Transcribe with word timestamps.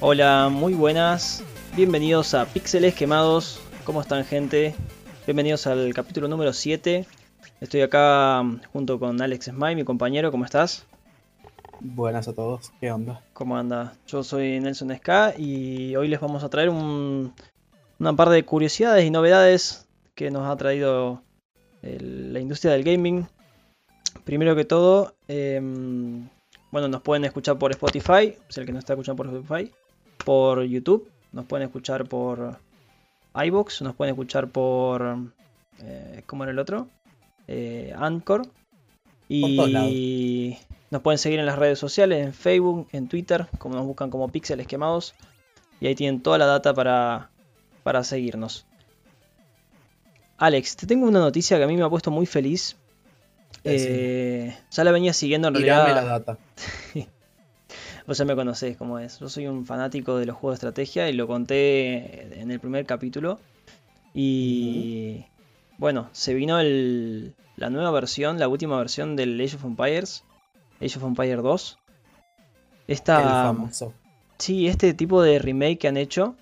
Hola, 0.00 0.48
muy 0.50 0.74
buenas. 0.74 1.42
Bienvenidos 1.74 2.34
a 2.34 2.46
Píxeles 2.46 2.94
Quemados. 2.94 3.60
¿Cómo 3.84 4.00
están, 4.00 4.24
gente? 4.24 4.74
Bienvenidos 5.26 5.66
al 5.66 5.92
capítulo 5.94 6.28
número 6.28 6.52
7. 6.52 7.06
Estoy 7.60 7.80
acá 7.82 8.42
mm, 8.42 8.60
junto 8.72 8.98
con 8.98 9.20
Alex 9.20 9.46
Smile, 9.46 9.76
mi 9.76 9.84
compañero. 9.84 10.30
¿Cómo 10.30 10.44
estás? 10.44 10.86
Buenas 11.80 12.26
a 12.28 12.34
todos, 12.34 12.72
¿qué 12.80 12.90
onda? 12.90 13.22
¿Cómo 13.34 13.56
anda? 13.56 13.94
Yo 14.06 14.22
soy 14.24 14.58
Nelson 14.60 14.94
Ska 14.96 15.34
y 15.36 15.94
hoy 15.96 16.08
les 16.08 16.20
vamos 16.20 16.42
a 16.42 16.48
traer 16.48 16.70
un, 16.70 17.34
una 17.98 18.12
par 18.16 18.30
de 18.30 18.44
curiosidades 18.44 19.04
y 19.04 19.10
novedades 19.10 19.86
que 20.14 20.30
nos 20.30 20.48
ha 20.48 20.56
traído 20.56 21.22
el- 21.82 22.32
la 22.32 22.40
industria 22.40 22.72
del 22.72 22.82
gaming. 22.82 23.26
Primero 24.24 24.56
que 24.56 24.64
todo, 24.64 25.14
em, 25.28 26.28
bueno, 26.72 26.88
nos 26.88 27.02
pueden 27.02 27.26
escuchar 27.26 27.58
por 27.58 27.70
Spotify, 27.72 28.34
si 28.48 28.60
el 28.60 28.66
que 28.66 28.72
nos 28.72 28.80
está 28.80 28.94
escuchando 28.94 29.16
por 29.22 29.26
Spotify, 29.26 29.70
por 30.26 30.64
YouTube, 30.64 31.08
nos 31.30 31.46
pueden 31.46 31.68
escuchar 31.68 32.04
por 32.08 32.58
iBox, 33.32 33.82
nos 33.82 33.94
pueden 33.94 34.14
escuchar 34.14 34.48
por. 34.48 35.18
Eh, 35.80 36.24
¿Cómo 36.26 36.42
era 36.42 36.50
el 36.50 36.58
otro? 36.58 36.88
Eh, 37.46 37.94
Anchor. 37.96 38.42
Y 39.28 40.58
nos 40.90 41.02
pueden 41.02 41.18
seguir 41.18 41.38
en 41.38 41.46
las 41.46 41.58
redes 41.58 41.78
sociales, 41.78 42.24
en 42.26 42.34
Facebook, 42.34 42.88
en 42.92 43.06
Twitter, 43.08 43.46
como 43.58 43.76
nos 43.76 43.86
buscan 43.86 44.10
como 44.10 44.28
Píxeles 44.28 44.66
Quemados. 44.66 45.14
Y 45.80 45.86
ahí 45.86 45.94
tienen 45.94 46.20
toda 46.22 46.38
la 46.38 46.46
data 46.46 46.74
para, 46.74 47.30
para 47.84 48.02
seguirnos. 48.02 48.66
Alex, 50.38 50.74
te 50.74 50.86
tengo 50.88 51.06
una 51.06 51.20
noticia 51.20 51.56
que 51.56 51.64
a 51.64 51.68
mí 51.68 51.76
me 51.76 51.84
ha 51.84 51.88
puesto 51.88 52.10
muy 52.10 52.26
feliz. 52.26 52.76
Eh, 53.62 54.56
ya 54.72 54.84
la 54.84 54.90
venía 54.90 55.12
siguiendo 55.12 55.48
en 55.48 55.54
Tirame 55.54 55.84
realidad. 55.84 56.04
la 56.04 56.10
data. 56.18 56.38
Vos 58.06 58.18
ya 58.18 58.24
me 58.24 58.36
conocés 58.36 58.76
cómo 58.76 58.98
es. 58.98 59.18
Yo 59.18 59.28
soy 59.28 59.46
un 59.48 59.66
fanático 59.66 60.16
de 60.16 60.26
los 60.26 60.36
juegos 60.36 60.60
de 60.60 60.68
estrategia 60.68 61.08
y 61.10 61.12
lo 61.12 61.26
conté 61.26 62.40
en 62.40 62.50
el 62.50 62.60
primer 62.60 62.86
capítulo. 62.86 63.40
Y 64.14 65.24
bueno, 65.78 66.08
se 66.12 66.32
vino 66.34 66.60
el- 66.60 67.34
la 67.56 67.68
nueva 67.70 67.90
versión, 67.90 68.38
la 68.38 68.48
última 68.48 68.78
versión 68.78 69.16
del 69.16 69.40
Age 69.40 69.56
of 69.56 69.64
Empires, 69.64 70.22
Age 70.80 70.98
of 70.98 71.04
Empires 71.04 71.42
2. 71.42 71.78
El 72.88 72.94
Esta, 72.94 73.42
famoso. 73.42 73.92
sí, 74.38 74.68
este 74.68 74.94
tipo 74.94 75.20
de 75.22 75.38
remake 75.40 75.78
que 75.78 75.88
han 75.88 75.96
hecho 75.96 76.36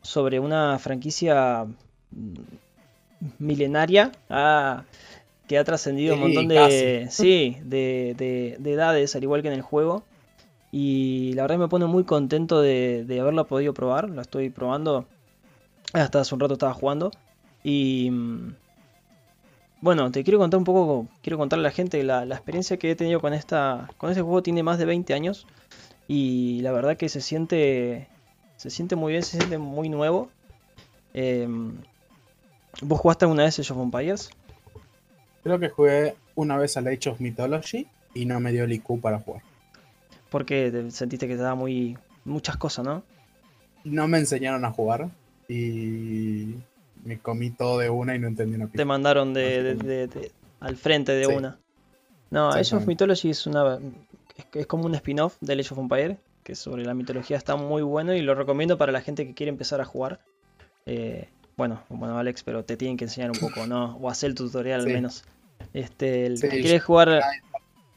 sobre 0.00 0.40
una 0.40 0.78
franquicia 0.78 1.66
milenaria 3.38 4.12
ah, 4.30 4.84
que 5.46 5.58
ha 5.58 5.64
trascendido 5.64 6.14
un 6.14 6.20
montón 6.22 6.48
de, 6.48 7.06
sí, 7.10 7.58
de, 7.62 8.14
de- 8.16 8.56
de 8.58 8.72
edades, 8.72 9.14
al 9.14 9.22
igual 9.22 9.42
que 9.42 9.48
en 9.48 9.54
el 9.54 9.62
juego. 9.62 10.04
Y 10.72 11.34
la 11.34 11.42
verdad 11.42 11.58
me 11.58 11.68
pone 11.68 11.86
muy 11.86 12.04
contento 12.04 12.60
de, 12.60 13.04
de 13.06 13.20
haberlo 13.20 13.46
podido 13.46 13.74
probar. 13.74 14.08
Lo 14.10 14.22
estoy 14.22 14.50
probando. 14.50 15.06
Hasta 15.92 16.20
hace 16.20 16.34
un 16.34 16.40
rato 16.40 16.54
estaba 16.54 16.72
jugando. 16.72 17.12
Y 17.62 18.10
mm, 18.10 18.54
bueno, 19.82 20.10
te 20.10 20.24
quiero 20.24 20.38
contar 20.38 20.58
un 20.58 20.64
poco, 20.64 21.08
quiero 21.22 21.36
contarle 21.36 21.66
a 21.66 21.70
la 21.70 21.74
gente 21.74 22.02
la, 22.02 22.24
la 22.24 22.36
experiencia 22.36 22.78
que 22.78 22.90
he 22.90 22.96
tenido 22.96 23.20
con 23.20 23.34
esta, 23.34 23.90
con 23.98 24.10
este 24.10 24.22
juego. 24.22 24.42
Tiene 24.42 24.62
más 24.62 24.78
de 24.78 24.86
20 24.86 25.12
años 25.12 25.46
y 26.08 26.60
la 26.62 26.72
verdad 26.72 26.96
que 26.96 27.08
se 27.08 27.20
siente, 27.20 28.08
se 28.56 28.70
siente 28.70 28.96
muy 28.96 29.12
bien, 29.12 29.22
se 29.22 29.36
siente 29.36 29.58
muy 29.58 29.88
nuevo. 29.88 30.30
Em, 31.14 31.76
¿Vos 32.80 33.00
jugaste 33.00 33.24
alguna 33.26 33.44
vez 33.44 33.58
Age 33.58 33.72
of 33.72 33.80
Empires? 33.80 34.30
Creo 35.42 35.58
que 35.58 35.68
jugué 35.68 36.14
una 36.34 36.56
vez 36.56 36.76
al 36.76 36.86
Age 36.86 37.10
of 37.10 37.20
Mythology 37.20 37.86
y 38.14 38.24
no 38.24 38.40
me 38.40 38.52
dio 38.52 38.64
el 38.64 38.72
IQ 38.72 39.00
para 39.00 39.18
jugar. 39.18 39.42
Porque 40.32 40.70
te 40.72 40.90
sentiste 40.90 41.28
que 41.28 41.36
te 41.36 41.42
daba 41.42 41.54
muy 41.54 41.96
muchas 42.24 42.56
cosas, 42.56 42.84
¿no? 42.84 43.04
No 43.84 44.08
me 44.08 44.18
enseñaron 44.18 44.64
a 44.64 44.72
jugar 44.72 45.10
y 45.48 46.54
me 47.04 47.18
comí 47.20 47.50
todo 47.50 47.78
de 47.78 47.90
una 47.90 48.14
y 48.16 48.18
no 48.18 48.28
entendí 48.28 48.54
una 48.56 48.66
Te 48.66 48.72
pizca. 48.72 48.84
mandaron 48.84 49.34
de, 49.34 49.62
de- 49.62 49.74
de- 49.74 50.06
de- 50.08 50.32
al 50.60 50.76
frente 50.76 51.12
de 51.12 51.26
Sí. 51.26 51.32
una. 51.32 51.58
No, 52.30 52.50
Age 52.50 52.76
of. 52.76 52.86
Mythology 52.86 53.30
es 53.30 53.46
una 53.46 53.78
es, 54.36 54.46
es 54.54 54.66
como 54.66 54.86
un 54.86 54.94
spin-off 54.94 55.36
del 55.40 55.60
Age 55.60 55.74
of 55.74 55.78
Empires, 55.80 56.16
que 56.42 56.54
sobre 56.54 56.84
la 56.84 56.94
mitología 56.94 57.36
está 57.36 57.56
muy 57.56 57.82
bueno 57.82 58.14
y 58.14 58.22
lo 58.22 58.34
recomiendo 58.34 58.78
para 58.78 58.90
la 58.92 59.00
gente 59.02 59.26
que 59.26 59.34
quiere 59.34 59.50
empezar 59.50 59.80
a 59.80 59.84
jugar. 59.84 60.20
Eh, 60.86 61.28
bueno, 61.56 61.82
bueno 61.90 62.18
Alex, 62.18 62.42
pero 62.42 62.64
te 62.64 62.76
tienen 62.78 62.96
que 62.96 63.04
enseñar 63.04 63.30
un 63.30 63.38
poco, 63.38 63.66
¿no? 63.66 63.96
O 63.98 64.08
hacer 64.08 64.30
el 64.30 64.34
tutorial 64.34 64.80
al 64.80 64.86
menos. 64.86 65.24
Este, 65.74 66.24
el 66.26 66.38
Sí, 66.38 66.48
que 66.48 66.56
yo- 66.56 66.62
quiere 66.62 66.80
jugar, 66.80 67.22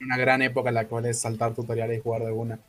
Una 0.01 0.17
gran 0.17 0.41
época 0.41 0.69
en 0.69 0.75
la 0.75 0.87
cual 0.87 1.05
es 1.05 1.19
saltar 1.19 1.53
tutoriales 1.53 1.97
y 1.97 2.01
jugar 2.01 2.23
de 2.23 2.31
una. 2.31 2.59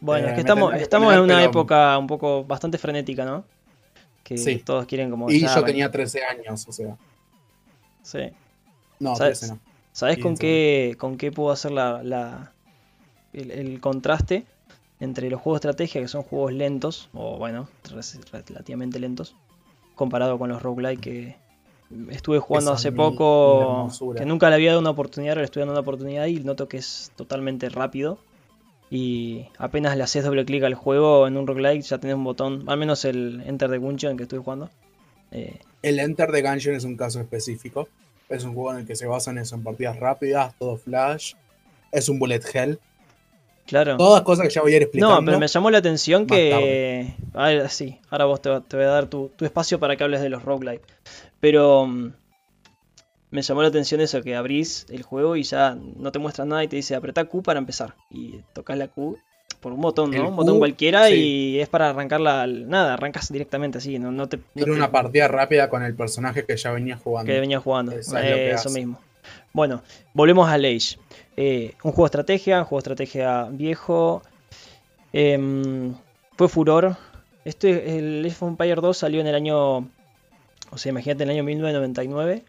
bueno, 0.00 0.26
eh, 0.26 0.30
es 0.30 0.34
que 0.34 0.40
estamos, 0.40 0.74
estamos 0.74 1.12
en 1.14 1.20
una 1.20 1.36
pero- 1.36 1.50
época 1.50 1.96
un 1.98 2.06
poco 2.08 2.44
bastante 2.44 2.76
frenética, 2.78 3.24
¿no? 3.24 3.44
Que 4.24 4.36
Sí. 4.38 4.58
todos 4.58 4.86
quieren 4.86 5.10
como 5.10 5.30
Y 5.30 5.40
ya 5.40 5.54
yo 5.54 5.64
tenía 5.64 5.90
13 5.90 6.24
años, 6.24 6.66
o 6.68 6.72
sea. 6.72 6.96
sí. 8.02 8.30
No, 8.98 9.16
¿Sabes? 9.16 9.40
13 9.40 9.54
no. 9.54 9.60
¿Sabes 9.92 10.18
con 10.18 10.36
qué, 10.36 10.94
con 10.98 11.16
qué 11.18 11.30
puedo 11.32 11.50
hacer 11.50 11.70
la, 11.72 12.02
la- 12.02 12.52
el, 13.32 13.50
el 13.50 13.80
contraste 13.80 14.44
entre 15.00 15.28
los 15.30 15.40
juegos 15.40 15.60
de 15.60 15.68
estrategia, 15.70 16.00
que 16.00 16.08
son 16.08 16.22
juegos 16.22 16.52
lentos, 16.52 17.08
o 17.12 17.36
bueno, 17.38 17.68
relativamente 18.48 18.98
lentos, 19.00 19.34
comparado 19.96 20.38
con 20.38 20.48
los 20.48 20.62
roguelike 20.62 21.00
que 21.00 21.36
estuve 22.10 22.38
jugando 22.38 22.72
hace 22.72 22.92
poco, 22.92 23.88
que 24.16 24.24
nunca 24.24 24.48
le 24.48 24.56
había 24.56 24.70
dado 24.70 24.80
una 24.80 24.90
oportunidad, 24.90 25.32
ahora 25.32 25.40
le 25.42 25.46
estoy 25.46 25.60
dando 25.60 25.72
una 25.72 25.80
oportunidad 25.80 26.26
y 26.26 26.40
noto 26.40 26.68
que 26.68 26.76
es 26.78 27.12
totalmente 27.16 27.68
rápido. 27.68 28.18
Y 28.90 29.46
apenas 29.56 29.96
le 29.96 30.02
haces 30.02 30.22
doble 30.24 30.44
clic 30.44 30.62
al 30.64 30.74
juego 30.74 31.26
en 31.26 31.36
un 31.38 31.46
roguelike, 31.46 31.82
ya 31.82 31.98
tenés 31.98 32.16
un 32.16 32.24
botón, 32.24 32.64
al 32.66 32.76
menos 32.78 33.04
el 33.06 33.42
Enter 33.46 33.70
the 33.70 33.78
Gungeon 33.78 34.16
que 34.18 34.24
estoy 34.24 34.38
jugando. 34.40 34.68
Eh, 35.30 35.58
El 35.80 35.98
Enter 35.98 36.30
the 36.30 36.42
Gungeon 36.42 36.76
es 36.76 36.84
un 36.84 36.96
caso 36.96 37.18
específico. 37.20 37.88
Es 38.28 38.44
un 38.44 38.54
juego 38.54 38.72
en 38.72 38.78
el 38.80 38.86
que 38.86 38.94
se 38.96 39.06
basa 39.06 39.30
en 39.30 39.38
eso, 39.38 39.54
en 39.54 39.62
partidas 39.62 39.98
rápidas, 39.98 40.54
todo 40.58 40.76
flash. 40.76 41.32
Es 41.90 42.08
un 42.10 42.18
bullet 42.18 42.40
hell. 42.52 42.78
claro. 43.66 43.96
Todas 43.96 44.22
cosas 44.22 44.46
que 44.48 44.52
ya 44.54 44.60
voy 44.62 44.72
a 44.74 44.76
ir 44.76 44.82
explicando. 44.82 45.20
No, 45.20 45.24
pero 45.24 45.38
me 45.38 45.48
llamó 45.48 45.70
la 45.70 45.78
atención 45.78 46.26
que. 46.26 47.14
Ah, 47.34 47.68
sí, 47.68 47.98
ahora 48.10 48.26
vos 48.26 48.42
te, 48.42 48.50
te 48.68 48.76
voy 48.76 48.84
a 48.84 48.88
dar 48.88 49.06
tu, 49.06 49.30
tu 49.36 49.44
espacio 49.46 49.78
para 49.78 49.96
que 49.96 50.04
hables 50.04 50.20
de 50.20 50.28
los 50.28 50.42
roguelike. 50.42 50.82
Pero. 51.42 51.84
mm, 51.86 52.12
Me 53.32 53.40
llamó 53.42 53.62
la 53.62 53.68
atención 53.68 54.00
eso, 54.02 54.22
que 54.22 54.36
abrís 54.36 54.86
el 54.90 55.02
juego 55.02 55.36
y 55.36 55.42
ya 55.42 55.74
no 55.74 56.12
te 56.12 56.18
muestra 56.18 56.44
nada 56.44 56.62
y 56.64 56.68
te 56.68 56.76
dice 56.76 56.94
apretá 56.94 57.24
Q 57.24 57.42
para 57.42 57.58
empezar. 57.58 57.94
Y 58.10 58.40
tocas 58.52 58.76
la 58.76 58.88
Q 58.88 59.18
por 59.60 59.72
un 59.72 59.80
botón, 59.80 60.12
El 60.12 60.22
¿no? 60.22 60.28
Un 60.28 60.36
botón 60.36 60.54
Q, 60.56 60.58
cualquiera 60.58 61.06
sí. 61.08 61.14
y 61.54 61.60
es 61.60 61.68
para 61.68 61.88
arrancar 61.90 62.20
la. 62.20 62.46
Nada, 62.46 62.92
arrancas 62.94 63.32
directamente 63.32 63.78
así, 63.78 63.98
no, 63.98 64.12
no 64.12 64.28
te. 64.28 64.36
no 64.36 64.42
Era 64.56 64.64
te- 64.66 64.70
una 64.72 64.90
partida 64.92 65.28
rápida 65.28 65.70
con 65.70 65.82
el 65.82 65.94
personaje 65.94 66.44
que 66.44 66.56
ya 66.58 66.72
venía 66.72 66.96
jugando. 66.98 67.32
que 67.32 67.40
venía 67.40 67.58
jugando. 67.58 67.92
Eso 67.92 68.18
es 68.18 68.24
Eh, 68.24 68.50
eso 68.52 68.68
mismo. 68.70 68.98
Bueno, 69.54 69.82
volvemos 70.14 70.48
al 70.50 70.64
Age. 70.66 70.98
Eh, 71.36 71.72
un 71.84 71.92
juego 71.92 72.02
de 72.04 72.08
estrategia, 72.08 72.58
un 72.58 72.64
juego 72.66 72.82
de 72.82 72.92
estrategia 72.92 73.44
viejo. 73.50 74.22
Em, 75.12 75.94
fue 76.36 76.48
furor. 76.48 76.96
Este, 77.44 77.98
el 77.98 78.24
Age 78.26 78.36
of 78.40 78.48
Empire 78.50 78.74
2 78.80 78.96
salió 78.96 79.20
en 79.22 79.26
el 79.26 79.34
año. 79.34 79.88
O 80.72 80.78
sea, 80.78 80.90
imagínate 80.90 81.24
el 81.24 81.30
año 81.30 81.44
1999. 81.44 82.44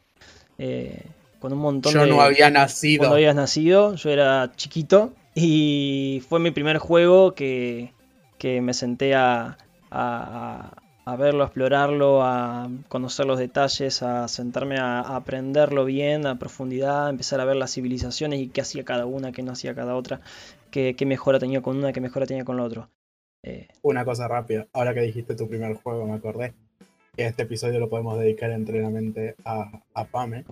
eh, 0.57 1.03
con 1.39 1.53
un 1.53 1.59
montón 1.59 1.93
Yo 1.93 2.05
de. 2.05 2.09
no 2.09 2.21
había 2.21 2.49
nacido. 2.49 2.99
Cuando 2.99 3.15
habías 3.15 3.35
nacido, 3.35 3.95
yo 3.95 4.09
era 4.09 4.51
chiquito. 4.55 5.13
Y 5.35 6.21
fue 6.29 6.39
mi 6.39 6.51
primer 6.51 6.77
juego 6.77 7.33
que, 7.35 7.91
que 8.37 8.61
me 8.61 8.73
senté 8.73 9.15
a, 9.15 9.57
a- 9.91 10.71
a 11.05 11.15
verlo, 11.17 11.43
a 11.43 11.47
explorarlo, 11.47 12.23
a 12.23 12.69
conocer 12.87 13.25
los 13.25 13.37
detalles, 13.39 14.01
a 14.03 14.27
sentarme 14.29 14.77
a, 14.77 15.01
a 15.01 15.15
aprenderlo 15.17 15.83
bien, 15.85 16.25
a 16.25 16.39
profundidad, 16.39 17.07
a 17.07 17.09
empezar 17.09 17.41
a 17.41 17.45
ver 17.45 17.57
las 17.57 17.73
civilizaciones 17.73 18.39
y 18.39 18.47
qué 18.47 18.61
hacía 18.61 18.85
cada 18.85 19.05
una, 19.05 19.33
qué 19.33 19.43
no 19.43 19.51
hacía 19.51 19.75
cada 19.75 19.95
otra, 19.95 20.21
qué, 20.71 20.95
qué 20.95 21.05
mejora 21.05 21.39
tenía 21.39 21.61
con 21.61 21.77
una, 21.77 21.91
qué 21.91 21.99
mejora 21.99 22.25
tenía 22.25 22.45
con 22.45 22.55
la 22.57 22.63
otra. 22.63 22.89
Eh, 23.43 23.67
Una 23.83 24.03
cosa 24.03 24.27
rápida. 24.27 24.67
Ahora 24.73 24.93
que 24.95 25.01
dijiste 25.01 25.35
tu 25.35 25.47
primer 25.47 25.75
juego, 25.75 26.07
me 26.07 26.13
acordé 26.15 26.55
este 27.17 27.43
episodio 27.43 27.79
lo 27.79 27.89
podemos 27.89 28.17
dedicar 28.19 28.51
enteramente 28.51 29.35
a, 29.45 29.83
a 29.93 30.05
Pame, 30.05 30.45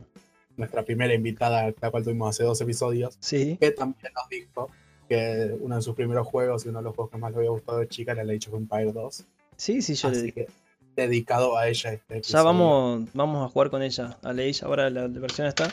nuestra 0.58 0.84
primera 0.84 1.14
invitada, 1.14 1.74
la 1.82 1.92
cual 1.92 2.04
tuvimos 2.04 2.30
hace 2.30 2.44
dos 2.44 2.60
episodios, 2.62 3.18
sí, 3.20 3.58
que 3.60 3.72
también 3.72 4.14
nos 4.14 4.30
dijo 4.30 4.70
que 5.10 5.58
uno 5.60 5.76
de 5.76 5.82
sus 5.82 5.96
primeros 5.96 6.28
juegos 6.28 6.66
y 6.66 6.70
uno 6.70 6.80
de 6.80 6.84
los 6.86 6.96
juegos 6.96 7.12
que 7.12 7.18
más 7.18 7.32
le 7.32 7.38
había 7.40 7.50
gustado 7.50 7.80
de 7.80 7.88
chica 7.88 8.12
era 8.14 8.22
el 8.22 8.30
Age 8.30 8.50
of 8.50 8.56
Empires 8.56 8.94
2. 8.94 9.26
sí, 9.58 9.82
sí, 9.82 9.96
yo 9.96 10.10
le 10.10 10.18
Así 10.18 10.32
que 10.32 10.48
dedicado 10.96 11.58
a 11.58 11.68
ella 11.68 11.94
este 11.94 12.22
Ya 12.22 12.44
episodio. 12.44 12.44
vamos, 12.44 13.10
vamos 13.14 13.46
a 13.46 13.50
jugar 13.50 13.70
con 13.70 13.82
ella, 13.82 14.18
a 14.24 14.34
Leish, 14.34 14.64
ahora 14.64 14.90
la, 14.90 15.08
la 15.08 15.20
versión 15.20 15.48
está. 15.48 15.70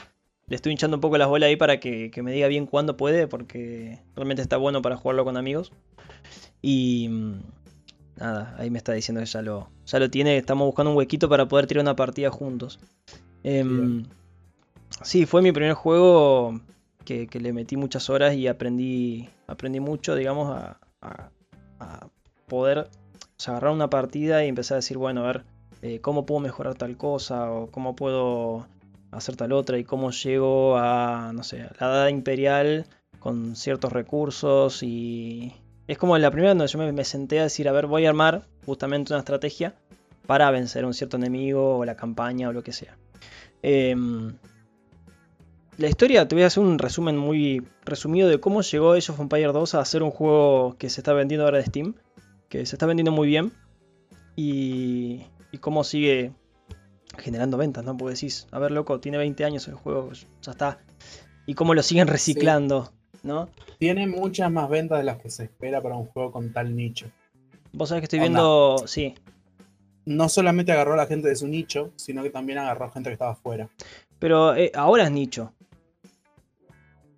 Le 0.47 0.57
estoy 0.57 0.73
hinchando 0.73 0.97
un 0.97 1.01
poco 1.03 1.19
las 1.19 1.29
bolas 1.29 1.49
ahí 1.49 1.57
para 1.57 1.79
que, 1.81 2.11
que 2.11 2.23
me 2.23 2.33
diga 2.33 2.49
bien 2.49 2.67
cuándo 2.67 2.97
puede, 2.97 3.27
porque 3.29 4.01
realmente 4.17 4.43
está 4.43 4.57
bueno 4.57 4.81
para 4.81 4.97
jugarlo 4.97 5.25
con 5.25 5.37
amigos. 5.37 5.73
Y 6.63 7.09
mm, 7.11 7.41
nada, 8.19 8.55
ahí 8.59 8.71
me 8.71 8.79
está 8.79 8.93
diciendo 8.93 9.21
que 9.21 9.27
ya 9.27 9.43
lo, 9.43 9.69
ya 9.87 9.99
lo 9.99 10.11
tiene, 10.11 10.37
estamos 10.37 10.67
buscando 10.67 10.91
un 10.91 10.97
huequito 10.97 11.29
para 11.29 11.47
poder 11.49 11.67
tirar 11.67 11.83
una 11.83 11.97
partida 11.97 12.31
juntos. 12.31 12.79
Em, 13.45 14.05
sí, 15.03 15.27
fue 15.27 15.43
mi 15.43 15.53
primer 15.53 15.75
juego 15.75 16.61
que, 17.05 17.27
que 17.27 17.41
le 17.41 17.53
metí 17.53 17.77
muchas 17.77 18.11
horas 18.11 18.35
y 18.35 18.47
aprendí, 18.49 19.29
aprendí 19.47 19.81
mucho, 19.81 20.15
digamos, 20.15 20.51
a, 20.57 20.79
a- 21.01 21.31
a 21.81 22.09
poder 22.49 22.79
O 22.81 23.41
sea, 23.41 23.53
agarrar 23.55 23.73
una 23.73 23.89
partida 23.89 24.45
y 24.45 24.49
empezar 24.49 24.75
a 24.77 24.81
decir, 24.81 24.99
bueno, 24.99 25.23
a 25.25 25.27
ver, 25.29 25.45
eh, 25.83 26.01
cómo 26.01 26.27
puedo 26.27 26.41
mejorar 26.41 26.75
tal 26.75 26.97
cosa 26.97 27.53
o 27.53 27.69
cómo 27.71 27.95
puedo 27.95 28.67
hacer 29.13 29.37
tal 29.37 29.53
otra 29.53 29.79
y 29.79 29.85
cómo 29.85 30.11
llego 30.11 30.77
a, 30.77 31.31
no 31.33 31.45
sé, 31.45 31.59
la 31.79 31.87
edad 31.87 32.09
imperial 32.09 32.87
con 33.21 33.55
ciertos 33.57 33.93
recursos 33.93 34.83
y... 34.83 35.55
Es 35.89 35.97
como 35.97 36.17
la 36.19 36.31
primera 36.31 36.51
donde 36.51 36.67
yo 36.67 36.79
me, 36.79 37.05
senté 37.05 37.41
a 37.41 37.45
decir, 37.45 37.67
a 37.67 37.73
ver, 37.73 37.87
voy 37.87 38.05
a 38.05 38.11
armar 38.11 38.47
justamente 38.67 39.13
una 39.15 39.21
estrategia 39.21 39.75
para 40.27 40.51
vencer 40.51 40.85
a 40.85 40.87
un 40.87 40.93
cierto 40.93 41.17
enemigo 41.17 41.79
o 41.79 41.85
la 41.87 41.97
campaña 41.97 42.51
o 42.51 42.53
lo 42.53 42.63
que 42.63 42.73
sea. 42.73 42.99
Em, 43.63 44.35
la 45.79 45.89
historia, 45.89 46.29
te 46.29 46.35
voy 46.35 46.45
a 46.45 46.49
hacer 46.49 46.63
un 46.63 46.79
resumen 46.79 47.17
muy 47.17 47.67
resumido 47.87 48.29
de 48.29 48.39
cómo 48.39 48.61
llegó 48.61 48.93
Age 48.93 49.13
of 49.13 49.21
Empires 49.21 49.55
2 49.55 49.75
a 49.77 49.85
ser 49.87 50.03
un 50.03 50.11
juego 50.11 50.77
que 50.79 50.91
se 50.91 51.01
está 51.01 51.15
vendiendo 51.15 51.47
ahora 51.47 51.57
de 51.57 51.65
Steam, 51.65 51.95
que 52.51 52.67
se 52.67 52.77
está 52.77 52.85
vendiendo 52.85 53.11
muy 53.11 53.27
bien 53.27 53.53
y, 54.37 55.23
y 55.53 55.59
cómo 55.59 55.85
sigue 55.85 56.33
generando 57.17 57.57
ventas, 57.57 57.83
¿no? 57.85 57.97
Porque 57.97 58.15
decís, 58.15 58.47
a 58.51 58.59
ver, 58.59 58.73
loco, 58.73 59.01
tiene 59.01 59.17
20 59.17 59.43
años 59.43 59.67
el 59.69 59.75
juego, 59.75 60.13
ya 60.43 60.51
está. 60.51 60.81
Y 61.47 61.55
cómo 61.55 61.73
lo 61.75 61.83
siguen 61.83 62.09
reciclando, 62.09 62.93
¿no? 63.23 63.49
Tiene 63.79 64.07
muchas 64.07 64.51
más 64.51 64.69
ventas 64.69 64.99
de 64.99 65.05
las 65.05 65.19
que 65.19 65.31
se 65.31 65.45
espera 65.45 65.83
para 65.83 65.97
un 65.97 66.07
juego 66.07 66.33
con 66.33 66.53
tal 66.53 66.75
nicho. 66.75 67.07
Vos 67.73 67.89
sabés 67.89 68.03
que 68.03 68.07
estoy 68.07 68.21
viendo, 68.21 68.83
sí. 68.87 69.15
No 70.05 70.29
solamente 70.29 70.73
agarró 70.73 70.95
a 70.95 70.97
la 70.97 71.07
gente 71.07 71.29
de 71.29 71.37
su 71.37 71.47
nicho, 71.47 71.93
sino 71.97 72.23
que 72.23 72.31
también 72.31 72.59
agarró 72.59 72.87
a 72.87 72.91
gente 72.91 73.11
que 73.11 73.15
estaba 73.15 73.33
afuera. 73.33 73.69
Pero 74.19 74.55
eh, 74.57 74.73
ahora 74.75 75.05
es 75.05 75.11
nicho. 75.11 75.53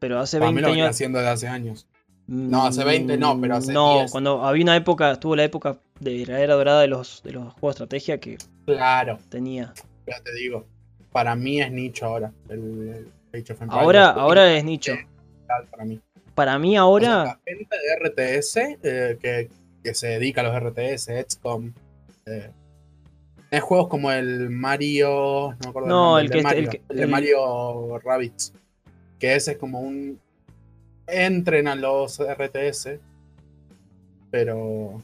Pero 0.00 0.18
hace 0.18 0.38
20 0.38 0.64
años. 0.66 0.88
haciendo 0.88 1.20
de 1.20 1.28
hace 1.28 1.46
años. 1.46 1.86
No, 2.26 2.66
hace 2.66 2.84
20 2.84 3.16
no, 3.16 3.40
pero 3.40 3.56
hace 3.56 3.72
No, 3.72 4.06
cuando 4.10 4.44
había 4.44 4.62
una 4.62 4.76
época, 4.76 5.12
estuvo 5.12 5.34
la 5.34 5.44
época 5.44 5.78
de 5.98 6.24
la 6.26 6.40
era 6.40 6.54
dorada 6.54 6.80
de 6.80 6.86
los, 6.86 7.22
de 7.22 7.32
los 7.32 7.52
juegos 7.54 7.76
de 7.76 7.84
estrategia 7.84 8.20
que 8.20 8.38
claro. 8.66 9.18
tenía. 9.28 9.74
Ya 10.06 10.20
te 10.22 10.32
digo, 10.34 10.64
para 11.12 11.34
mí 11.34 11.60
es 11.60 11.72
nicho 11.72 12.06
ahora. 12.06 12.32
El, 12.48 13.08
ahora, 13.68 14.10
ahora 14.10 14.54
es 14.54 14.64
nicho. 14.64 14.94
Para 15.70 15.84
mí. 15.84 16.00
Para 16.34 16.58
mí 16.58 16.76
ahora. 16.76 17.24
la 17.24 17.40
gente 17.46 17.76
de 17.76 18.08
RTS 18.08 18.56
eh, 18.56 19.18
que, 19.20 19.50
que, 19.82 19.94
se 19.94 20.08
dedica 20.08 20.40
a 20.40 20.44
los 20.44 20.72
RTS, 20.72 21.10
XCOM. 21.28 21.72
Eh, 22.26 22.50
es 23.50 23.62
juegos 23.62 23.88
como 23.88 24.12
el 24.12 24.50
Mario. 24.50 25.52
No 25.52 25.56
me 25.60 25.68
acuerdo 25.68 25.88
no, 25.88 26.18
el, 26.18 26.30
que, 26.30 26.42
Mario, 26.42 26.70
el, 26.88 27.00
el, 27.00 27.08
Mario 27.08 27.98
Rabbits. 27.98 28.52
Que 29.18 29.34
ese 29.34 29.52
es 29.52 29.58
como 29.58 29.80
un. 29.80 30.20
Entren 31.06 31.68
a 31.68 31.74
los 31.74 32.20
RTS. 32.20 32.98
Pero 34.30 35.02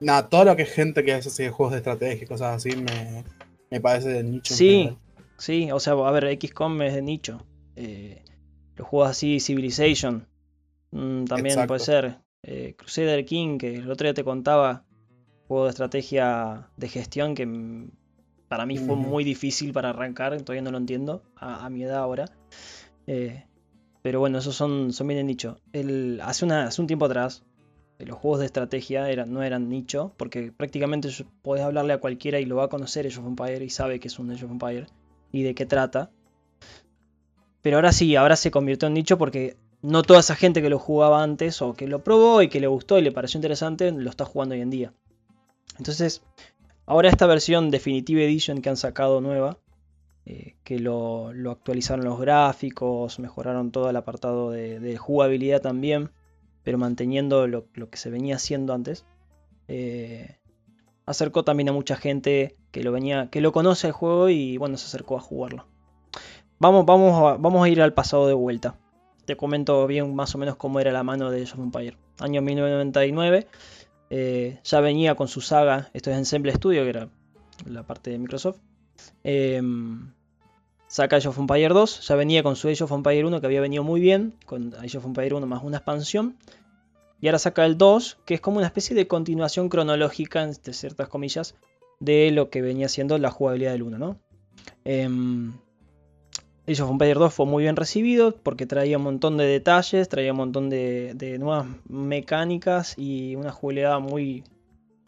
Nada, 0.00 0.28
todo 0.30 0.44
lo 0.46 0.56
que 0.56 0.62
es 0.62 0.72
gente 0.72 1.04
que 1.04 1.12
hace 1.12 1.28
así, 1.28 1.48
juegos 1.48 1.72
de 1.72 1.78
estrategia 1.78 2.24
y 2.24 2.26
cosas 2.26 2.56
así 2.56 2.70
me, 3.70 3.80
parece 3.80 4.08
de 4.08 4.24
nicho. 4.24 4.54
Sí, 4.54 4.96
sí, 5.36 5.70
o 5.70 5.78
sea, 5.78 5.92
a 5.92 6.10
ver, 6.10 6.38
XCOM 6.40 6.80
es 6.82 6.94
de 6.94 7.02
nicho. 7.02 7.44
Eh, 7.76 8.22
los 8.80 8.88
juegos 8.88 9.10
así, 9.10 9.40
Civilization, 9.40 10.26
mm, 10.90 11.24
también 11.24 11.66
puede 11.66 11.80
ser. 11.80 12.18
Eh, 12.42 12.74
Crusader 12.78 13.26
King, 13.26 13.58
que 13.58 13.76
el 13.76 13.90
otro 13.90 14.06
día 14.06 14.14
te 14.14 14.24
contaba, 14.24 14.84
juego 15.46 15.64
de 15.64 15.70
estrategia 15.70 16.70
de 16.78 16.88
gestión 16.88 17.34
que 17.34 17.46
para 18.48 18.64
mí 18.64 18.78
fue 18.78 18.96
muy 18.96 19.22
difícil 19.22 19.72
para 19.74 19.90
arrancar, 19.90 20.40
todavía 20.40 20.62
no 20.62 20.70
lo 20.70 20.78
entiendo, 20.78 21.22
a, 21.36 21.68
mi 21.68 21.82
edad 21.82 21.98
ahora. 21.98 22.24
Eh, 23.06 23.44
pero 24.00 24.18
bueno, 24.18 24.38
esos 24.38 24.56
son, 24.56 24.94
son 24.94 25.06
bien 25.08 25.26
nicho. 25.26 25.58
El, 25.74 26.20
hace, 26.22 26.46
una, 26.46 26.64
hace 26.64 26.80
un 26.80 26.86
tiempo 26.86 27.04
atrás, 27.04 27.44
los 27.98 28.16
juegos 28.16 28.40
de 28.40 28.46
estrategia 28.46 29.10
eran, 29.10 29.30
no 29.32 29.42
eran 29.42 29.68
nicho, 29.68 30.14
porque 30.16 30.52
prácticamente 30.52 31.10
podés 31.42 31.64
hablarle 31.64 31.92
a 31.92 31.98
cualquiera 31.98 32.40
y 32.40 32.46
lo 32.46 32.56
va 32.56 32.64
a 32.64 32.68
conocer 32.68 33.06
Age 33.06 33.18
of 33.18 33.26
Empire 33.26 33.62
y 33.62 33.68
sabe 33.68 34.00
que 34.00 34.08
es 34.08 34.18
un 34.18 34.30
Age 34.30 34.46
of 34.46 34.50
Empire 34.50 34.86
y 35.32 35.42
de 35.42 35.54
qué 35.54 35.66
trata. 35.66 36.10
Pero 37.62 37.76
ahora 37.76 37.92
sí, 37.92 38.16
ahora 38.16 38.36
se 38.36 38.50
convirtió 38.50 38.88
en 38.88 38.94
nicho 38.94 39.18
porque 39.18 39.56
no 39.82 40.02
toda 40.02 40.20
esa 40.20 40.36
gente 40.36 40.62
que 40.62 40.70
lo 40.70 40.78
jugaba 40.78 41.22
antes 41.22 41.62
o 41.62 41.74
que 41.74 41.86
lo 41.86 42.04
probó 42.04 42.42
y 42.42 42.48
que 42.48 42.60
le 42.60 42.66
gustó 42.66 42.98
y 42.98 43.02
le 43.02 43.12
pareció 43.12 43.38
interesante 43.38 43.90
lo 43.92 44.10
está 44.10 44.24
jugando 44.24 44.54
hoy 44.54 44.60
en 44.60 44.70
día. 44.70 44.92
Entonces, 45.78 46.22
ahora 46.86 47.08
esta 47.08 47.26
versión 47.26 47.70
Definitive 47.70 48.24
Edition 48.24 48.62
que 48.62 48.70
han 48.70 48.76
sacado 48.76 49.20
nueva, 49.20 49.58
eh, 50.26 50.56
que 50.64 50.78
lo, 50.78 51.32
actualizaron 51.50 52.04
los 52.04 52.20
gráficos, 52.20 53.18
mejoraron 53.18 53.72
todo 53.72 53.90
el 53.90 53.96
apartado 53.96 54.50
de 54.50 54.96
jugabilidad 54.98 55.60
también 55.60 56.10
pero 56.62 56.78
manteniendo 56.78 57.46
lo, 57.46 57.66
que 57.72 57.96
se 57.96 58.10
venía 58.10 58.36
haciendo 58.36 58.74
antes. 58.74 59.04
Eh, 59.68 60.36
acercó 61.06 61.44
también 61.44 61.68
a 61.68 61.72
mucha 61.72 61.96
gente 61.96 62.56
que 62.70 62.82
lo 62.82 62.92
venía, 62.92 63.28
que 63.30 63.40
lo 63.40 63.52
conoce 63.52 63.88
el 63.88 63.92
juego 63.92 64.28
y 64.28 64.56
bueno, 64.56 64.76
se 64.76 64.86
acercó 64.86 65.16
a 65.16 65.20
jugarlo. 65.20 65.66
Vamos, 66.60 66.84
vamos, 66.84 67.64
a, 67.64 67.68
ir 67.70 67.80
al 67.80 67.94
pasado 67.94 68.26
de 68.26 68.34
vuelta. 68.34 68.76
Te 69.24 69.34
comento 69.34 69.86
bien 69.86 70.14
más 70.14 70.34
o 70.34 70.38
menos 70.38 70.56
cómo 70.56 70.78
era 70.78 70.92
la 70.92 71.02
mano 71.02 71.30
de 71.30 71.42
Age 71.42 71.54
of 71.54 71.60
Empire. 71.60 71.96
Año 72.18 72.42
1999. 72.42 73.46
Eh, 74.10 74.60
ya 74.62 74.80
venía 74.80 75.14
con 75.14 75.26
su 75.26 75.40
saga. 75.40 75.88
Esto 75.94 76.10
es 76.10 76.18
Ensemble 76.18 76.52
Studio, 76.52 76.82
que 76.82 76.90
era 76.90 77.08
la 77.64 77.82
parte 77.82 78.10
de 78.10 78.18
Microsoft. 78.18 78.58
Eh, 79.24 79.62
saca 80.86 81.16
Age 81.16 81.28
of 81.28 81.38
Empire 81.38 81.68
2, 81.68 82.06
ya 82.06 82.14
venía 82.14 82.42
con 82.42 82.56
su 82.56 82.68
Age 82.68 82.84
of 82.84 82.92
Empire 82.92 83.24
1 83.24 83.40
que 83.40 83.46
había 83.46 83.62
venido 83.62 83.82
muy 83.82 83.98
bien, 83.98 84.34
con 84.44 84.74
Age 84.74 84.98
of 84.98 85.06
Empire 85.06 85.34
1 85.34 85.46
más 85.46 85.64
una 85.64 85.78
expansión. 85.78 86.36
Y 87.22 87.28
ahora 87.28 87.38
saca 87.38 87.64
el 87.64 87.78
2, 87.78 88.18
que 88.26 88.34
es 88.34 88.40
como 88.42 88.58
una 88.58 88.66
especie 88.66 88.94
de 88.94 89.06
continuación 89.06 89.70
cronológica, 89.70 90.42
entre 90.42 90.74
ciertas 90.74 91.08
comillas, 91.08 91.54
de 92.00 92.30
lo 92.32 92.50
que 92.50 92.60
venía 92.60 92.90
siendo 92.90 93.16
la 93.16 93.30
jugabilidad 93.30 93.72
del 93.72 93.82
1, 93.82 93.96
¿no? 93.96 94.18
Eh, 94.84 95.08
Age 96.70 96.82
of 96.82 96.90
Empire 96.90 97.14
2 97.14 97.34
fue 97.34 97.46
muy 97.46 97.64
bien 97.64 97.74
recibido 97.74 98.36
porque 98.36 98.64
traía 98.64 98.96
un 98.96 99.02
montón 99.02 99.36
de 99.36 99.44
detalles, 99.44 100.08
traía 100.08 100.30
un 100.30 100.38
montón 100.38 100.70
de, 100.70 101.36
nuevas 101.40 101.66
mecánicas 101.88 102.94
y 102.96 103.34
una 103.34 103.50
jugabilidad 103.50 103.98
muy, 103.98 104.44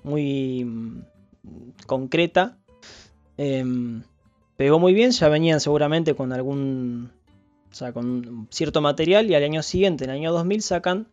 muy 0.02 0.64
mm, 0.64 1.02
concreta. 1.86 2.58
Em, 3.36 4.02
pegó 4.56 4.80
muy 4.80 4.92
bien, 4.92 5.12
ya 5.12 5.28
venían 5.28 5.60
seguramente 5.60 6.16
con 6.16 6.32
algún, 6.32 7.12
o 7.70 7.74
sea, 7.74 7.92
con 7.92 8.48
cierto 8.50 8.80
material 8.80 9.30
y 9.30 9.36
al 9.36 9.44
año 9.44 9.62
siguiente, 9.62 10.04
en 10.04 10.10
el 10.10 10.16
año 10.16 10.32
2000, 10.32 10.62
sacan 10.62 11.06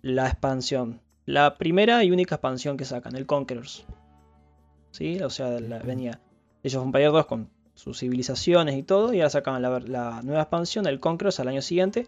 la 0.00 0.26
expansión. 0.26 1.00
La 1.26 1.58
primera 1.58 2.02
y 2.02 2.10
única 2.10 2.34
expansión 2.34 2.76
que 2.76 2.84
sacan, 2.84 3.14
el 3.14 3.26
Conquerors. 3.26 3.84
¿Sí? 4.90 5.20
O 5.22 5.30
sea, 5.30 5.48
venía 5.84 6.20
ellos 6.64 6.82
un 6.82 6.88
Empire 6.88 7.06
2 7.06 7.26
con 7.26 7.48
sus 7.74 7.98
civilizaciones 7.98 8.76
y 8.76 8.82
todo, 8.82 9.12
y 9.12 9.20
ahora 9.20 9.30
sacan 9.30 9.62
la, 9.62 10.20
nueva 10.22 10.42
expansión, 10.42 10.86
el 10.86 11.00
Conquerors, 11.00 11.40
al 11.40 11.48
año 11.48 11.62
siguiente, 11.62 12.06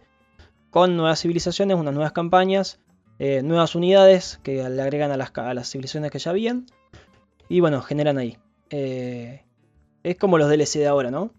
con 0.69 0.95
nuevas 0.95 1.21
civilizaciones, 1.21 1.77
unas 1.77 1.93
nuevas 1.93 2.11
campañas, 2.11 2.79
eh, 3.19 3.41
nuevas 3.43 3.75
unidades 3.75 4.39
que 4.43 4.67
le 4.69 4.81
agregan 4.81 5.11
a 5.11 5.17
las, 5.17 5.31
a 5.35 5.53
las, 5.53 5.69
civilizaciones 5.69 6.11
que 6.11 6.19
ya 6.19 6.31
habían, 6.31 6.65
y 7.49 7.59
bueno, 7.59 7.81
generan 7.81 8.17
ahí. 8.17 8.37
Eh, 8.69 9.43
es 10.03 10.17
como 10.17 10.37
los 10.37 10.49
DLC 10.49 10.79
de 10.79 10.87
ahora, 10.87 11.11
¿no? 11.11 11.31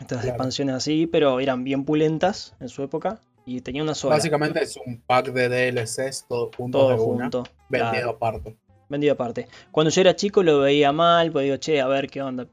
Estas 0.00 0.24
expansiones 0.24 0.74
así, 0.74 1.06
pero 1.06 1.38
eran 1.38 1.64
bien 1.64 1.84
pulentas 1.84 2.54
en 2.60 2.68
su 2.68 2.82
época 2.82 3.20
y 3.46 3.60
tenía 3.60 3.82
una 3.82 3.94
sola. 3.94 4.16
Básicamente 4.16 4.62
es 4.62 4.76
un 4.76 5.00
pack 5.00 5.32
de 5.32 5.48
DLCs 5.48 6.26
todo 6.28 6.50
junto. 6.56 6.78
Todo 6.78 6.98
junto. 6.98 7.44
vendido 7.68 8.10
aparte. 8.10 8.56
Vendido 8.88 9.12
aparte. 9.12 9.48
Cuando 9.70 9.90
yo 9.90 10.00
era 10.00 10.16
chico 10.16 10.42
lo 10.42 10.60
veía 10.60 10.92
mal, 10.92 11.30
pues 11.30 11.44
digo, 11.44 11.56
che, 11.58 11.80
a 11.80 11.86
ver 11.86 12.08
qué 12.08 12.22
onda. 12.22 12.46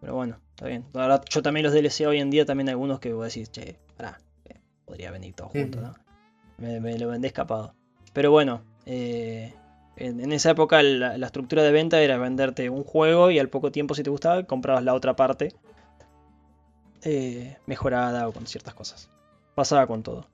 Pero 0.00 0.14
bueno, 0.14 0.38
está 0.50 0.66
bien. 0.66 0.86
Ahora 0.94 1.20
yo 1.28 1.42
también 1.42 1.64
los 1.64 1.72
DLC 1.72 2.06
hoy 2.06 2.20
en 2.20 2.30
día, 2.30 2.44
también 2.44 2.68
hay 2.68 2.72
algunos 2.72 3.00
que 3.00 3.12
voy 3.12 3.22
a 3.22 3.24
decir, 3.26 3.48
che, 3.48 3.78
pará, 3.96 4.20
eh, 4.46 4.60
podría 4.84 5.10
venir 5.10 5.34
todo 5.34 5.48
junto, 5.48 5.80
¿no? 5.80 5.94
Me, 6.58 6.80
me, 6.80 6.98
lo 6.98 7.08
vendé 7.08 7.28
escapado. 7.28 7.74
Pero 8.12 8.30
bueno, 8.30 8.62
eh, 8.86 9.52
en, 9.96 10.32
esa 10.32 10.50
época 10.50 10.82
la, 10.82 11.14
estructura 11.26 11.62
de 11.62 11.72
venta 11.72 12.00
era 12.00 12.16
venderte 12.16 12.70
un 12.70 12.84
juego 12.84 13.30
y 13.30 13.38
al 13.38 13.48
poco 13.48 13.70
tiempo 13.70 13.94
si 13.94 14.02
te 14.02 14.10
gustaba 14.10 14.42
comprabas 14.44 14.82
la 14.82 14.94
otra 14.94 15.14
parte 15.14 15.54
eh, 17.02 17.56
mejorada 17.66 18.26
o 18.28 18.32
con 18.32 18.46
ciertas 18.46 18.74
cosas. 18.74 19.10
Pasaba 19.54 19.86
con 19.86 20.02
todo. 20.02 20.26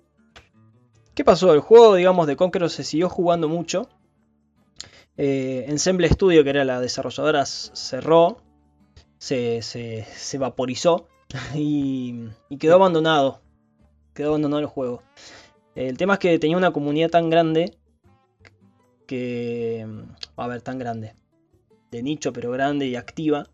¿Qué 1.14 1.24
pasó? 1.24 1.52
El 1.54 1.60
juego, 1.60 1.94
digamos, 1.94 2.26
de 2.26 2.36
Conqueror 2.36 2.70
se 2.70 2.84
siguió 2.84 3.08
jugando 3.08 3.48
mucho. 3.48 3.88
Eh, 5.16 5.64
Ensemble 5.68 6.08
Studio, 6.08 6.44
que 6.44 6.50
era 6.50 6.64
la 6.64 6.80
desarrolladora, 6.80 7.46
cerró, 7.46 8.42
se, 9.18 9.62
se, 9.62 10.38
vaporizó 10.38 11.08
y, 11.54 12.28
y, 12.48 12.58
quedó 12.58 12.74
abandonado. 12.74 13.40
Quedó 14.14 14.30
abandonado 14.30 14.60
el 14.60 14.66
juego. 14.66 15.02
El 15.74 15.98
tema 15.98 16.14
es 16.14 16.18
que 16.20 16.38
tenía 16.38 16.56
una 16.56 16.72
comunidad 16.72 17.10
tan 17.10 17.28
grande 17.28 17.76
que, 19.06 19.86
a 20.36 20.48
ver, 20.48 20.62
tan 20.62 20.78
grande, 20.78 21.14
de 21.90 22.02
nicho 22.02 22.32
pero 22.32 22.50
grande 22.50 22.86
y 22.86 22.96
activa, 22.96 23.48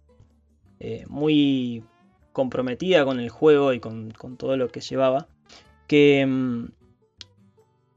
eh, 0.81 1.05
muy 1.09 1.85
comprometida 2.33 3.05
con 3.05 3.21
el 3.21 3.29
juego 3.29 3.73
y 3.73 3.81
con, 3.81 4.13
todo 4.39 4.57
lo 4.57 4.69
que 4.69 4.81
llevaba, 4.81 5.29
que, 5.87 6.25
mm, 6.27 6.67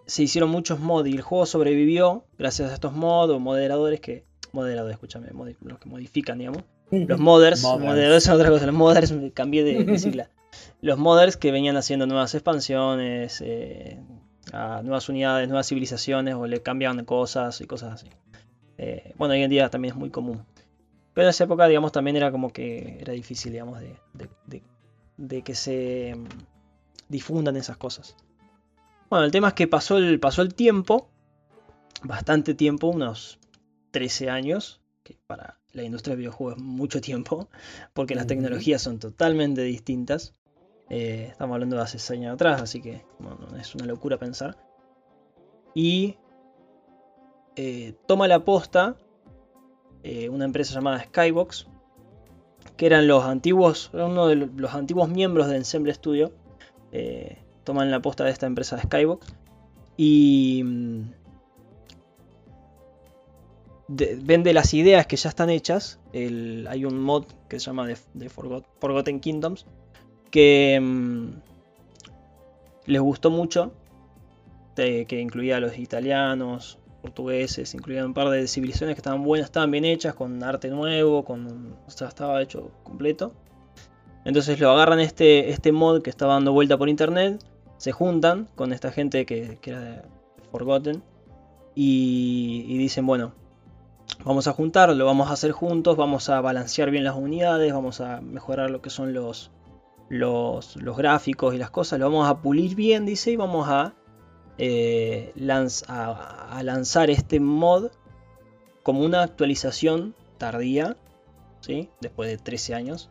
se 0.06 0.24
hicieron 0.24 0.50
muchos 0.50 0.80
mods 0.80 1.10
y 1.10 1.14
el 1.14 1.22
juego 1.22 1.46
sobrevivió 1.46 2.26
gracias 2.38 2.70
a 2.70 2.76
estos 2.76 2.94
mods 2.94 3.34
o 3.34 3.40
moderadores 3.40 4.00
que. 4.00 4.26
Moderadores, 4.52 4.94
escúchame, 4.94 5.28
los 5.62 5.80
que 5.80 5.90
modifican, 5.90 6.38
digamos. 6.38 6.64
Los 6.92 7.20
modders, 7.20 7.62
son 7.62 8.36
otra 8.36 8.50
cosa, 8.50 8.66
los 8.66 8.76
modders, 8.76 9.14
cambié 9.34 9.64
de, 9.64 10.00
sigla. 10.00 10.30
Los 10.82 10.98
modders 10.98 11.38
que 11.38 11.52
venían 11.52 11.78
haciendo 11.78 12.06
nuevas 12.06 12.34
expansiones, 12.36 13.42
eh, 13.42 14.00
a 14.54 14.82
nuevas 14.84 15.10
unidades, 15.10 15.48
nuevas 15.48 15.68
civilizaciones, 15.68 16.36
o 16.36 16.48
le 16.48 16.62
cambiaban 16.62 17.04
cosas 17.06 17.60
y 17.62 17.66
cosas 17.66 17.94
así. 17.94 18.10
Eh, 18.78 19.14
bueno, 19.18 19.34
hoy 19.34 19.44
en 19.44 19.50
día 19.50 19.70
también 19.70 19.94
es 19.94 20.00
muy 20.00 20.10
común. 20.10 20.46
Pero 21.14 21.28
en 21.28 21.30
esa 21.30 21.46
época, 21.46 21.68
digamos, 21.68 21.92
también 21.92 22.18
era 22.18 22.32
como 22.32 22.52
que 22.52 22.98
era 23.00 23.14
difícil, 23.14 23.54
digamos, 23.54 23.80
de, 23.80 25.42
que 25.44 25.56
se 25.56 26.14
mm, 26.16 26.28
difundan 27.10 27.56
esas 27.56 27.78
cosas. 27.78 28.16
Bueno, 29.10 29.26
el 29.26 29.32
tema 29.32 29.50
es 29.50 29.54
que 29.54 29.68
pasó 29.68 29.98
el, 29.98 30.20
pasó 30.20 30.42
el 30.42 30.54
tiempo, 30.54 31.10
bastante 32.04 32.54
tiempo, 32.54 32.88
unos 32.88 33.40
13 33.92 34.30
años, 34.30 34.82
que 35.06 35.20
para 35.28 35.60
la 35.72 35.84
industria 35.84 36.16
de 36.16 36.22
videojuegos 36.22 36.58
es 36.58 36.64
mucho 36.64 37.00
tiempo, 37.00 37.48
porque 37.94 38.16
las 38.16 38.26
tecnologías 38.26 38.82
son 38.82 38.98
totalmente 38.98 39.62
distintas. 39.62 40.34
Eh, 40.90 41.28
estamos 41.30 41.54
hablando 41.54 41.76
de 41.76 41.84
hace 41.84 42.00
6 42.00 42.20
años 42.20 42.34
atrás, 42.34 42.62
así 42.62 42.82
que 42.82 43.06
es 43.60 43.76
una 43.76 43.86
locura 43.86 44.18
pensar. 44.18 44.58
Y 45.76 46.18
eh, 47.56 47.94
toma 48.08 48.28
la 48.28 48.44
posta 48.44 48.98
eh, 50.02 50.28
una 50.30 50.46
empresa 50.46 50.74
llamada 50.74 51.04
Skybox, 51.04 51.68
que 52.76 52.88
eran 52.88 53.08
los 53.08 53.24
antiguos, 53.26 53.92
uno 53.94 54.28
de 54.28 54.36
los 54.36 54.74
antiguos 54.74 55.08
miembros 55.08 55.48
de 55.48 55.58
Ensemble 55.58 55.94
Studio. 55.94 56.34
toman 57.64 57.92
la 57.92 58.02
posta 58.02 58.24
de 58.24 58.32
esta 58.32 58.48
empresa 58.48 58.82
Skybox 58.82 59.36
y 59.98 60.64
mm, 63.88 63.96
vende 64.26 64.54
las 64.54 64.74
ideas 64.74 65.08
que 65.08 65.16
ya 65.16 65.30
están 65.30 65.50
hechas. 65.50 66.00
hay 66.14 66.86
un 66.86 67.00
mod 67.00 67.26
que 67.48 67.60
se 67.60 67.68
llama 67.68 67.88
The, 68.18 68.30
Forgotten 68.30 69.20
Kingdoms 69.20 69.66
que 70.36 70.80
mm, 70.82 71.28
les 72.88 73.02
gustó 73.02 73.30
mucho, 73.30 73.72
que 74.76 75.20
incluía 75.22 75.58
a 75.58 75.60
los 75.62 75.80
italianos, 75.80 76.78
portugueses, 77.02 77.74
incluía 77.74 78.06
un 78.06 78.14
par 78.14 78.30
de 78.30 78.46
civilizaciones 78.48 78.96
que 78.96 79.00
estaban 79.00 79.24
buenas, 79.24 79.46
estaban 79.46 79.72
bien 79.72 79.86
hechas, 79.86 80.14
con 80.14 80.44
arte 80.44 80.70
nuevo, 80.70 81.24
con, 81.24 81.78
o 81.88 81.90
sea, 81.90 82.10
estaba 82.10 82.42
hecho 82.42 82.72
completo. 82.84 83.32
Entonces 84.26 84.60
lo 84.60 84.72
agarran 84.72 85.00
este, 85.00 85.52
este 85.52 85.72
mod 85.72 86.02
que 86.02 86.10
estaba 86.10 86.34
dando 86.34 86.52
vuelta 86.52 86.78
por 86.78 86.90
internet, 86.90 87.42
se 87.78 87.94
juntan 87.94 88.50
con 88.56 88.74
esta 88.74 88.92
gente 88.92 89.26
que, 89.26 89.58
era 89.64 89.80
de 89.80 90.02
Forgotten 90.52 91.02
y 91.76 92.78
dicen, 92.78 93.06
bueno, 93.06 93.34
vamos 94.26 94.48
a 94.48 94.54
juntar, 94.54 94.94
lo 94.94 95.06
vamos 95.06 95.30
a 95.30 95.34
hacer 95.34 95.52
juntos, 95.52 95.96
vamos 95.96 96.30
a 96.30 96.42
balancear 96.42 96.90
bien 96.90 97.04
las 97.04 97.16
unidades, 97.16 97.72
vamos 97.72 98.02
a 98.02 98.22
mejorar 98.22 98.72
lo 98.72 98.82
que 98.82 98.90
son 98.90 99.14
los, 99.14 99.52
los, 100.10 100.76
gráficos 100.98 101.54
y 101.54 101.58
las 101.60 101.70
cosas, 101.70 102.00
lo 102.00 102.10
vamos 102.10 102.28
a 102.28 102.42
pulir 102.42 102.76
bien, 102.76 103.06
dice, 103.06 103.32
y 103.32 103.36
vamos 103.36 103.68
a, 103.70 103.94
eh, 104.58 105.32
a, 105.88 106.62
lanzar 106.64 107.12
este 107.12 107.40
mod 107.40 107.92
como 108.82 109.02
una 109.02 109.22
actualización 109.22 110.16
tardía, 110.40 110.98
¿sí? 111.62 111.90
después 112.02 112.30
de 112.30 112.38
13 112.38 112.74
años. 112.74 113.10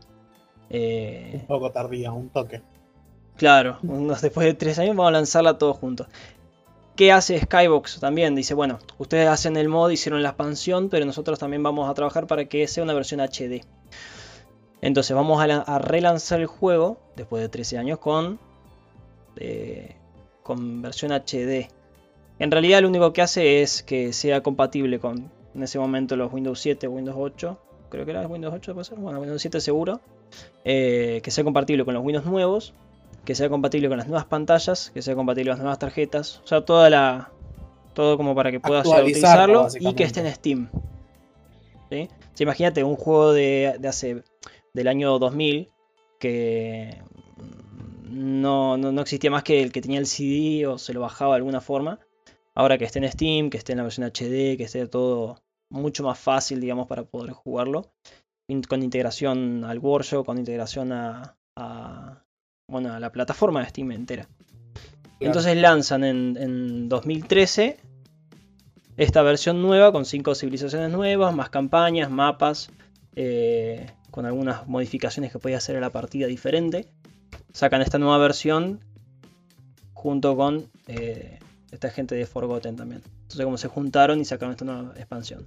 Eh, 0.68 1.38
un 1.42 1.46
poco 1.46 1.70
tardía, 1.70 2.10
un 2.10 2.28
toque. 2.28 2.62
Claro, 3.36 3.78
después 3.82 4.46
de 4.46 4.54
13 4.54 4.82
años 4.82 4.96
vamos 4.96 5.10
a 5.10 5.12
lanzarla 5.12 5.58
todos 5.58 5.76
juntos. 5.76 6.08
¿Qué 6.96 7.10
hace 7.10 7.40
Skybox 7.40 7.98
también? 7.98 8.36
Dice, 8.36 8.54
bueno, 8.54 8.78
ustedes 8.98 9.26
hacen 9.28 9.56
el 9.56 9.68
mod, 9.68 9.90
hicieron 9.90 10.22
la 10.22 10.28
expansión, 10.30 10.88
pero 10.88 11.04
nosotros 11.04 11.40
también 11.40 11.62
vamos 11.62 11.90
a 11.90 11.94
trabajar 11.94 12.28
para 12.28 12.44
que 12.44 12.68
sea 12.68 12.84
una 12.84 12.94
versión 12.94 13.20
HD. 13.20 13.64
Entonces 14.80 15.16
vamos 15.16 15.42
a, 15.42 15.78
relanzar 15.78 16.40
el 16.40 16.46
juego 16.46 16.98
después 17.16 17.42
de 17.42 17.48
13 17.48 17.78
años 17.78 17.98
con, 17.98 18.38
eh, 19.36 19.96
con 20.44 20.82
versión 20.82 21.10
HD. 21.10 21.68
En 22.38 22.50
realidad 22.52 22.82
lo 22.82 22.88
único 22.88 23.12
que 23.12 23.22
hace 23.22 23.62
es 23.62 23.82
que 23.82 24.12
sea 24.12 24.42
compatible 24.42 25.00
con 25.00 25.32
en 25.54 25.62
ese 25.62 25.78
momento 25.78 26.16
los 26.16 26.32
Windows 26.32 26.60
7, 26.60 26.86
Windows 26.86 27.16
8, 27.18 27.58
creo 27.88 28.04
que 28.04 28.10
era 28.10 28.26
Windows 28.26 28.54
8 28.54 28.74
puede 28.74 28.84
ser, 28.84 28.98
bueno 28.98 29.20
Windows 29.20 29.40
7 29.40 29.60
seguro, 29.60 30.00
eh, 30.64 31.20
que 31.22 31.30
sea 31.30 31.44
compatible 31.44 31.84
con 31.84 31.94
los 31.94 32.04
Windows 32.04 32.26
nuevos 32.26 32.74
que 33.24 33.34
sea 33.34 33.48
compatible 33.48 33.88
con 33.88 33.98
las 33.98 34.06
nuevas 34.06 34.26
pantallas, 34.26 34.90
que 34.92 35.02
sea 35.02 35.14
compatible 35.14 35.50
con 35.50 35.58
las 35.58 35.62
nuevas 35.62 35.78
tarjetas, 35.78 36.40
o 36.44 36.46
sea, 36.46 36.64
toda 36.64 36.90
la 36.90 37.30
todo 37.94 38.16
como 38.16 38.34
para 38.34 38.50
que 38.50 38.60
puedas 38.60 38.86
utilizarlo 38.86 39.68
y 39.78 39.94
que 39.94 40.04
esté 40.04 40.20
en 40.20 40.34
Steam. 40.34 40.70
¿Sí? 41.90 42.08
imagínate 42.40 42.82
un 42.82 42.96
juego 42.96 43.32
de, 43.32 43.78
hace 43.86 44.24
del 44.72 44.88
año 44.88 45.18
2000 45.18 45.70
que 46.18 47.02
no, 48.10 48.76
no, 48.76 49.00
existía 49.00 49.30
más 49.30 49.44
que 49.44 49.62
el 49.62 49.70
que 49.70 49.80
tenía 49.80 50.00
el 50.00 50.06
CD 50.06 50.66
o 50.66 50.78
se 50.78 50.92
lo 50.92 51.00
bajaba 51.00 51.34
de 51.34 51.38
alguna 51.38 51.60
forma. 51.60 52.00
Ahora 52.54 52.78
que 52.78 52.84
esté 52.84 52.98
en 52.98 53.10
Steam, 53.10 53.50
que 53.50 53.58
esté 53.58 53.72
en 53.72 53.78
la 53.78 53.84
versión 53.84 54.06
HD, 54.06 54.56
que 54.56 54.64
esté 54.64 54.86
todo 54.86 55.42
mucho 55.70 56.04
más 56.04 56.18
fácil, 56.18 56.60
digamos, 56.60 56.86
para 56.86 57.04
poder 57.04 57.32
jugarlo. 57.32 57.92
Con 58.68 58.82
integración 58.82 59.64
al 59.64 59.78
workshop, 59.78 60.26
con 60.26 60.38
integración 60.38 60.92
a, 60.92 61.36
bueno, 62.68 62.98
la 62.98 63.12
plataforma 63.12 63.60
de 63.60 63.68
Steam 63.68 63.92
entera. 63.92 64.28
Entonces 65.20 65.56
lanzan 65.56 66.04
en, 66.04 66.88
2013 66.88 67.78
esta 68.96 69.22
versión 69.22 69.62
nueva 69.62 69.90
con 69.90 70.04
cinco 70.04 70.34
civilizaciones 70.34 70.90
nuevas, 70.90 71.34
más 71.34 71.50
campañas, 71.50 72.10
mapas, 72.10 72.70
eh, 73.16 73.90
con 74.10 74.26
algunas 74.26 74.66
modificaciones 74.68 75.32
que 75.32 75.38
podía 75.38 75.56
hacer 75.56 75.76
a 75.76 75.80
la 75.80 75.90
partida 75.90 76.26
diferente. 76.26 76.88
Sacan 77.52 77.82
esta 77.82 77.98
nueva 77.98 78.18
versión 78.18 78.80
junto 79.92 80.36
con 80.36 80.68
eh, 80.86 81.38
esta 81.72 81.90
gente 81.90 82.14
de 82.14 82.26
Forgotten 82.26 82.76
también. 82.76 83.02
Entonces 83.22 83.44
como 83.44 83.58
se 83.58 83.68
juntaron 83.68 84.20
y 84.20 84.24
sacaron 84.24 84.52
esta 84.52 84.64
nueva 84.64 84.92
expansión. 84.96 85.46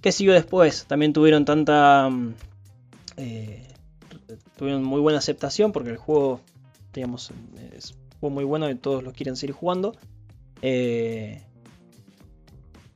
¿Qué 0.00 0.10
siguió 0.10 0.32
después? 0.32 0.86
También 0.86 1.12
tuvieron 1.12 1.44
tanta... 1.44 2.08
Mm, 2.10 2.34
eh, 3.18 3.71
tuvieron 4.62 4.84
muy 4.84 5.00
buena 5.00 5.18
aceptación 5.18 5.72
porque 5.72 5.90
el 5.90 5.96
juego, 5.96 6.40
digamos, 6.92 7.32
es 7.76 7.96
muy 8.20 8.44
bueno 8.44 8.70
y 8.70 8.76
todos 8.76 9.02
lo 9.02 9.10
quieren 9.10 9.34
seguir 9.34 9.56
jugando. 9.56 9.96
Eh, 10.62 11.42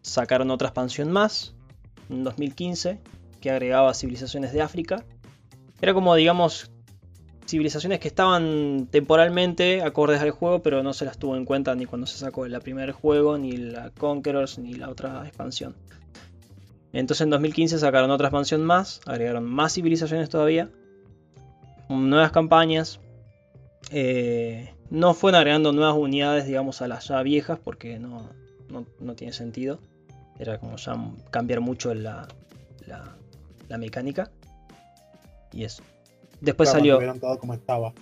sacaron 0.01 0.53
otra 0.53 0.69
expansión 0.69 1.11
más 1.11 1.57
en 2.09 2.23
2015 2.23 3.01
que 3.41 3.51
agregaba 3.51 3.93
civilizaciones 3.95 4.53
de 4.53 4.63
África. 4.63 5.05
Era 5.81 5.93
como, 5.93 6.15
digamos, 6.15 6.71
civilizaciones 7.49 7.99
que 7.99 8.07
estaban 8.07 8.87
temporalmente 8.89 9.83
acordes 9.83 10.21
al 10.21 10.31
juego, 10.31 10.63
pero 10.63 10.85
no 10.85 10.93
se 10.93 11.05
las 11.05 11.19
tuvo 11.19 11.37
en 11.37 11.45
cuenta 11.45 11.75
ni 11.75 11.85
cuando 11.85 12.07
se 12.07 12.17
sacó 12.17 12.47
el 12.47 12.57
primer 12.61 12.93
juego, 12.93 13.39
ni 13.39 13.57
la 13.57 13.91
Conquerors, 13.91 14.61
ni 14.61 14.75
la 14.75 14.89
otra 14.89 15.27
expansión. 15.27 15.75
Entonces 16.93 17.23
en 17.23 17.31
2015 17.31 17.81
sacaron 17.81 18.13
otra 18.13 18.29
expansión 18.29 18.63
más, 18.63 19.01
agregaron 19.05 19.43
más 19.43 19.75
civilizaciones 19.75 20.29
todavía, 20.29 20.71
nuevas 21.89 22.33
campañas. 22.33 23.01
Eh, 23.91 24.73
no 24.91 25.15
fueron 25.15 25.39
agregando 25.39 25.73
nuevas 25.73 25.97
unidades, 25.97 26.47
digamos, 26.47 26.83
a 26.83 26.89
las 26.89 27.09
ya 27.09 27.23
viejas, 27.23 27.59
porque 27.63 27.99
no, 27.99 28.31
no, 28.69 29.15
tiene 29.15 29.33
sentido. 29.33 29.81
Era 30.39 30.59
como 30.59 30.77
ya 30.77 30.97
cambiar 31.31 31.61
mucho 31.61 31.95
la, 31.95 32.29
la, 32.87 33.79
mecánica. 33.79 34.31
Y 35.53 35.65
eso. 35.65 35.83
Después 36.41 36.71
salió. 36.71 37.01
Como 37.41 37.55
estaba. 37.55 37.93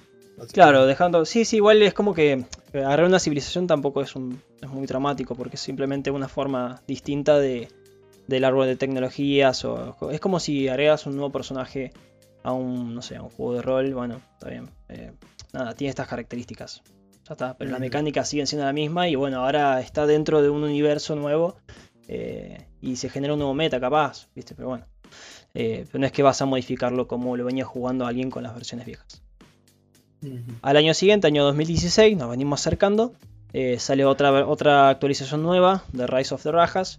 Claro, 0.53 0.87
dejando. 0.87 1.25
Sí, 1.25 1.45
sí, 1.45 1.57
igual 1.57 1.81
es 1.83 1.95
como 1.95 2.13
que 2.13 2.45
agarrar 2.75 3.07
una 3.07 3.21
civilización 3.21 3.67
tampoco 3.67 4.03
es, 4.03 4.17
un, 4.17 4.43
es 4.61 4.69
muy 4.69 4.87
dramático, 4.87 5.37
porque 5.37 5.57
es 5.57 5.61
simplemente 5.61 6.11
una 6.11 6.29
forma 6.29 6.83
distinta 6.89 7.39
de, 7.39 7.69
del 8.27 8.45
árbol 8.45 8.67
de 8.67 8.77
tecnologías. 8.77 9.65
O, 9.65 9.97
es 10.11 10.21
como 10.21 10.41
si 10.41 10.69
agregas 10.69 11.07
un 11.07 11.15
nuevo 11.17 11.31
personaje 11.31 11.93
a 12.45 12.53
un, 12.53 12.95
no 12.95 13.03
sé, 13.03 13.17
a 13.17 13.23
un 13.23 13.31
juego 13.31 13.55
de 13.55 13.63
rol, 13.63 13.95
bueno, 13.95 14.21
está 14.35 14.51
bien. 14.51 14.71
Eh, 14.91 15.13
nada, 15.53 15.75
tiene 15.75 15.89
estas 15.89 16.07
características. 16.07 16.83
Ya 17.27 17.33
está, 17.33 17.57
pero 17.57 17.71
la 17.71 17.79
mecánica 17.79 18.25
sigue 18.25 18.47
siendo 18.47 18.67
la 18.67 18.75
misma 18.75 19.09
y 19.09 19.15
bueno, 19.15 19.41
ahora 19.41 19.81
está 19.81 20.07
dentro 20.07 20.43
de 20.43 20.51
un 20.51 20.63
universo 20.63 21.17
nuevo 21.17 21.57
eh, 22.07 22.67
y 22.83 22.97
se 22.97 23.09
genera 23.09 23.33
un 23.33 23.39
nuevo 23.39 23.55
meta 23.55 23.81
capaz, 23.81 24.29
¿viste? 24.35 24.55
Pero 24.55 24.69
bueno, 24.69 24.87
eh, 25.55 25.87
pero 25.87 26.01
no 26.01 26.07
es 26.07 26.13
que 26.13 26.23
vas 26.23 26.43
a 26.43 26.45
modificarlo 26.45 27.09
como 27.09 27.35
lo 27.35 27.47
venía 27.47 27.65
jugando 27.65 28.07
alguien 28.07 28.31
con 28.31 28.43
las 28.43 28.55
versiones 28.55 28.87
viejas. 28.87 29.23
Al 30.63 30.77
año 30.77 30.95
siguiente, 30.95 31.27
año 31.27 31.45
2016, 31.45 32.17
nos 32.17 32.31
venimos 32.31 32.61
acercando, 32.61 33.13
sale 33.77 34.07
otra, 34.07 34.47
otra 34.47 34.89
actualización 34.89 35.43
nueva 35.43 35.85
de 35.93 36.07
Rise 36.07 36.35
of 36.35 36.43
the 36.43 36.51
Rajas, 36.51 36.99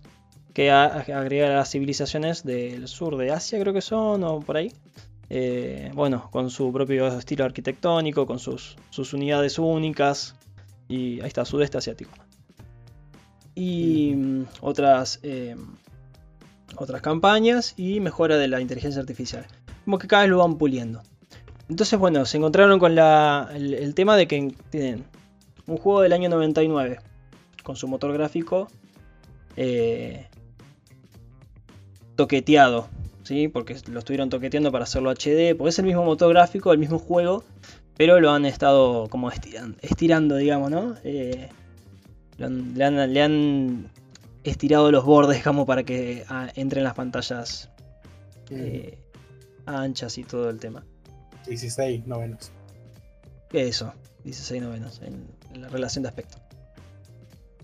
que 0.54 0.70
agrega 0.70 1.50
las 1.50 1.72
civilizaciones 1.72 2.44
del 2.44 2.88
sur 2.88 3.18
de 3.18 3.32
Asia, 3.32 3.60
creo 3.60 3.74
que 3.74 3.82
son, 3.82 4.24
o 4.24 4.42
por 4.42 4.58
ahí. 4.58 4.72
Eh, 5.29 5.91
bueno, 5.94 6.29
con 6.32 6.50
su 6.50 6.72
propio 6.72 7.08
estilo 7.08 7.46
arquitectónico, 7.46 8.25
con 8.27 8.39
sus, 8.39 8.77
unidades 9.13 9.58
únicas, 9.60 10.36
y 10.88 11.20
ahí 11.22 11.27
está, 11.27 11.46
sudeste 11.46 11.77
asiático. 11.77 12.12
y 13.55 14.13
mm, 14.15 14.46
otras, 14.62 15.20
eh, 15.24 15.55
otras 16.75 17.01
campañas 17.01 17.74
y 17.77 18.00
mejora 18.00 18.38
de 18.38 18.48
la 18.48 18.62
inteligencia 18.62 19.01
artificial. 19.01 19.46
Como 19.86 19.98
que 19.98 20.08
cada 20.08 20.24
vez 20.24 20.32
lo 20.32 20.39
van 20.39 20.58
puliendo. 20.58 21.01
Entonces, 21.70 21.98
bueno, 21.98 22.25
se 22.25 22.38
encontraron 22.38 22.79
con 22.79 22.98
el 22.98 23.94
tema 23.96 24.15
de 24.17 24.27
que 24.27 24.53
tienen 24.70 25.05
un 25.67 25.77
juego 25.77 26.01
del 26.01 26.13
año 26.13 26.29
99 26.29 27.00
con 27.63 27.75
su 27.75 27.88
motor 27.88 28.13
gráfico 28.13 28.67
eh, 29.58 30.27
toqueteado, 32.15 32.88
¿sí? 33.25 33.48
porque 33.48 33.75
lo 33.91 34.00
estuvieron 34.00 34.29
toqueteando 34.29 34.72
para 34.72 34.84
hacerlo 34.86 35.12
HD, 35.12 35.55
porque 35.58 35.70
es 35.70 35.79
el 35.79 35.86
mismo 35.86 36.05
motor 36.05 36.29
gráfico, 36.29 36.72
el 36.72 36.79
mismo 36.79 37.00
juego, 37.00 37.44
pero 37.98 38.20
lo 38.20 38.32
han 38.32 38.46
estado 38.46 39.08
como 39.10 39.29
estirando, 39.29 39.77
estirando 39.82 40.36
digamos, 40.38 40.72
¿no? 40.72 40.96
Eh, 41.03 41.50
le, 42.38 42.46
han, 42.46 42.77
le, 42.77 42.84
han, 42.84 43.13
le, 43.13 43.22
han, 43.22 43.91
estirado 44.44 44.91
los 44.91 45.03
bordes, 45.03 45.38
digamos, 45.38 45.65
para 45.65 45.84
que 45.84 46.24
ah, 46.29 46.50
entren 46.55 46.84
las 46.84 46.94
pantallas 46.94 47.70
eh, 48.51 49.00
anchas 49.65 50.17
y 50.17 50.24
todo 50.24 50.50
el 50.50 50.60
tema. 50.60 50.86
16 51.48 52.05
novenos. 52.05 52.51
Eso, 53.51 53.94
16 54.24 54.62
novenos 54.62 55.01
en, 55.01 55.25
en 55.53 55.62
la 55.62 55.67
relación 55.70 56.03
de 56.03 56.10
aspecto. 56.10 56.38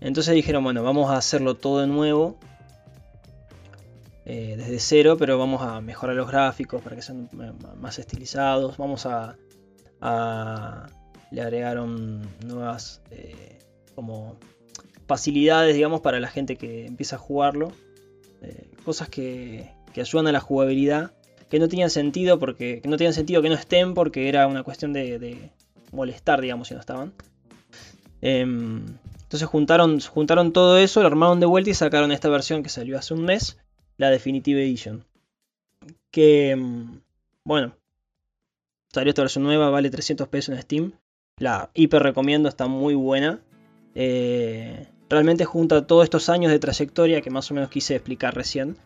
Entonces 0.00 0.34
dijeron, 0.34 0.64
bueno, 0.64 0.82
vamos 0.82 1.10
a 1.10 1.16
hacerlo 1.16 1.54
todo 1.54 1.80
de 1.80 1.86
nuevo. 1.86 2.36
Eh, 4.24 4.54
desde 4.56 4.78
cero, 4.78 5.16
pero 5.18 5.36
vamos 5.36 5.62
a 5.62 5.80
mejorar 5.80 6.14
los 6.14 6.28
gráficos 6.28 6.80
para 6.80 6.94
que 6.94 7.02
sean 7.02 7.28
más 7.80 7.98
estilizados. 7.98 8.76
Vamos 8.76 9.06
a. 9.06 9.36
le 11.30 11.42
agregaron 11.42 12.22
nuevas 12.46 13.02
eh, 13.10 13.58
como 13.94 14.36
facilidades, 15.06 15.74
digamos, 15.74 16.00
para 16.00 16.20
la 16.20 16.28
gente 16.28 16.56
que 16.56 16.86
empieza 16.86 17.16
a 17.16 17.18
jugarlo. 17.18 17.72
Eh, 18.42 18.70
cosas 18.84 19.08
que, 19.08 19.72
que, 19.92 20.00
ayudan 20.00 20.28
a 20.28 20.32
la 20.32 20.40
jugabilidad. 20.40 21.12
Que 21.48 21.58
no 21.58 21.68
tenían 21.68 21.90
sentido 21.90 22.38
porque. 22.38 22.80
Que 22.80 22.88
no 22.88 22.96
tenían 22.96 23.14
sentido 23.14 23.42
que 23.42 23.48
no 23.48 23.56
estén 23.56 23.94
porque 23.94 24.28
era 24.28 24.46
una 24.46 24.62
cuestión 24.62 24.92
de, 24.92 25.18
de 25.18 25.50
molestar, 25.90 26.40
digamos, 26.40 26.68
si 26.68 26.74
no 26.74 26.80
estaban. 26.80 27.12
Em, 28.20 28.84
entonces 29.22 29.48
juntaron, 29.48 30.00
juntaron 30.00 30.52
todo 30.52 30.78
eso, 30.78 31.00
lo 31.00 31.08
armaron 31.08 31.40
de 31.40 31.46
vuelta 31.46 31.70
y 31.70 31.74
sacaron 31.74 32.12
esta 32.12 32.28
versión 32.28 32.62
que 32.62 32.68
salió 32.68 32.98
hace 32.98 33.14
un 33.14 33.24
mes, 33.24 33.58
la 33.96 34.10
Definitive 34.10 34.62
Edition. 34.62 35.04
Que, 36.10 36.56
mm, 36.56 37.00
bueno, 37.44 37.76
salió 38.92 39.10
esta 39.10 39.22
versión 39.22 39.44
nueva, 39.44 39.70
vale 39.70 39.90
300 39.90 40.28
pesos 40.28 40.54
en 40.54 40.62
Steam. 40.62 40.92
La 41.38 41.70
hiper 41.74 42.02
recomiendo, 42.02 42.48
está 42.48 42.66
muy 42.66 42.94
buena. 42.94 43.40
Eh, 43.94 44.88
realmente 45.08 45.44
junta 45.44 45.86
todos 45.86 46.04
estos 46.04 46.28
años 46.28 46.50
de 46.50 46.58
trayectoria 46.58 47.20
que 47.20 47.30
más 47.30 47.50
o 47.50 47.54
menos 47.54 47.70
quise 47.70 47.94
explicar 47.94 48.34
recién. 48.34 48.76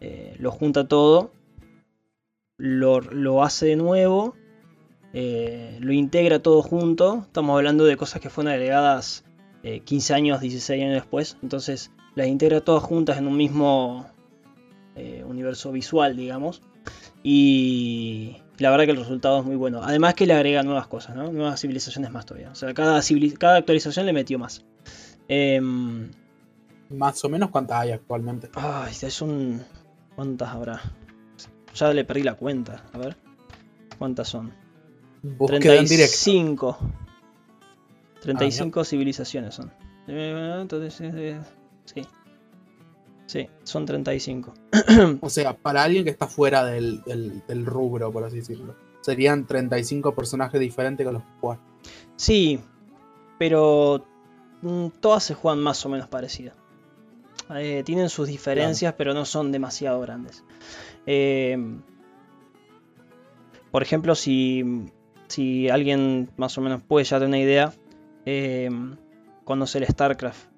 Eh, 0.00 0.36
lo 0.38 0.50
junta 0.50 0.86
todo, 0.88 1.32
lo, 2.58 3.00
lo 3.00 3.42
hace 3.42 3.66
de 3.66 3.76
nuevo, 3.76 4.34
eh, 5.12 5.78
lo 5.80 5.92
integra 5.92 6.40
todo 6.40 6.62
junto. 6.62 7.22
Estamos 7.26 7.56
hablando 7.56 7.84
de 7.84 7.96
cosas 7.96 8.20
que 8.20 8.30
fueron 8.30 8.52
agregadas 8.52 9.24
15 9.62 10.12
eh, 10.12 10.16
años, 10.16 10.40
16 10.40 10.82
años 10.82 10.94
después. 10.94 11.38
Entonces 11.42 11.90
las 12.14 12.26
integra 12.26 12.60
todas 12.60 12.82
juntas 12.82 13.18
en 13.18 13.26
un 13.26 13.36
mismo 13.36 14.06
eh, 14.96 15.24
universo 15.24 15.72
visual, 15.72 16.16
digamos. 16.16 16.62
Y 17.22 18.36
la 18.58 18.70
verdad 18.70 18.84
que 18.84 18.92
el 18.92 18.96
resultado 18.96 19.40
es 19.40 19.44
muy 19.44 19.56
bueno. 19.56 19.80
Además 19.82 20.14
que 20.14 20.26
le 20.26 20.34
agrega 20.34 20.62
nuevas 20.62 20.86
cosas, 20.86 21.16
¿no? 21.16 21.32
Nuevas 21.32 21.60
civilizaciones 21.60 22.10
más 22.10 22.26
todavía. 22.26 22.50
O 22.50 22.54
sea, 22.54 22.72
cada, 22.74 23.00
cada 23.38 23.56
actualización 23.56 24.06
le 24.06 24.12
metió 24.12 24.38
más. 24.38 24.64
Eh, 25.28 25.60
más 26.90 27.24
o 27.24 27.28
menos 27.28 27.50
cuántas 27.50 27.80
hay 27.80 27.92
actualmente. 27.92 28.48
Ay, 28.54 28.94
es 29.00 29.20
un... 29.22 29.62
¿Cuántas 30.14 30.48
habrá? 30.48 30.80
Ya 31.74 31.92
le 31.92 32.04
perdí 32.04 32.22
la 32.22 32.34
cuenta. 32.34 32.84
A 32.92 32.98
ver. 32.98 33.16
¿Cuántas 33.98 34.28
son? 34.28 34.52
Búsqueda 35.22 35.60
35. 35.60 36.78
35 38.22 38.80
ah, 38.80 38.84
civilizaciones 38.84 39.54
son. 39.54 39.72
Entonces, 40.06 40.94
sí. 41.84 42.06
Sí, 43.26 43.48
son 43.64 43.84
35. 43.84 44.54
o 45.20 45.28
sea, 45.28 45.56
para 45.56 45.82
alguien 45.82 46.04
que 46.04 46.10
está 46.10 46.28
fuera 46.28 46.64
del, 46.64 47.02
del, 47.02 47.42
del, 47.46 47.66
rubro, 47.66 48.12
por 48.12 48.24
así 48.24 48.36
decirlo, 48.36 48.76
serían 49.00 49.46
35 49.46 50.14
personajes 50.14 50.60
diferentes 50.60 51.04
con 51.04 51.14
los 51.14 51.22
que 51.24 51.28
jugar. 51.40 51.58
Sí, 52.14 52.60
pero 53.38 54.04
mm, 54.62 54.86
todas 55.00 55.24
se 55.24 55.34
juegan 55.34 55.60
más 55.60 55.84
o 55.84 55.88
menos 55.88 56.08
parecidas. 56.08 56.54
Eh, 57.54 57.82
tienen 57.84 58.08
sus 58.08 58.28
diferencias, 58.28 58.92
claro. 58.92 58.96
pero 58.96 59.14
no 59.14 59.24
son 59.24 59.50
demasiado 59.52 60.00
grandes. 60.00 60.44
Eh, 61.04 61.58
por 63.72 63.82
ejemplo, 63.82 64.14
si, 64.14 64.88
si 65.26 65.68
alguien 65.68 66.30
más 66.36 66.56
o 66.58 66.60
menos 66.60 66.80
puede 66.80 67.04
ya 67.04 67.18
tener 67.18 67.28
una 67.28 67.38
idea, 67.38 67.72
eh, 68.24 68.70
conoce 69.44 69.78
el 69.78 69.86
StarCraft 69.86 70.55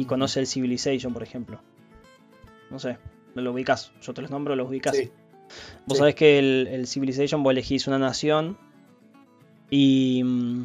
y 0.00 0.04
conoce 0.04 0.40
el 0.40 0.46
Civilization, 0.46 1.12
por 1.14 1.22
ejemplo. 1.22 1.58
No 2.70 2.78
sé, 2.78 2.98
lo 3.34 3.52
ubicas. 3.52 3.92
Yo 4.02 4.12
te 4.12 4.20
los 4.20 4.30
nombro, 4.30 4.54
los 4.54 4.68
ubicas. 4.68 4.94
Sí. 4.94 5.10
Vos 5.86 5.96
sí. 5.96 5.98
sabés 6.00 6.14
que 6.14 6.38
el, 6.38 6.66
el, 6.70 6.86
Civilization 6.86 7.42
vos 7.42 7.52
elegís 7.52 7.86
una 7.86 7.98
nación 7.98 8.58
y 9.70 10.22
mm, 10.22 10.64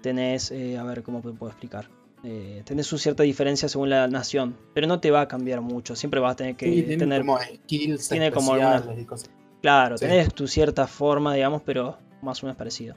tenés, 0.00 0.52
eh, 0.52 0.78
a 0.78 0.84
ver 0.84 1.02
cómo 1.02 1.20
puedo 1.22 1.50
explicar. 1.50 1.88
Eh, 2.22 2.62
tenés 2.64 2.86
su 2.86 2.98
cierta 2.98 3.24
diferencia 3.24 3.68
según 3.68 3.90
la 3.90 4.06
nación, 4.06 4.56
pero 4.74 4.86
no 4.86 5.00
te 5.00 5.10
va 5.10 5.22
a 5.22 5.28
cambiar 5.28 5.60
mucho. 5.60 5.96
Siempre 5.96 6.20
vas 6.20 6.34
a 6.34 6.36
tener 6.36 6.54
que 6.54 6.66
sí, 6.66 6.96
tener 6.96 7.22
como 7.22 7.40
skills 7.40 8.08
tiene 8.08 8.30
como 8.30 8.52
alguna, 8.52 8.94
y 8.96 9.04
cosas. 9.04 9.28
Claro, 9.60 9.96
tenés 9.96 10.32
tu 10.32 10.46
cierta 10.46 10.86
forma, 10.86 11.34
digamos, 11.34 11.62
pero 11.62 11.98
más 12.20 12.40
o 12.42 12.46
menos 12.46 12.56
parecido. 12.56 12.94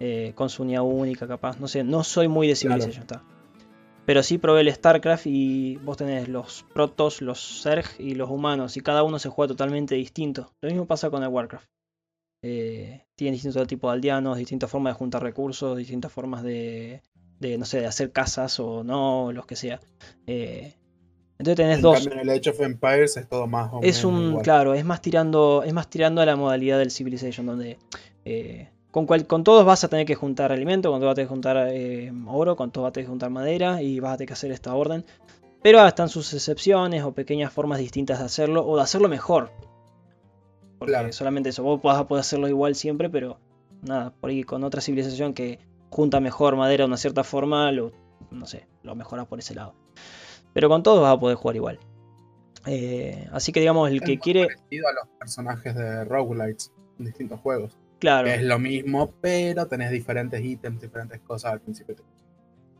Eh, 0.00 0.32
con 0.34 0.48
su 0.48 0.62
unidad 0.62 0.82
única, 0.82 1.28
capaz. 1.28 1.60
No 1.60 1.68
sé, 1.68 1.84
no 1.84 2.04
soy 2.04 2.28
muy 2.28 2.48
de 2.48 2.56
Civilization, 2.56 3.04
claro. 3.04 3.22
está. 3.22 3.37
Pero 4.08 4.22
sí 4.22 4.38
probé 4.38 4.62
el 4.62 4.72
StarCraft 4.72 5.26
y 5.26 5.76
vos 5.84 5.98
tenés 5.98 6.30
los 6.30 6.64
protos, 6.72 7.20
los 7.20 7.60
Zerg 7.62 7.84
y 7.98 8.14
los 8.14 8.30
humanos. 8.30 8.78
Y 8.78 8.80
cada 8.80 9.02
uno 9.02 9.18
se 9.18 9.28
juega 9.28 9.48
totalmente 9.48 9.96
distinto. 9.96 10.50
Lo 10.62 10.70
mismo 10.70 10.86
pasa 10.86 11.10
con 11.10 11.22
el 11.22 11.28
Warcraft. 11.28 11.68
Eh, 12.42 13.04
tienen 13.16 13.34
distintos 13.34 13.66
tipos 13.66 13.90
de 13.90 13.96
aldeanos, 13.96 14.38
distintas 14.38 14.70
formas 14.70 14.94
de 14.94 14.98
juntar 14.98 15.22
recursos, 15.22 15.76
distintas 15.76 16.10
formas 16.10 16.42
de, 16.42 17.02
de 17.38 17.58
no 17.58 17.66
sé, 17.66 17.80
de 17.80 17.86
hacer 17.86 18.10
casas 18.10 18.58
o 18.60 18.82
no, 18.82 19.30
los 19.30 19.44
que 19.44 19.56
sea. 19.56 19.78
Eh, 20.26 20.72
entonces 21.38 21.56
tenés 21.56 21.76
en 21.76 21.82
dos. 21.82 22.06
En 22.06 22.18
el 22.18 22.30
Age 22.30 22.48
of 22.48 22.60
Empires 22.62 23.18
es 23.18 23.28
todo 23.28 23.46
más 23.46 23.70
o 23.74 23.80
Es 23.82 24.04
un, 24.04 24.28
igual. 24.28 24.42
claro, 24.42 24.72
es 24.72 24.86
más 24.86 25.02
tirando, 25.02 25.62
es 25.66 25.74
más 25.74 25.90
tirando 25.90 26.22
a 26.22 26.24
la 26.24 26.34
modalidad 26.34 26.78
del 26.78 26.90
Civilization, 26.90 27.44
donde 27.44 27.78
eh, 28.24 28.70
con, 28.90 29.06
cual, 29.06 29.26
con, 29.26 29.44
todos 29.44 29.64
vas 29.64 29.84
a 29.84 29.88
tener 29.88 30.06
que 30.06 30.14
juntar 30.14 30.52
alimento, 30.52 30.90
con 30.90 31.00
todos 31.00 31.10
vas 31.10 31.12
a 31.12 31.16
tener 31.16 31.28
que 31.28 31.34
juntar 31.34 31.68
eh, 31.70 32.12
oro, 32.26 32.56
con 32.56 32.70
todos 32.70 32.84
vas 32.84 32.90
a 32.90 32.92
tener 32.92 33.06
que 33.06 33.10
juntar 33.10 33.30
madera 33.30 33.82
y 33.82 34.00
vas 34.00 34.14
a 34.14 34.16
tener 34.16 34.28
que 34.28 34.32
hacer 34.34 34.50
esta 34.50 34.74
orden. 34.74 35.04
Pero 35.62 35.84
están 35.86 36.08
sus 36.08 36.32
excepciones 36.32 37.02
o 37.02 37.12
pequeñas 37.12 37.52
formas 37.52 37.78
distintas 37.78 38.20
de 38.20 38.24
hacerlo 38.24 38.66
o 38.66 38.76
de 38.76 38.82
hacerlo 38.82 39.08
mejor. 39.08 39.50
Porque 40.78 40.92
claro. 40.92 41.12
solamente 41.12 41.48
eso, 41.48 41.62
vos 41.62 41.82
vas 41.82 41.98
a 41.98 42.06
poder 42.06 42.20
hacerlo 42.20 42.48
igual 42.48 42.74
siempre, 42.74 43.10
pero 43.10 43.40
nada, 43.82 44.10
por 44.10 44.30
ahí 44.30 44.44
con 44.44 44.62
otra 44.64 44.80
civilización 44.80 45.34
que 45.34 45.58
junta 45.90 46.20
mejor 46.20 46.56
madera 46.56 46.82
de 46.82 46.88
una 46.88 46.96
cierta 46.96 47.24
forma, 47.24 47.72
lo, 47.72 47.92
no 48.30 48.46
sé, 48.46 48.68
lo 48.82 48.94
mejoras 48.94 49.26
por 49.26 49.40
ese 49.40 49.54
lado. 49.54 49.74
Pero 50.52 50.68
con 50.68 50.82
todos 50.82 51.02
vas 51.02 51.14
a 51.14 51.20
poder 51.20 51.36
jugar 51.36 51.56
igual. 51.56 51.78
Eh, 52.66 53.28
así 53.32 53.52
que 53.52 53.60
digamos, 53.60 53.88
el 53.90 53.96
es 53.96 54.02
que 54.02 54.18
quiere. 54.18 54.46
parecido 54.46 54.88
a 54.88 54.92
los 54.92 55.08
personajes 55.18 55.74
de 55.74 56.04
roguelites 56.04 56.72
en 56.98 57.06
distintos 57.06 57.40
juegos. 57.40 57.76
Claro. 57.98 58.28
Es 58.28 58.42
lo 58.42 58.58
mismo, 58.58 59.12
pero 59.20 59.66
tenés 59.66 59.90
diferentes 59.90 60.42
ítems, 60.44 60.80
diferentes 60.80 61.20
cosas 61.20 61.52
al 61.52 61.60
principio. 61.60 61.96
Te 61.96 62.04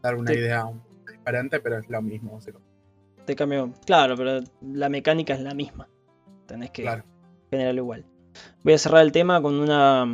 dar 0.02 0.14
una 0.14 0.32
idea 0.32 0.70
diferente, 1.10 1.60
pero 1.60 1.78
es 1.78 1.88
lo 1.88 2.00
mismo. 2.02 2.36
O 2.36 2.40
sea. 2.40 2.54
Te 3.24 3.34
cambio. 3.34 3.72
Claro, 3.84 4.16
pero 4.16 4.40
la 4.62 4.88
mecánica 4.88 5.34
es 5.34 5.40
la 5.40 5.54
misma. 5.54 5.88
Tenés 6.46 6.70
que 6.70 6.82
claro. 6.82 7.04
generarlo 7.50 7.82
igual. 7.82 8.04
Voy 8.62 8.74
a 8.74 8.78
cerrar 8.78 9.02
el 9.02 9.12
tema 9.12 9.42
con 9.42 9.54
una. 9.54 10.06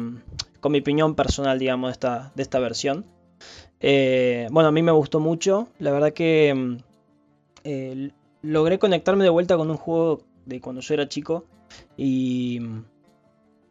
con 0.60 0.72
mi 0.72 0.78
opinión 0.78 1.14
personal, 1.14 1.58
digamos, 1.58 1.88
de 1.88 1.92
esta, 1.92 2.32
de 2.34 2.42
esta 2.42 2.58
versión. 2.58 3.04
Eh, 3.80 4.48
bueno, 4.50 4.70
a 4.70 4.72
mí 4.72 4.82
me 4.82 4.92
gustó 4.92 5.20
mucho. 5.20 5.68
La 5.78 5.92
verdad 5.92 6.12
que. 6.12 6.78
Eh, 7.64 8.10
logré 8.42 8.78
conectarme 8.78 9.24
de 9.24 9.30
vuelta 9.30 9.56
con 9.56 9.70
un 9.70 9.76
juego 9.76 10.22
de 10.46 10.60
cuando 10.60 10.80
yo 10.80 10.94
era 10.94 11.08
chico. 11.08 11.46
Y 11.96 12.60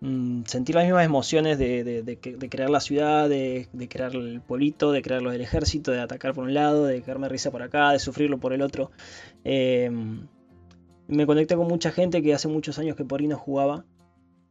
Mm, 0.06 0.44
sentir 0.48 0.76
las 0.76 0.84
mismas 0.84 1.06
emociones 1.06 1.58
de, 1.58 2.20
crear 2.52 2.70
la 2.70 2.82
ciudad, 2.82 3.30
de, 3.30 3.70
crear 3.89 4.13
el 4.13 4.42
pueblito, 4.42 4.92
de 4.92 5.02
crear 5.02 5.22
el 5.22 5.39
ejército, 5.39 5.92
de 5.92 6.02
atacar 6.02 6.34
por 6.34 6.44
un 6.44 6.54
lado, 6.54 6.84
de 6.84 7.02
quedarme 7.02 7.30
risa 7.30 7.52
por 7.52 7.62
acá, 7.62 7.92
de 7.92 8.00
sufrirlo 8.00 8.38
por 8.38 8.52
el 8.52 8.62
otro. 8.62 8.92
Eh, 9.46 9.89
me 11.08 11.26
conecté 11.26 11.56
con 11.56 11.70
mucha 11.70 11.89
gente 11.92 12.22
que 12.22 12.34
hace 12.34 12.50
muchos 12.50 12.80
años 12.80 12.98
que 12.98 13.06
por 13.06 13.22
ahí 13.22 13.28
no 13.28 13.38
jugaba. 13.38 13.86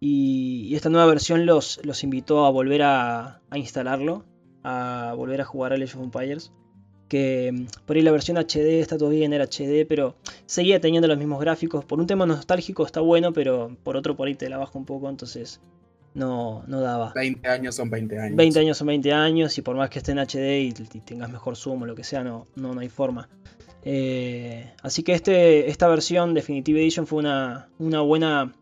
Y, 0.01 0.75
esta 0.75 0.89
nueva 0.89 1.07
versión 1.07 1.45
los, 1.45 1.85
los 1.85 2.03
invitó 2.03 2.47
a 2.47 2.51
volver 2.51 2.83
a, 2.83 3.43
a, 3.51 3.59
instalarlo, 3.59 4.25
a 4.65 5.13
volver 5.15 5.43
a 5.43 5.45
jugar 5.45 5.73
a 5.73 5.75
Age 5.75 5.99
of 5.99 6.03
Empires. 6.03 6.51
Que 7.13 7.53
mm, 7.53 7.67
por 7.85 7.97
ahí 7.97 8.03
la 8.03 8.11
versión 8.11 8.39
HD 8.39 8.81
está 8.81 8.97
todo 8.97 9.11
bien, 9.11 9.35
era 9.35 9.45
HD, 9.45 9.85
pero 9.87 10.17
seguía 10.47 10.81
teniendo 10.81 11.07
los 11.09 11.19
mismos 11.19 11.41
gráficos. 11.43 11.85
Por 11.85 12.01
un 12.01 12.07
tema 12.07 12.25
nostálgico 12.25 12.87
está 12.87 13.01
bueno, 13.03 13.35
pero 13.35 13.77
por 13.83 13.99
otro 13.99 14.17
por 14.17 14.29
ahí 14.29 14.35
te 14.35 14.49
la 14.49 14.57
baja 14.57 14.79
un 14.79 14.87
poco, 14.87 15.11
entonces 15.11 15.61
no, 16.15 16.65
no 16.67 16.81
daba. 16.81 17.13
20 17.15 17.47
años 17.47 17.75
son 17.75 17.91
20 17.91 18.19
años. 18.19 18.37
20 18.37 18.61
años 18.61 18.79
son 18.79 18.87
20 18.87 19.13
años 19.13 19.59
y 19.59 19.61
por 19.61 19.77
más 19.77 19.91
que 19.91 19.99
esté 19.99 20.13
en 20.13 20.21
HD 20.21 20.63
y, 20.63 20.73
tengas 21.01 21.31
mejor 21.31 21.55
zoom 21.55 21.83
o 21.83 21.87
lo 21.87 21.95
que 21.95 22.03
sea, 22.03 22.25
no, 22.25 22.47
no, 22.57 22.73
no 22.73 22.81
hay 22.81 22.89
forma. 22.89 23.29
Eh, 23.85 24.73
así 24.81 25.03
que 25.03 25.13
este, 25.13 25.69
esta 25.69 25.89
versión 25.89 26.33
Definitive 26.33 26.81
Edition 26.81 27.07
fue 27.07 27.19
una, 27.19 27.69
una 27.79 28.01
buena, 28.01 28.55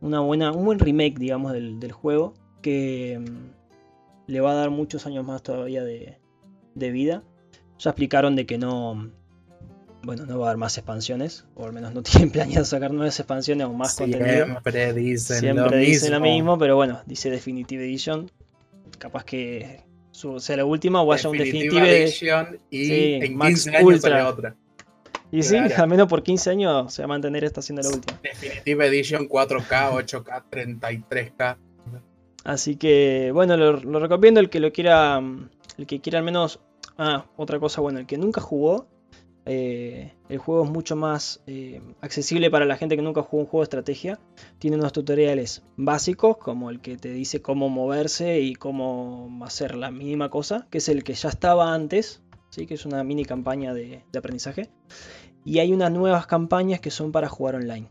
una 0.00 0.20
buena, 0.20 0.50
un 0.50 0.64
buen 0.64 0.78
remake, 0.78 1.18
digamos, 1.18 1.52
del, 1.52 1.92
juego 1.92 2.32
que 2.62 3.20
mm, 3.20 4.30
le 4.32 4.40
va 4.40 4.52
a 4.52 4.54
dar 4.54 4.70
muchos 4.70 5.04
años 5.04 5.26
más 5.26 5.42
todavía 5.42 5.84
de, 5.84 6.16
de 6.74 6.90
vida. 6.90 7.22
Ya 7.78 7.90
explicaron 7.90 8.36
de 8.36 8.46
que 8.46 8.58
no, 8.58 9.10
bueno, 10.02 10.26
no 10.26 10.38
va 10.38 10.46
a 10.46 10.50
haber 10.50 10.58
más 10.58 10.76
expansiones, 10.78 11.44
o 11.54 11.64
al 11.64 11.72
menos 11.72 11.92
no 11.94 12.02
tienen 12.02 12.30
planeado 12.30 12.64
sacar 12.64 12.92
nuevas 12.92 13.18
expansiones 13.18 13.66
o 13.66 13.72
más 13.72 13.96
contenido. 13.96 14.46
Siempre 14.46 14.92
dicen 14.94 15.40
Siempre 15.40 15.64
lo 15.70 15.76
dicen 15.76 16.10
mismo. 16.12 16.18
lo 16.26 16.32
mismo, 16.32 16.58
pero 16.58 16.76
bueno, 16.76 17.00
dice 17.06 17.30
Definitive 17.30 17.84
Edition. 17.84 18.30
Capaz 18.98 19.24
que 19.24 19.80
sea 20.38 20.56
la 20.56 20.64
última 20.64 21.02
o 21.02 21.12
haya 21.12 21.28
un 21.28 21.36
Definitive. 21.38 22.02
Edition 22.04 22.58
y 22.70 22.84
Sí, 22.84 23.14
en 23.22 23.36
Max 23.36 23.64
15 23.64 23.70
años 23.76 23.84
Ultra. 23.84 24.28
otra. 24.28 24.56
Y 25.32 25.42
sí, 25.42 25.56
al 25.56 25.88
menos 25.88 26.08
por 26.08 26.22
15 26.22 26.50
años 26.50 26.92
se 26.92 27.00
va 27.02 27.06
a 27.06 27.08
mantener 27.08 27.42
esta 27.42 27.62
siendo 27.62 27.82
la 27.82 27.88
última. 27.88 28.20
Definitive 28.22 28.86
Edition 28.86 29.28
4K, 29.28 30.04
8K, 30.04 30.42
33K. 30.50 31.56
Así 32.44 32.76
que, 32.76 33.30
bueno, 33.32 33.56
lo, 33.56 33.78
lo 33.80 33.98
recomiendo 33.98 34.40
el 34.40 34.50
que 34.50 34.60
lo 34.60 34.72
quiera. 34.72 35.22
El 35.78 35.86
que 35.86 36.00
quiera 36.00 36.18
al 36.18 36.24
menos. 36.24 36.60
Ah, 36.96 37.26
otra 37.36 37.58
cosa, 37.58 37.80
bueno, 37.80 37.98
el 37.98 38.06
que 38.06 38.18
nunca 38.18 38.40
jugó. 38.40 38.86
eh, 39.44 40.12
el 40.28 40.38
juego 40.38 40.64
es 40.64 40.70
mucho 40.70 40.94
más 40.94 41.42
eh, 41.46 41.82
accesible 42.00 42.48
para 42.50 42.64
la 42.64 42.76
gente 42.76 42.96
que 42.96 43.02
nunca 43.02 43.22
jugó 43.22 43.42
un 43.42 43.48
juego 43.48 43.62
de 43.62 43.64
estrategia. 43.64 44.20
Tiene 44.58 44.76
unos 44.76 44.92
tutoriales 44.92 45.62
básicos, 45.76 46.36
como 46.38 46.70
el 46.70 46.80
que 46.80 46.96
te 46.96 47.12
dice 47.12 47.42
cómo 47.42 47.68
moverse 47.68 48.40
y 48.40 48.54
cómo 48.54 49.28
hacer 49.44 49.74
la 49.74 49.90
mínima 49.90 50.30
cosa, 50.30 50.68
que 50.70 50.78
es 50.78 50.88
el 50.88 51.02
que 51.04 51.14
ya 51.14 51.28
estaba 51.28 51.74
antes, 51.74 52.22
¿sí? 52.50 52.66
que 52.66 52.74
es 52.74 52.86
una 52.86 53.02
mini 53.04 53.24
campaña 53.24 53.74
de, 53.74 54.04
de 54.12 54.18
aprendizaje. 54.18 54.70
Y 55.44 55.58
hay 55.58 55.72
unas 55.72 55.90
nuevas 55.90 56.26
campañas 56.26 56.80
que 56.80 56.90
son 56.90 57.10
para 57.10 57.28
jugar 57.28 57.56
online. 57.56 57.88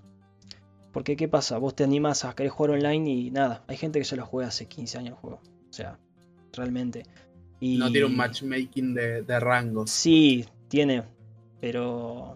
Porque, 0.93 1.15
¿qué 1.15 1.27
pasa? 1.27 1.57
Vos 1.57 1.75
te 1.75 1.83
animas 1.83 2.25
a 2.25 2.33
querer 2.35 2.51
jugar 2.51 2.71
online 2.71 3.09
y 3.09 3.31
nada, 3.31 3.63
hay 3.67 3.77
gente 3.77 3.99
que 3.99 4.05
ya 4.05 4.17
lo 4.17 4.25
juega 4.25 4.49
hace 4.49 4.67
15 4.67 4.97
años 4.97 5.11
el 5.15 5.19
juego. 5.19 5.41
O 5.69 5.73
sea, 5.73 5.99
realmente. 6.53 7.03
Y... 7.61 7.77
No 7.77 7.89
tiene 7.89 8.07
un 8.07 8.17
matchmaking 8.17 8.93
de, 8.93 9.21
de 9.21 9.39
rangos. 9.39 9.89
Sí, 9.89 10.45
tiene, 10.67 11.03
pero 11.61 12.35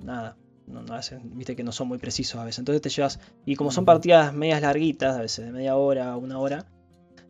nada, 0.00 0.36
no, 0.66 0.82
no 0.82 0.94
hacen, 0.94 1.36
viste 1.36 1.54
que 1.54 1.62
no 1.62 1.70
son 1.70 1.86
muy 1.86 1.98
precisos 1.98 2.40
a 2.40 2.44
veces. 2.44 2.58
Entonces 2.58 2.82
te 2.82 2.88
llevas, 2.88 3.20
y 3.44 3.54
como 3.56 3.70
son 3.70 3.84
partidas 3.84 4.32
medias 4.32 4.62
larguitas, 4.62 5.16
a 5.16 5.20
veces 5.20 5.44
de 5.44 5.52
media 5.52 5.76
hora, 5.76 6.16
una 6.16 6.38
hora, 6.38 6.66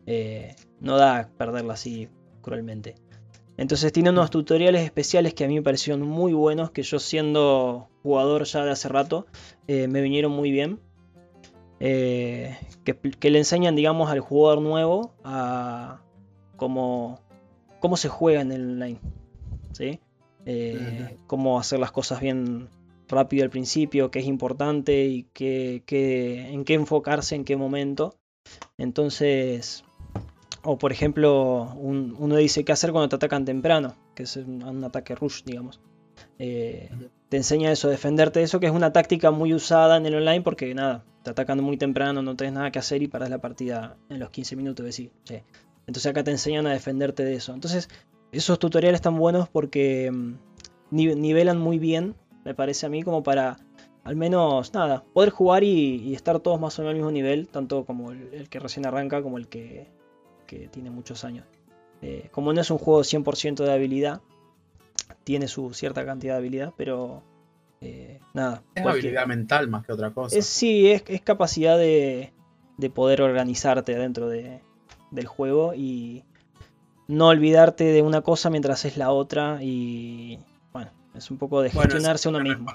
eh, 0.07 0.55
no 0.79 0.97
da 0.97 1.29
perderla 1.37 1.73
así 1.73 2.07
cruelmente. 2.41 2.95
Entonces 3.57 3.91
tiene 3.91 4.11
unos 4.11 4.29
tutoriales 4.29 4.83
especiales 4.83 5.33
que 5.33 5.43
a 5.43 5.47
mí 5.49 5.55
me 5.55 5.61
parecieron 5.61 6.01
muy 6.01 6.31
buenos, 6.31 6.71
que 6.71 6.81
yo 6.81 6.97
siendo 6.99 7.89
jugador 8.01 8.45
ya 8.45 8.63
de 8.63 8.71
hace 8.71 8.87
rato, 8.87 9.27
eh, 9.67 9.89
me 9.89 10.01
vinieron 10.01 10.31
muy 10.31 10.51
bien. 10.51 10.79
Eh, 11.81 12.57
que, 12.85 12.97
que 12.97 13.29
le 13.29 13.39
enseñan, 13.39 13.75
digamos, 13.75 14.09
al 14.09 14.21
jugador 14.21 14.61
nuevo 14.61 15.13
a 15.23 16.01
cómo, 16.59 17.19
cómo 17.79 17.97
se 17.97 18.09
juega 18.09 18.41
en 18.41 18.51
el 18.51 18.61
online. 18.73 18.99
¿sí? 19.71 19.99
Eh. 20.45 21.17
Cómo 21.27 21.59
hacer 21.59 21.79
las 21.79 21.91
cosas 21.91 22.21
bien 22.21 22.69
rápido 23.07 23.43
al 23.43 23.49
principio, 23.49 24.11
qué 24.11 24.19
es 24.19 24.25
importante 24.25 25.05
y 25.05 25.23
qué, 25.33 25.81
qué- 25.87 26.49
en 26.51 26.63
qué 26.65 26.75
enfocarse, 26.75 27.35
en 27.35 27.43
qué 27.45 27.55
momento. 27.55 28.15
Entonces, 28.77 29.83
o 30.63 30.77
por 30.77 30.91
ejemplo, 30.91 31.73
un- 31.75 32.15
uno 32.19 32.35
dice 32.35 32.63
qué 32.63 32.71
hacer 32.71 32.91
cuando 32.91 33.09
te 33.09 33.15
atacan 33.15 33.45
temprano, 33.45 33.95
que 34.15 34.23
es 34.23 34.35
un, 34.37 34.63
un 34.63 34.83
ataque 34.83 35.15
rush, 35.15 35.43
digamos. 35.43 35.79
Eh, 36.37 36.89
te 37.29 37.37
enseña 37.37 37.71
eso, 37.71 37.89
defenderte 37.89 38.39
de 38.39 38.45
eso, 38.45 38.59
que 38.59 38.65
es 38.67 38.71
una 38.71 38.91
táctica 38.91 39.31
muy 39.31 39.53
usada 39.53 39.97
en 39.97 40.05
el 40.05 40.15
online 40.15 40.41
porque 40.41 40.73
nada, 40.73 41.03
te 41.23 41.31
atacan 41.31 41.61
muy 41.63 41.77
temprano, 41.77 42.21
no 42.21 42.35
tenés 42.35 42.53
nada 42.53 42.71
que 42.71 42.79
hacer 42.79 43.01
y 43.03 43.07
paras 43.07 43.29
la 43.29 43.39
partida 43.39 43.97
en 44.09 44.19
los 44.19 44.29
15 44.29 44.55
minutos, 44.55 44.85
decir, 44.85 45.11
che. 45.23 45.43
Entonces 45.89 46.09
acá 46.09 46.23
te 46.23 46.31
enseñan 46.31 46.67
a 46.67 46.71
defenderte 46.71 47.25
de 47.25 47.33
eso. 47.35 47.53
Entonces, 47.53 47.89
esos 48.31 48.59
tutoriales 48.59 48.99
están 48.99 49.17
buenos 49.17 49.49
porque 49.49 50.09
mm, 50.11 50.33
ni- 50.91 51.15
nivelan 51.15 51.57
muy 51.59 51.79
bien, 51.79 52.15
me 52.45 52.53
parece 52.53 52.85
a 52.85 52.89
mí, 52.89 53.03
como 53.03 53.23
para 53.23 53.57
al 54.03 54.15
menos, 54.15 54.73
nada, 54.73 55.03
poder 55.13 55.29
jugar 55.31 55.63
y, 55.63 55.97
y 55.97 56.15
estar 56.15 56.39
todos 56.39 56.59
más 56.59 56.77
o 56.79 56.81
menos 56.83 56.91
al 56.91 56.95
mismo 56.97 57.11
nivel, 57.11 57.47
tanto 57.49 57.85
como 57.85 58.11
el, 58.11 58.33
el 58.33 58.49
que 58.49 58.59
recién 58.59 58.85
arranca 58.85 59.21
como 59.21 59.37
el 59.37 59.47
que, 59.47 59.87
que 60.47 60.67
tiene 60.69 60.89
muchos 60.89 61.23
años. 61.25 61.45
Eh, 62.01 62.29
como 62.31 62.53
no 62.53 62.61
es 62.61 62.71
un 62.71 62.77
juego 62.77 63.03
100% 63.03 63.63
de 63.65 63.71
habilidad, 63.73 64.21
tiene 65.23 65.47
su 65.47 65.73
cierta 65.73 66.05
cantidad 66.05 66.33
de 66.35 66.37
habilidad, 66.39 66.73
pero 66.77 67.23
eh, 67.81 68.19
nada. 68.33 68.63
Es 68.73 68.85
habilidad 68.85 69.25
mental 69.27 69.67
más 69.67 69.85
que 69.85 69.91
otra 69.91 70.11
cosa. 70.11 70.37
es, 70.37 70.45
sí, 70.45 70.89
es, 70.91 71.03
es 71.07 71.21
capacidad 71.21 71.77
de, 71.77 72.31
de 72.77 72.89
poder 72.89 73.21
organizarte 73.21 73.95
dentro 73.97 74.29
de- 74.29 74.61
del 75.11 75.27
juego 75.27 75.73
y 75.73 76.23
no 77.07 77.27
olvidarte 77.27 77.85
de 77.85 78.01
una 78.01 78.21
cosa 78.21 78.49
mientras 78.49 78.85
es 78.85 78.97
la 78.97 79.11
otra 79.11 79.59
y 79.61 80.39
bueno, 80.71 80.91
es 81.15 81.31
un 81.31 81.37
poco 81.37 81.61
de 81.61 81.71
gestionarse 81.71 82.29
uno 82.29 82.39
no 82.39 82.43
mismo. 82.43 82.71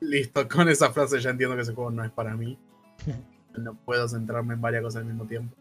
Listo, 0.00 0.48
con 0.48 0.68
esa 0.68 0.90
frase 0.90 1.20
ya 1.20 1.30
entiendo 1.30 1.56
que 1.56 1.62
ese 1.62 1.74
juego 1.74 1.90
no 1.90 2.04
es 2.04 2.10
para 2.10 2.36
mí. 2.36 2.58
No 3.56 3.76
puedo 3.76 4.08
centrarme 4.08 4.54
en 4.54 4.60
varias 4.60 4.82
cosas 4.82 5.02
al 5.02 5.04
mismo 5.04 5.26
tiempo. 5.26 5.54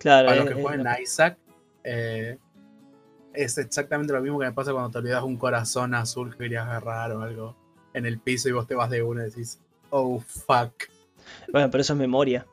Claro, 0.00 0.26
Para 0.26 0.40
los 0.42 0.52
que 0.52 0.60
juegan 0.60 1.00
Isaac, 1.00 1.38
eh, 1.84 2.36
es 3.32 3.58
exactamente 3.58 4.12
lo 4.12 4.20
mismo 4.20 4.40
que 4.40 4.46
me 4.46 4.52
pasa 4.52 4.72
cuando 4.72 4.90
te 4.90 4.98
olvidas 4.98 5.22
un 5.22 5.36
corazón 5.36 5.94
azul 5.94 6.32
que 6.32 6.38
querías 6.38 6.66
agarrar 6.66 7.12
o 7.12 7.22
algo 7.22 7.54
en 7.94 8.06
el 8.06 8.18
piso 8.18 8.48
y 8.48 8.52
vos 8.52 8.66
te 8.66 8.74
vas 8.74 8.90
de 8.90 9.04
una 9.04 9.22
y 9.22 9.26
decís, 9.26 9.60
oh 9.90 10.18
fuck. 10.18 10.72
bueno, 11.52 11.70
pero 11.70 11.82
eso 11.82 11.92
es 11.92 11.98
memoria. 11.98 12.44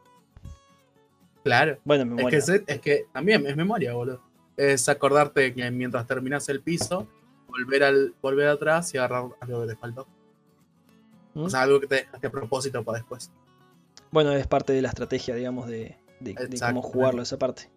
Claro. 1.45 1.77
Bueno, 1.85 2.03
Es 2.03 2.09
memoria. 2.09 2.29
que, 2.31 2.37
es, 2.37 2.49
es 2.49 2.79
que 2.81 3.05
también 3.13 3.45
es 3.45 3.55
memoria, 3.55 3.93
boludo. 3.93 4.19
Es 4.57 4.89
acordarte 4.89 5.53
que 5.53 5.69
mientras 5.69 6.07
terminas 6.07 6.49
el 6.49 6.59
piso, 6.61 7.07
volver 7.47 7.83
al 7.83 8.15
volver 8.19 8.47
atrás 8.47 8.91
y 8.95 8.97
agarrar 8.97 9.25
algo 9.39 9.61
que 9.61 9.67
te 9.67 9.75
faltó. 9.75 10.07
¿Mm? 11.35 11.43
O 11.43 11.49
sea, 11.51 11.61
algo 11.61 11.79
que 11.79 11.85
te 11.85 11.95
dejaste 11.97 12.25
a 12.25 12.31
propósito 12.31 12.83
para 12.83 12.97
después. 12.97 13.31
Bueno, 14.09 14.31
es 14.31 14.47
parte 14.47 14.73
de 14.73 14.81
la 14.81 14.87
estrategia, 14.89 15.35
digamos, 15.35 15.67
de, 15.67 15.95
de- 16.19 16.33
de 16.33 16.59
cómo 16.59 16.81
jugarlo 16.81 17.21
esa 17.21 17.37
parte. 17.37 17.69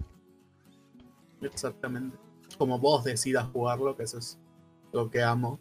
Exactamente. 1.42 2.16
Como 2.56 2.78
vos 2.78 3.04
decidas 3.04 3.46
jugarlo, 3.52 3.96
que 3.96 4.04
eso 4.04 4.18
es 4.18 4.38
lo 4.92 5.10
que 5.10 5.22
amo 5.22 5.60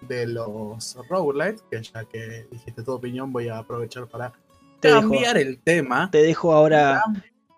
de 0.00 0.26
los 0.26 0.96
roguelites, 1.08 1.62
que 1.70 1.80
ya 1.82 2.04
que 2.04 2.48
dijiste 2.50 2.82
tu 2.82 2.92
opinión, 2.92 3.32
voy 3.32 3.48
a 3.48 3.58
aprovechar 3.58 4.08
para 4.08 4.32
Te 4.80 4.88
dejo, 4.88 5.00
cambiar 5.02 5.36
el 5.38 5.58
tema. 5.62 6.10
te 6.10 6.22
dejo 6.22 6.52
ahora. 6.52 7.02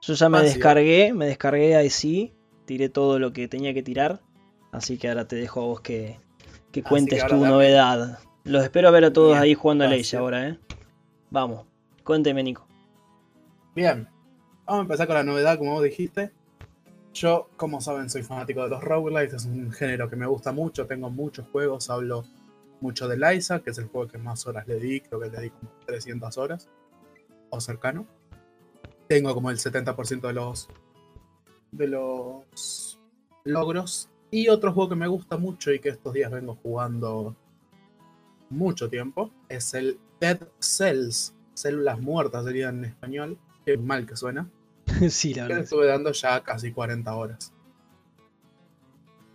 Yo 0.08 0.14
ya 0.14 0.30
me 0.30 0.38
Fácil. 0.38 0.54
descargué, 0.54 1.12
me 1.12 1.26
descargué 1.26 1.76
ahí 1.76 1.90
sí, 1.90 2.32
tiré 2.64 2.88
todo 2.88 3.18
lo 3.18 3.34
que 3.34 3.46
tenía 3.46 3.74
que 3.74 3.82
tirar. 3.82 4.22
Así 4.72 4.96
que 4.96 5.06
ahora 5.10 5.28
te 5.28 5.36
dejo 5.36 5.60
a 5.60 5.64
vos 5.66 5.80
que, 5.82 6.18
que 6.72 6.82
cuentes 6.82 7.22
que 7.22 7.28
tu 7.28 7.34
dame. 7.34 7.48
novedad. 7.48 8.18
Los 8.44 8.64
espero 8.64 8.88
a 8.88 8.90
ver 8.90 9.04
a 9.04 9.12
todos 9.12 9.32
Bien, 9.32 9.42
ahí 9.42 9.52
jugando 9.52 9.84
a. 9.84 9.88
Leisha 9.88 10.20
ahora, 10.20 10.48
¿eh? 10.48 10.58
Vamos, 11.28 11.66
cuénteme, 12.04 12.42
Nico. 12.42 12.66
Bien, 13.74 14.08
vamos 14.64 14.78
a 14.78 14.82
empezar 14.84 15.06
con 15.08 15.16
la 15.16 15.24
novedad, 15.24 15.58
como 15.58 15.72
vos 15.72 15.82
dijiste. 15.82 16.32
Yo, 17.12 17.50
como 17.58 17.82
saben, 17.82 18.08
soy 18.08 18.22
fanático 18.22 18.62
de 18.62 18.70
los 18.70 18.82
roguelites, 18.82 19.34
es 19.42 19.44
un 19.44 19.70
género 19.72 20.08
que 20.08 20.16
me 20.16 20.26
gusta 20.26 20.52
mucho, 20.52 20.86
tengo 20.86 21.10
muchos 21.10 21.46
juegos, 21.52 21.90
hablo 21.90 22.24
mucho 22.80 23.08
de 23.08 23.18
Liza, 23.18 23.60
que 23.60 23.70
es 23.70 23.78
el 23.78 23.88
juego 23.88 24.08
que 24.08 24.16
más 24.16 24.46
horas 24.46 24.66
le 24.66 24.76
di, 24.80 25.02
creo 25.02 25.20
que 25.20 25.28
le 25.28 25.38
di 25.42 25.50
como 25.50 25.70
300 25.84 26.38
horas, 26.38 26.66
o 27.50 27.60
cercano. 27.60 28.06
Tengo 29.08 29.34
como 29.34 29.50
el 29.50 29.56
70% 29.58 30.20
de 30.20 30.32
los, 30.32 30.68
de 31.72 31.88
los 31.88 33.00
logros. 33.44 34.10
Y 34.30 34.48
otro 34.48 34.72
juego 34.72 34.90
que 34.90 34.96
me 34.96 35.08
gusta 35.08 35.38
mucho 35.38 35.72
y 35.72 35.80
que 35.80 35.88
estos 35.88 36.12
días 36.12 36.30
vengo 36.30 36.54
jugando 36.62 37.34
mucho 38.50 38.88
tiempo 38.88 39.30
es 39.48 39.72
el 39.74 39.98
Dead 40.20 40.40
Cells, 40.60 41.34
células 41.54 41.98
muertas 42.00 42.44
sería 42.44 42.68
en 42.68 42.84
español, 42.84 43.38
qué 43.64 43.78
mal 43.78 44.06
que 44.06 44.16
suena. 44.16 44.50
sí, 45.08 45.34
la 45.34 45.42
que 45.42 45.48
verdad. 45.48 45.64
estuve 45.64 45.86
dando 45.86 46.12
ya 46.12 46.42
casi 46.42 46.72
40 46.72 47.14
horas. 47.14 47.52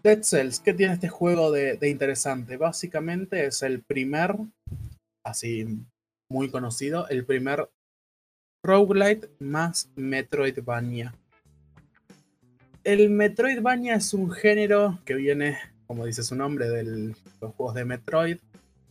Dead 0.03 0.21
Cells, 0.21 0.59
¿qué 0.59 0.73
tiene 0.73 0.93
este 0.93 1.09
juego 1.09 1.51
de, 1.51 1.77
de 1.77 1.89
interesante? 1.89 2.57
Básicamente 2.57 3.45
es 3.45 3.63
el 3.63 3.81
primer, 3.81 4.35
así 5.25 5.65
muy 6.29 6.51
conocido, 6.51 7.07
el 7.07 7.25
primer 7.25 7.69
roguelite 8.63 9.29
más 9.39 9.89
Metroidvania. 9.95 11.13
El 12.85 13.09
Metroidvania 13.09 13.95
es 13.95 14.13
un 14.13 14.31
género 14.31 14.99
que 15.05 15.15
viene, 15.15 15.57
como 15.85 16.05
dice 16.05 16.23
su 16.23 16.35
nombre, 16.35 16.69
de 16.69 16.83
los 17.41 17.53
juegos 17.55 17.75
de 17.75 17.85
Metroid 17.85 18.37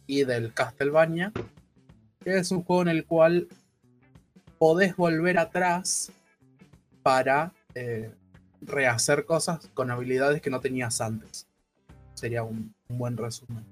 y 0.06 0.24
del 0.24 0.52
Castlevania, 0.52 1.32
que 2.22 2.36
es 2.36 2.50
un 2.50 2.62
juego 2.62 2.82
en 2.82 2.88
el 2.88 3.06
cual 3.06 3.48
podés 4.58 4.94
volver 4.94 5.38
atrás 5.38 6.12
para 7.02 7.52
eh, 7.74 8.10
rehacer 8.60 9.24
cosas 9.24 9.68
con 9.74 9.90
habilidades 9.90 10.42
que 10.42 10.50
no 10.50 10.60
tenías 10.60 11.00
antes. 11.00 11.46
Sería 12.14 12.42
un, 12.42 12.74
un 12.88 12.98
buen 12.98 13.16
resumen. 13.16 13.64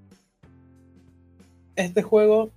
Este 1.77 2.03
juego 2.03 2.51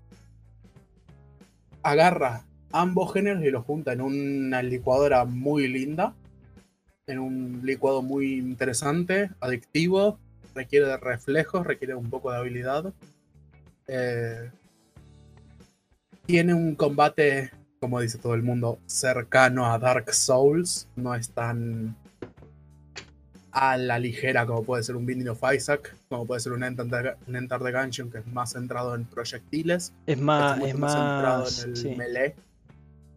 agarra 1.83 2.45
ambos 2.73 3.13
géneros 3.13 3.43
y 3.43 3.51
los 3.51 3.63
junta 3.63 3.93
en 3.93 4.01
una 4.01 4.61
licuadora 4.61 5.23
muy 5.23 5.67
linda, 5.67 6.13
en 7.07 7.19
un 7.19 7.61
licuado 7.63 8.01
muy 8.01 8.33
interesante, 8.33 9.29
adictivo, 9.39 10.19
requiere 10.55 10.87
de 10.87 10.97
reflejos, 10.97 11.65
requiere 11.65 11.95
un 11.95 12.09
poco 12.09 12.31
de 12.31 12.37
habilidad. 12.37 12.93
Eh, 13.87 14.49
tiene 16.25 16.53
un 16.53 16.75
combate, 16.75 17.51
como 17.79 17.99
dice 17.99 18.17
todo 18.17 18.33
el 18.33 18.43
mundo, 18.43 18.79
cercano 18.87 19.71
a 19.71 19.77
Dark 19.77 20.13
Souls, 20.13 20.87
no 20.95 21.13
es 21.15 21.29
tan 21.29 21.95
a 23.51 23.77
la 23.77 23.99
ligera 23.99 24.47
como 24.47 24.63
puede 24.63 24.81
ser 24.81 24.95
un 24.95 25.05
Binding 25.05 25.29
of 25.29 25.43
Isaac, 25.53 25.95
como 26.09 26.25
puede 26.25 26.41
ser 26.41 26.53
un 26.53 26.63
Enter, 26.63 27.17
un 27.27 27.35
Enter 27.35 27.61
the 27.61 27.71
Gungeon 27.71 28.09
que 28.09 28.17
es 28.17 28.27
más 28.27 28.53
centrado 28.53 28.95
en 28.95 29.05
proyectiles. 29.05 29.93
Es 30.07 30.19
más, 30.19 30.59
es 30.59 30.75
más, 30.75 30.93
centrado 30.93 31.45
en 31.47 31.69
el 31.69 31.77
sí, 31.77 31.95
melee, 31.95 32.35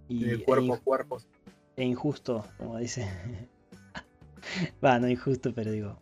y- 0.08 0.24
en 0.24 0.30
el 0.30 0.40
e 0.40 0.44
cuerpo 0.44 0.74
a 0.74 0.78
cuerpo. 0.78 1.18
e 1.76 1.84
injusto, 1.84 2.44
como 2.58 2.78
dice. 2.78 3.08
Va, 4.84 4.98
no 4.98 5.08
injusto, 5.08 5.52
pero 5.54 5.70
digo. 5.70 5.98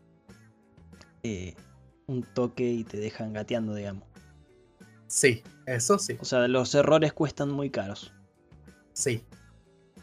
eh, 1.23 1.55
un 2.07 2.23
toque 2.23 2.71
y 2.71 2.85
te 2.85 2.99
dejan 2.99 3.33
gateando, 3.33 3.75
digamos. 3.75 4.05
Sí, 5.07 5.43
eso 5.67 5.99
sí, 5.99 6.17
O 6.21 6.25
sea, 6.25 6.47
los 6.49 6.75
errores 6.75 7.12
cuestan 7.12 7.51
muy 7.51 7.71
caros. 7.71 8.12
sí, 8.93 9.23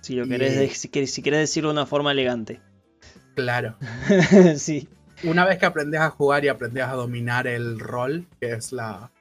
Si 0.02 0.16
lo 0.16 0.26
Y- 0.26 0.30
querés, 0.30 0.56
de- 0.58 0.70
si, 0.70 0.88
querés, 0.90 1.12
si 1.14 1.22
querés 1.22 1.42
decirlo 1.42 1.70
de 1.70 1.74
una 1.74 1.86
forma 1.86 2.12
elegante. 2.12 2.60
claro. 3.36 3.76
sí, 4.58 4.88
Una 5.24 5.46
vez 5.46 5.60
que 5.60 5.68
aprendes 5.68 6.02
a 6.02 6.10
jugar 6.10 6.44
y 6.44 6.48
aprendes 6.48 6.84
a 6.84 6.94
dominar 6.94 7.46
el 7.46 7.80
rol, 7.80 8.26
que 8.40 8.54
es 8.54 8.72
la 8.72 9.12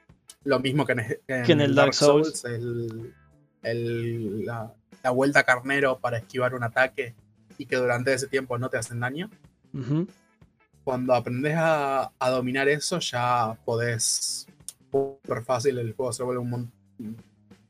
lo 0.43 0.59
mismo 0.59 0.87
que 0.87 0.93
en, 0.93 0.99
en 1.27 1.43
Que 1.43 1.51
en 1.51 1.61
el 1.61 1.75
Dark 1.75 1.93
Souls. 1.93 2.43
el- 2.45 3.13
el- 3.63 4.45
la, 4.45 4.73
la 5.03 5.09
vuelta 5.11 5.43
carnero 5.43 5.99
para 5.99 6.17
esquivar 6.17 6.53
un 6.55 6.63
ataque 6.63 7.15
y 7.57 7.65
que 7.65 7.75
durante 7.75 8.13
ese 8.13 8.27
tiempo 8.27 8.57
no 8.57 8.69
te 8.69 8.77
hacen 8.77 8.99
daño. 8.99 9.29
Cuando 10.83 11.13
aprendes 11.13 11.55
a, 11.57 12.11
a 12.17 12.29
dominar 12.29 12.67
eso, 12.67 12.99
ya 12.99 13.55
podés 13.65 14.47
súper 14.91 15.43
fácil, 15.43 15.77
el 15.77 15.93
juego 15.93 16.11
se 16.11 16.23
vuelve 16.23 16.41
un 16.41 16.71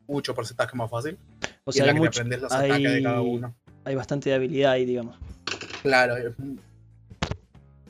mucho 0.08 0.34
porcentaje 0.34 0.75
más 0.75 0.89
fácil. 0.89 1.17
O 1.63 1.71
y 1.71 1.73
sea, 1.73 1.86
la 1.86 1.91
hay, 1.91 1.97
que 1.97 2.01
te 2.01 2.08
aprendes 2.08 2.41
los 2.41 2.51
ataques 2.51 2.93
de 2.93 3.04
cada 3.04 3.21
uno. 3.21 3.56
hay 3.86 3.95
bastante 3.95 4.30
de 4.30 4.36
habilidad 4.36 4.71
ahí, 4.71 4.86
digamos. 4.86 5.17
Claro. 5.84 6.15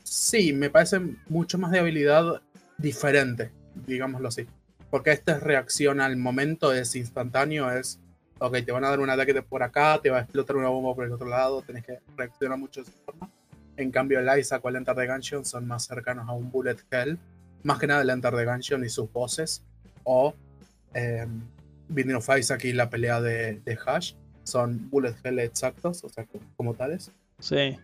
Sí, 0.03 0.53
me 0.53 0.69
parece 0.69 0.99
mucho 1.29 1.57
más 1.57 1.71
de 1.71 1.79
habilidad 1.79 2.41
diferente, 2.77 3.51
digámoslo 3.87 4.27
así. 4.27 4.45
Porque 4.91 5.11
esta 5.11 5.31
es 5.31 5.41
reacción 5.41 5.99
al 6.01 6.17
momento, 6.17 6.71
es 6.73 6.95
instantáneo, 6.95 7.71
es, 7.71 7.99
ok, 8.39 8.57
te 8.63 8.71
van 8.71 8.83
a 8.83 8.89
dar 8.89 8.99
un 8.99 9.09
ataque 9.09 9.33
de 9.33 9.41
por 9.41 9.63
acá, 9.63 9.99
te 10.03 10.11
va 10.11 10.19
a 10.19 10.21
explotar 10.21 10.57
una 10.57 10.69
bomba 10.69 10.93
por 10.93 11.05
el 11.05 11.13
otro 11.13 11.27
lado, 11.27 11.63
tenés 11.63 11.83
que 11.85 11.99
reaccionar 12.15 12.59
mucho 12.59 12.83
de 12.83 12.89
esa 12.89 12.99
forma. 13.05 13.31
En 13.77 13.89
cambio, 13.89 14.19
el 14.19 14.39
Isaac 14.39 14.63
o 14.63 14.69
el 14.69 14.75
Enter 14.75 14.95
the 14.95 15.07
Gungeon 15.07 15.45
son 15.45 15.65
más 15.65 15.87
cercanos 15.87 16.27
a 16.27 16.33
un 16.33 16.51
Bullet 16.51 16.77
Hell. 16.91 17.17
Más 17.63 17.79
que 17.79 17.87
nada 17.87 18.01
el 18.01 18.09
Enter 18.09 18.35
the 18.35 18.45
Gungeon 18.45 18.85
y 18.85 18.89
sus 18.89 19.11
voces. 19.11 19.63
O 20.03 20.35
eh, 20.93 21.25
Binding 21.87 22.15
of 22.15 22.29
Isaac 22.37 22.65
y 22.65 22.73
la 22.73 22.89
pelea 22.89 23.21
de, 23.21 23.61
de 23.63 23.79
Hash 23.85 24.13
son 24.43 24.89
Bullet 24.89 25.15
Hell 25.23 25.39
exactos, 25.39 26.03
o 26.03 26.09
sea, 26.09 26.25
como, 26.57 26.73
tales. 26.73 27.11
Sí. 27.39 27.77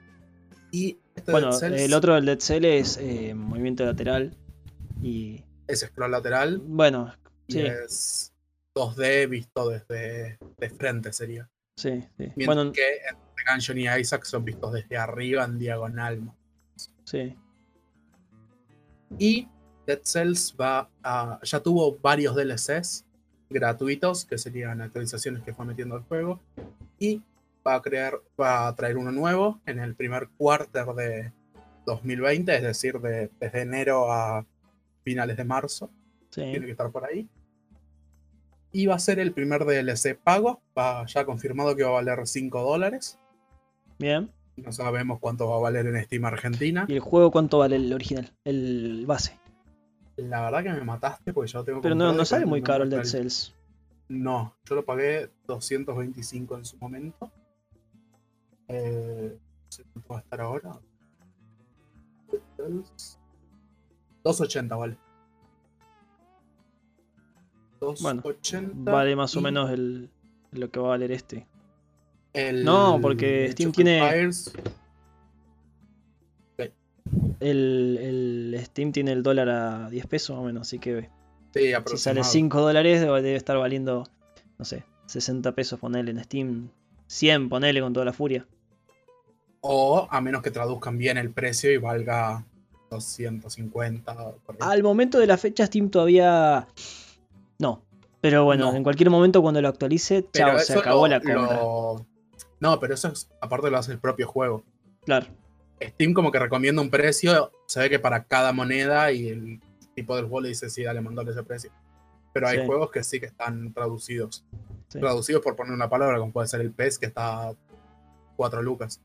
Y 0.72 0.98
este 1.16 1.32
Bueno, 1.32 1.52
Dead 1.52 1.60
Cells 1.60 1.82
el 1.82 1.94
otro 1.94 2.16
del 2.16 2.26
Dead 2.26 2.40
Cell 2.40 2.66
es 2.66 2.98
eh, 2.98 3.34
movimiento 3.34 3.86
lateral. 3.86 4.36
Y 5.02 5.44
es 5.68 5.82
scroll 5.82 6.12
lateral 6.12 6.60
bueno, 6.60 7.14
sí, 7.48 7.62
es 7.62 8.34
2D 8.76 9.30
visto 9.30 9.70
desde 9.70 10.38
de 10.58 10.70
frente 10.70 11.12
sería. 11.12 11.50
sí, 11.76 12.02
sí. 12.18 12.32
Mientras 12.36 12.46
Bueno, 12.46 12.72
que 12.72 12.98
entre 13.10 13.44
Gungeon 13.52 13.78
y 13.78 14.02
Isaac 14.02 14.26
son 14.26 14.46
vistos 14.46 14.74
desde 14.74 14.98
arriba 14.98 15.44
en 15.44 15.58
diagonal. 15.58 16.32
sí. 17.04 17.36
Y 19.18 19.48
Dead 19.88 20.02
Cells 20.04 20.56
va 20.60 20.90
a, 21.02 21.40
ya 21.42 21.62
tuvo 21.62 21.98
varios 21.98 22.36
DLCs 22.36 23.06
gratuitos, 23.50 24.26
que 24.26 24.38
serían 24.38 24.82
actualizaciones 24.82 25.44
que 25.44 25.54
fue 25.54 25.66
metiendo 25.66 25.96
al 25.96 26.04
juego. 26.04 26.42
Y 27.00 27.24
va 27.66 27.76
a, 27.76 27.82
crear, 27.82 28.20
va 28.40 28.68
a 28.68 28.76
traer 28.76 28.98
uno 28.98 29.12
nuevo 29.12 29.62
en 29.66 29.80
el 29.80 29.96
primer 29.96 30.28
quarter 30.38 30.88
de 30.88 31.32
2020, 31.86 32.54
es 32.56 32.64
decir, 32.64 33.00
de, 33.00 33.30
desde 33.40 33.62
enero 33.62 34.12
a 34.12 34.46
finales 35.08 35.38
de 35.38 35.46
marzo. 35.46 35.90
sí. 36.32 36.42
tiene 36.42 36.66
que 36.66 36.72
estar 36.72 36.92
por 36.92 37.06
ahí. 37.06 37.30
Y 38.74 38.88
va 38.88 38.96
a 38.96 39.00
ser 39.00 39.20
el 39.20 39.32
primer 39.32 39.64
DLC 39.64 40.20
pago. 40.22 40.62
Va 40.78 41.06
ya 41.06 41.24
confirmado 41.24 41.78
que 41.78 41.84
va 41.84 41.90
a 41.92 42.04
valer 42.04 42.28
5 42.28 42.62
dólares. 42.62 43.18
Bien. 43.98 44.30
No 44.58 44.74
sabemos 44.74 45.20
cuánto 45.22 45.48
va 45.48 45.56
a 45.56 45.60
valer 45.60 45.88
en 45.88 46.04
Steam 46.04 46.26
Argentina. 46.26 46.86
¿Y 46.90 46.96
el 46.96 47.00
juego 47.00 47.32
cuánto 47.32 47.60
vale 47.60 47.78
el 47.78 47.94
original? 47.94 48.34
El 48.44 49.06
base. 49.08 49.40
La 50.18 50.42
verdad 50.42 50.64
que 50.64 50.74
me 50.74 50.84
mataste 50.84 51.32
porque 51.32 51.50
yo 51.50 51.64
tengo 51.64 51.80
Pero 51.80 51.96
no, 51.96 52.12
no 52.12 52.26
sale 52.26 52.46
muy 52.46 52.62
caro 52.62 52.84
el 52.84 52.90
Dead 52.90 53.06
Cells. 53.06 53.56
No, 54.10 54.58
yo 54.66 54.76
lo 54.76 54.84
pagué 54.84 55.30
225 55.46 56.58
en 56.58 56.66
su 56.66 56.78
momento. 56.78 57.32
Eh, 58.68 59.38
no 59.38 59.72
sé 59.72 59.84
cuánto 59.94 60.10
va 60.10 60.18
a 60.18 60.22
estar 60.22 60.42
ahora. 60.42 60.80
280 64.24 64.76
vale. 64.76 64.98
Bueno, 67.80 68.22
280 68.24 68.92
Vale 68.92 69.16
más 69.16 69.36
o 69.36 69.42
menos 69.42 69.70
el, 69.72 70.10
lo 70.52 70.72
que 70.72 70.80
va 70.80 70.88
a 70.88 70.90
valer 70.90 71.12
este. 71.12 71.46
el 72.34 72.64
No, 72.66 73.00
porque 73.02 73.50
Steam 73.52 73.72
tiene- 73.72 74.00
El, 77.40 77.98
el 78.02 78.60
Steam 78.66 78.92
tiene 78.92 79.12
el 79.12 79.22
dólar 79.24 79.50
a 79.50 79.90
10 79.92 80.08
pesos 80.08 80.36
más 80.36 80.44
o 80.44 80.46
menos, 80.48 80.62
así 80.68 80.80
que 80.80 81.02
Sí, 81.54 81.60
si 81.60 81.64
sale 81.64 81.76
aproximado. 81.76 82.24
5 82.24 82.62
dólares 82.62 83.02
debe 83.02 83.36
estar 83.36 83.58
valiendo, 83.58 84.04
no 84.58 84.66
sé, 84.66 84.84
60 85.06 85.52
pesos 85.54 85.80
ponerle 85.80 86.12
en 86.12 86.24
Steam. 86.24 86.70
100 87.08 87.48
ponele 87.50 87.80
con 87.80 87.94
toda 87.94 88.06
la 88.08 88.14
furia. 88.14 88.46
O 89.62 90.08
a 90.10 90.20
menos 90.20 90.42
que 90.42 90.52
traduzcan 90.52 90.98
bien 90.98 91.18
el 91.18 91.32
precio 91.32 91.72
y 91.72 91.78
valga 91.78 92.44
250. 92.90 94.16
por 94.46 94.56
ahí. 94.56 94.58
Al 94.62 94.84
momento 94.84 95.20
de 95.20 95.28
la 95.28 95.38
fecha 95.38 95.66
Steam 95.66 95.90
todavía... 95.90 96.68
No. 97.60 97.84
Pero 98.22 98.46
bueno, 98.46 98.72
No. 98.72 98.78
en 98.78 98.84
cualquier 98.84 99.10
momento 99.10 99.42
cuando 99.42 99.62
lo 99.62 99.68
actualice, 99.68 100.24
Pero 100.32 100.50
chao, 100.50 100.60
se 100.60 100.74
acabó 100.78 101.08
lo- 101.08 101.14
la 101.16 101.20
compra. 101.22 101.56
lo- 101.58 102.06
No, 102.60 102.80
pero 102.80 102.94
eso 102.96 103.10
es, 103.10 103.30
aparte 103.42 103.70
lo 103.70 103.78
hace 103.78 103.92
el 103.92 104.00
propio 104.00 104.28
juego. 104.28 104.64
Claro. 105.06 105.28
Steam 105.82 106.14
como 106.14 106.32
que 106.32 106.40
recomienda 106.40 106.82
un 106.82 106.90
precio, 106.90 107.52
se 107.68 107.80
ve 107.82 107.90
que 107.90 108.00
para 108.00 108.24
cada 108.24 108.52
moneda 108.54 109.12
y 109.12 109.28
el 109.30 109.62
tipo 109.96 110.16
del 110.16 110.26
juego 110.26 110.42
le 110.42 110.50
dice, 110.50 110.70
sí, 110.70 110.84
dale, 110.84 111.02
mandale 111.02 111.32
ese 111.32 111.44
precio. 111.44 111.72
Pero 112.34 112.48
hay 112.48 112.60
Sí. 112.60 112.66
juegos 112.66 112.90
que 112.92 113.04
sí 113.04 113.20
que 113.20 113.28
están 113.28 113.74
traducidos. 113.74 114.44
Sí. 114.90 115.00
Traducidos 115.00 115.42
por 115.44 115.56
poner 115.56 115.74
una 115.74 115.90
palabra, 115.90 116.18
como 116.18 116.32
puede 116.32 116.48
ser 116.48 116.62
el 116.62 116.72
pez, 116.72 116.98
que 116.98 117.06
está 117.08 117.54
4 118.36 118.62
lucas. 118.64 119.00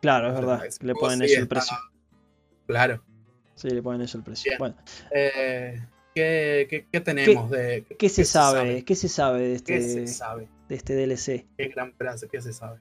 Claro, 0.00 0.28
es 0.28 0.34
verdad. 0.34 0.64
Ese 0.66 0.84
Le 0.84 0.92
juego 0.94 1.08
ponen 1.08 1.28
sí 1.28 1.34
está- 1.34 1.46
precio. 1.48 1.76
Claro. 2.72 3.02
Sí, 3.54 3.68
le 3.70 3.82
ponen 3.82 4.02
eso 4.02 4.18
el 4.18 4.24
precio. 4.24 4.50
Bien. 4.50 4.58
Bueno, 4.58 4.76
Eh, 5.12 5.80
¿qué, 6.14 6.66
qué- 6.68 6.86
qué 6.90 7.00
tenemos 7.00 7.50
de... 7.50 7.84
¿qué 7.98 8.08
se 8.08 8.24
sabe? 8.24 8.84
¿Qué 8.84 8.94
se 8.96 9.08
sabe 9.08 9.40
de 9.48 9.62
¿Qué 9.62 9.76
este, 9.76 10.06
se 10.06 10.14
sabe? 10.14 10.48
de 10.68 10.74
este 10.74 10.94
DLC? 10.94 11.46
Qué 11.56 11.68
gran 11.68 11.92
frase, 11.94 12.28
¿qué 12.28 12.40
se 12.40 12.52
sabe? 12.52 12.80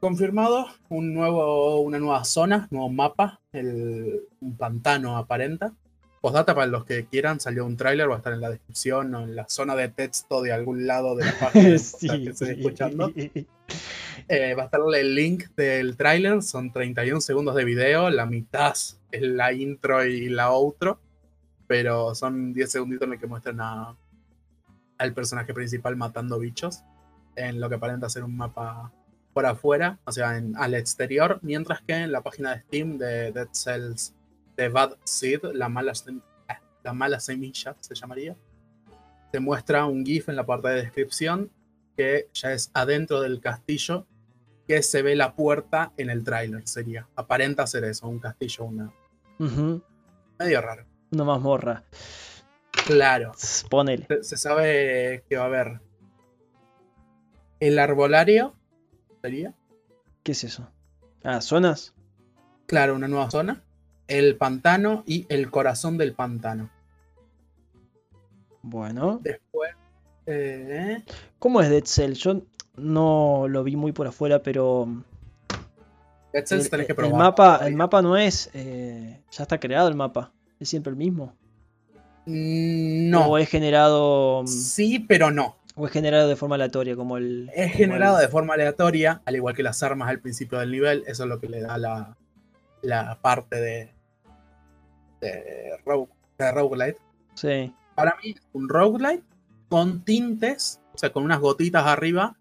Confirmado 0.00 0.66
un 0.90 1.14
nuevo, 1.14 1.80
una 1.80 1.98
nueva 1.98 2.24
zona, 2.24 2.68
nuevo 2.70 2.90
mapa, 2.90 3.40
el, 3.52 4.20
un 4.40 4.56
pantano 4.56 5.16
aparenta. 5.16 5.72
Postdata 6.20 6.54
para 6.54 6.66
los 6.66 6.84
que 6.84 7.06
quieran, 7.06 7.40
salió 7.40 7.64
un 7.64 7.76
tráiler, 7.76 8.08
va 8.10 8.14
a 8.14 8.18
estar 8.18 8.32
en 8.32 8.40
la 8.42 8.50
descripción 8.50 9.14
o 9.14 9.22
en 9.22 9.34
la 9.34 9.48
zona 9.48 9.74
de 9.74 9.88
texto 9.88 10.42
de 10.42 10.52
algún 10.52 10.86
lado 10.86 11.16
de 11.16 11.24
la 11.24 11.32
página 11.40 11.70
podcast 11.70 12.00
que 12.02 12.28
estés 12.30 12.48
escuchando. 12.50 13.12
Eh, 14.28 14.54
va 14.54 14.62
a 14.62 14.64
estar 14.66 14.80
el 14.94 15.14
link 15.14 15.44
del 15.56 15.96
tráiler, 15.96 16.42
son 16.42 16.72
31 16.72 17.20
segundos 17.20 17.54
de 17.54 17.64
video, 17.64 18.10
la 18.10 18.26
mitad 18.26 18.72
es 18.72 18.96
la 19.22 19.52
intro 19.52 20.04
y 20.04 20.28
la 20.28 20.50
outro, 20.50 20.98
pero 21.66 22.14
son 22.14 22.52
10 22.52 22.70
segunditos 22.70 23.04
en 23.06 23.10
los 23.12 23.20
que 23.20 23.26
muestran 23.26 23.60
a, 23.60 23.96
al 24.98 25.12
personaje 25.12 25.52
principal 25.54 25.96
matando 25.96 26.38
bichos, 26.38 26.82
en 27.34 27.60
lo 27.60 27.68
que 27.68 27.74
aparenta 27.74 28.08
ser 28.08 28.24
un 28.24 28.36
mapa 28.36 28.92
por 29.34 29.44
afuera, 29.46 29.98
o 30.04 30.12
sea, 30.12 30.36
en- 30.38 30.56
al 30.56 30.74
exterior, 30.74 31.38
mientras 31.42 31.82
que 31.82 31.94
en 31.94 32.12
la 32.12 32.22
página 32.22 32.54
de 32.54 32.60
Steam 32.62 32.98
de 32.98 33.32
Dead 33.32 33.48
Cells 33.52 34.14
The 34.56 34.68
Bad 34.70 34.94
Seed, 35.04 35.40
la 35.52 35.68
mala, 35.68 35.92
la 36.82 36.92
mala 36.94 37.20
semilla 37.20 37.76
se 37.80 37.94
llamaría. 37.94 38.34
Te 39.30 39.40
muestra 39.40 39.84
un 39.84 40.06
GIF 40.06 40.30
en 40.30 40.36
la 40.36 40.46
parte 40.46 40.68
de 40.68 40.76
descripción 40.82 41.50
que 41.96 42.28
ya 42.32 42.52
es 42.52 42.70
adentro 42.74 43.20
del 43.20 43.40
castillo 43.40 44.06
que 44.66 44.82
se 44.82 45.02
ve 45.02 45.14
la 45.14 45.34
puerta 45.34 45.92
en 45.96 46.10
el 46.10 46.24
tráiler, 46.24 46.66
sería. 46.66 47.08
Aparenta 47.14 47.66
ser 47.66 47.84
eso, 47.84 48.08
un 48.08 48.18
castillo, 48.18 48.64
una... 48.64 48.92
Medio 49.38 50.60
raro. 50.60 50.84
Una 51.12 51.24
mazmorra. 51.24 51.84
Claro. 52.86 53.32
Ponele. 53.70 54.06
Se, 54.08 54.24
se 54.24 54.36
sabe 54.36 55.24
que 55.28 55.36
va 55.36 55.44
a 55.44 55.46
haber 55.46 55.80
el 57.60 57.78
arbolario, 57.78 58.54
sería. 59.22 59.54
¿Qué 60.22 60.32
es 60.32 60.44
eso? 60.44 60.68
Ah, 61.22 61.40
zonas. 61.40 61.94
Claro, 62.66 62.94
una 62.94 63.08
nueva 63.08 63.30
zona. 63.30 63.62
El 64.08 64.36
pantano 64.36 65.04
y 65.06 65.26
el 65.28 65.50
corazón 65.50 65.96
del 65.98 66.14
pantano. 66.14 66.70
Bueno. 68.62 69.20
Después. 69.22 69.70
Eh, 70.26 71.02
¿Cómo 71.38 71.60
es 71.60 71.70
Dead 71.70 71.84
Cell? 71.84 72.12
Yo 72.14 72.42
no 72.76 73.46
lo 73.48 73.62
vi 73.64 73.76
muy 73.76 73.92
por 73.92 74.06
afuera, 74.06 74.42
pero. 74.42 74.86
Dead 76.32 76.44
Cells 76.46 76.64
El, 76.64 76.70
tenés 76.70 76.86
que 76.86 76.92
el 76.92 76.96
probar. 76.96 77.18
mapa, 77.18 77.60
el 77.66 77.74
mapa 77.74 78.02
no 78.02 78.16
es. 78.16 78.50
eh, 78.54 79.20
ya 79.30 79.42
está 79.42 79.58
creado 79.60 79.88
el 79.88 79.94
mapa. 79.94 80.32
Es 80.60 80.68
siempre 80.68 80.90
el 80.90 80.96
mismo. 80.96 81.34
Mm, 82.26 83.10
No. 83.10 83.26
O 83.28 83.38
es 83.38 83.48
generado. 83.48 84.46
Sí, 84.46 84.98
pero 84.98 85.30
no. 85.30 85.56
O 85.76 85.86
es 85.86 85.92
generado 85.92 86.28
de 86.28 86.36
forma 86.36 86.54
aleatoria, 86.56 86.96
como 86.96 87.16
el. 87.18 87.50
Es 87.54 87.72
como 87.72 87.84
generado 87.84 88.16
el- 88.18 88.22
de 88.22 88.28
forma 88.28 88.54
aleatoria, 88.54 89.22
al 89.24 89.36
igual 89.36 89.54
que 89.54 89.62
las 89.62 89.82
armas 89.82 90.08
al 90.08 90.20
principio 90.20 90.58
del 90.58 90.70
nivel. 90.70 91.04
Eso 91.06 91.22
es 91.24 91.28
lo 91.28 91.38
que 91.38 91.48
le 91.48 91.60
da 91.60 91.76
la, 91.78 92.16
la 92.82 93.18
parte 93.20 93.56
de. 93.60 93.92
de, 95.20 95.76
rogue, 95.84 96.12
de 96.38 96.52
roguelite. 96.52 96.98
Sí. 97.34 97.72
Para 97.94 98.16
mí, 98.22 98.34
un 98.52 98.68
roguelite 98.68 99.22
con 99.68 100.04
tintes, 100.04 100.80
o 100.94 100.98
sea, 100.98 101.12
con 101.12 101.24
unas 101.24 101.40
gotitas 101.40 101.84
arriba 101.86 102.36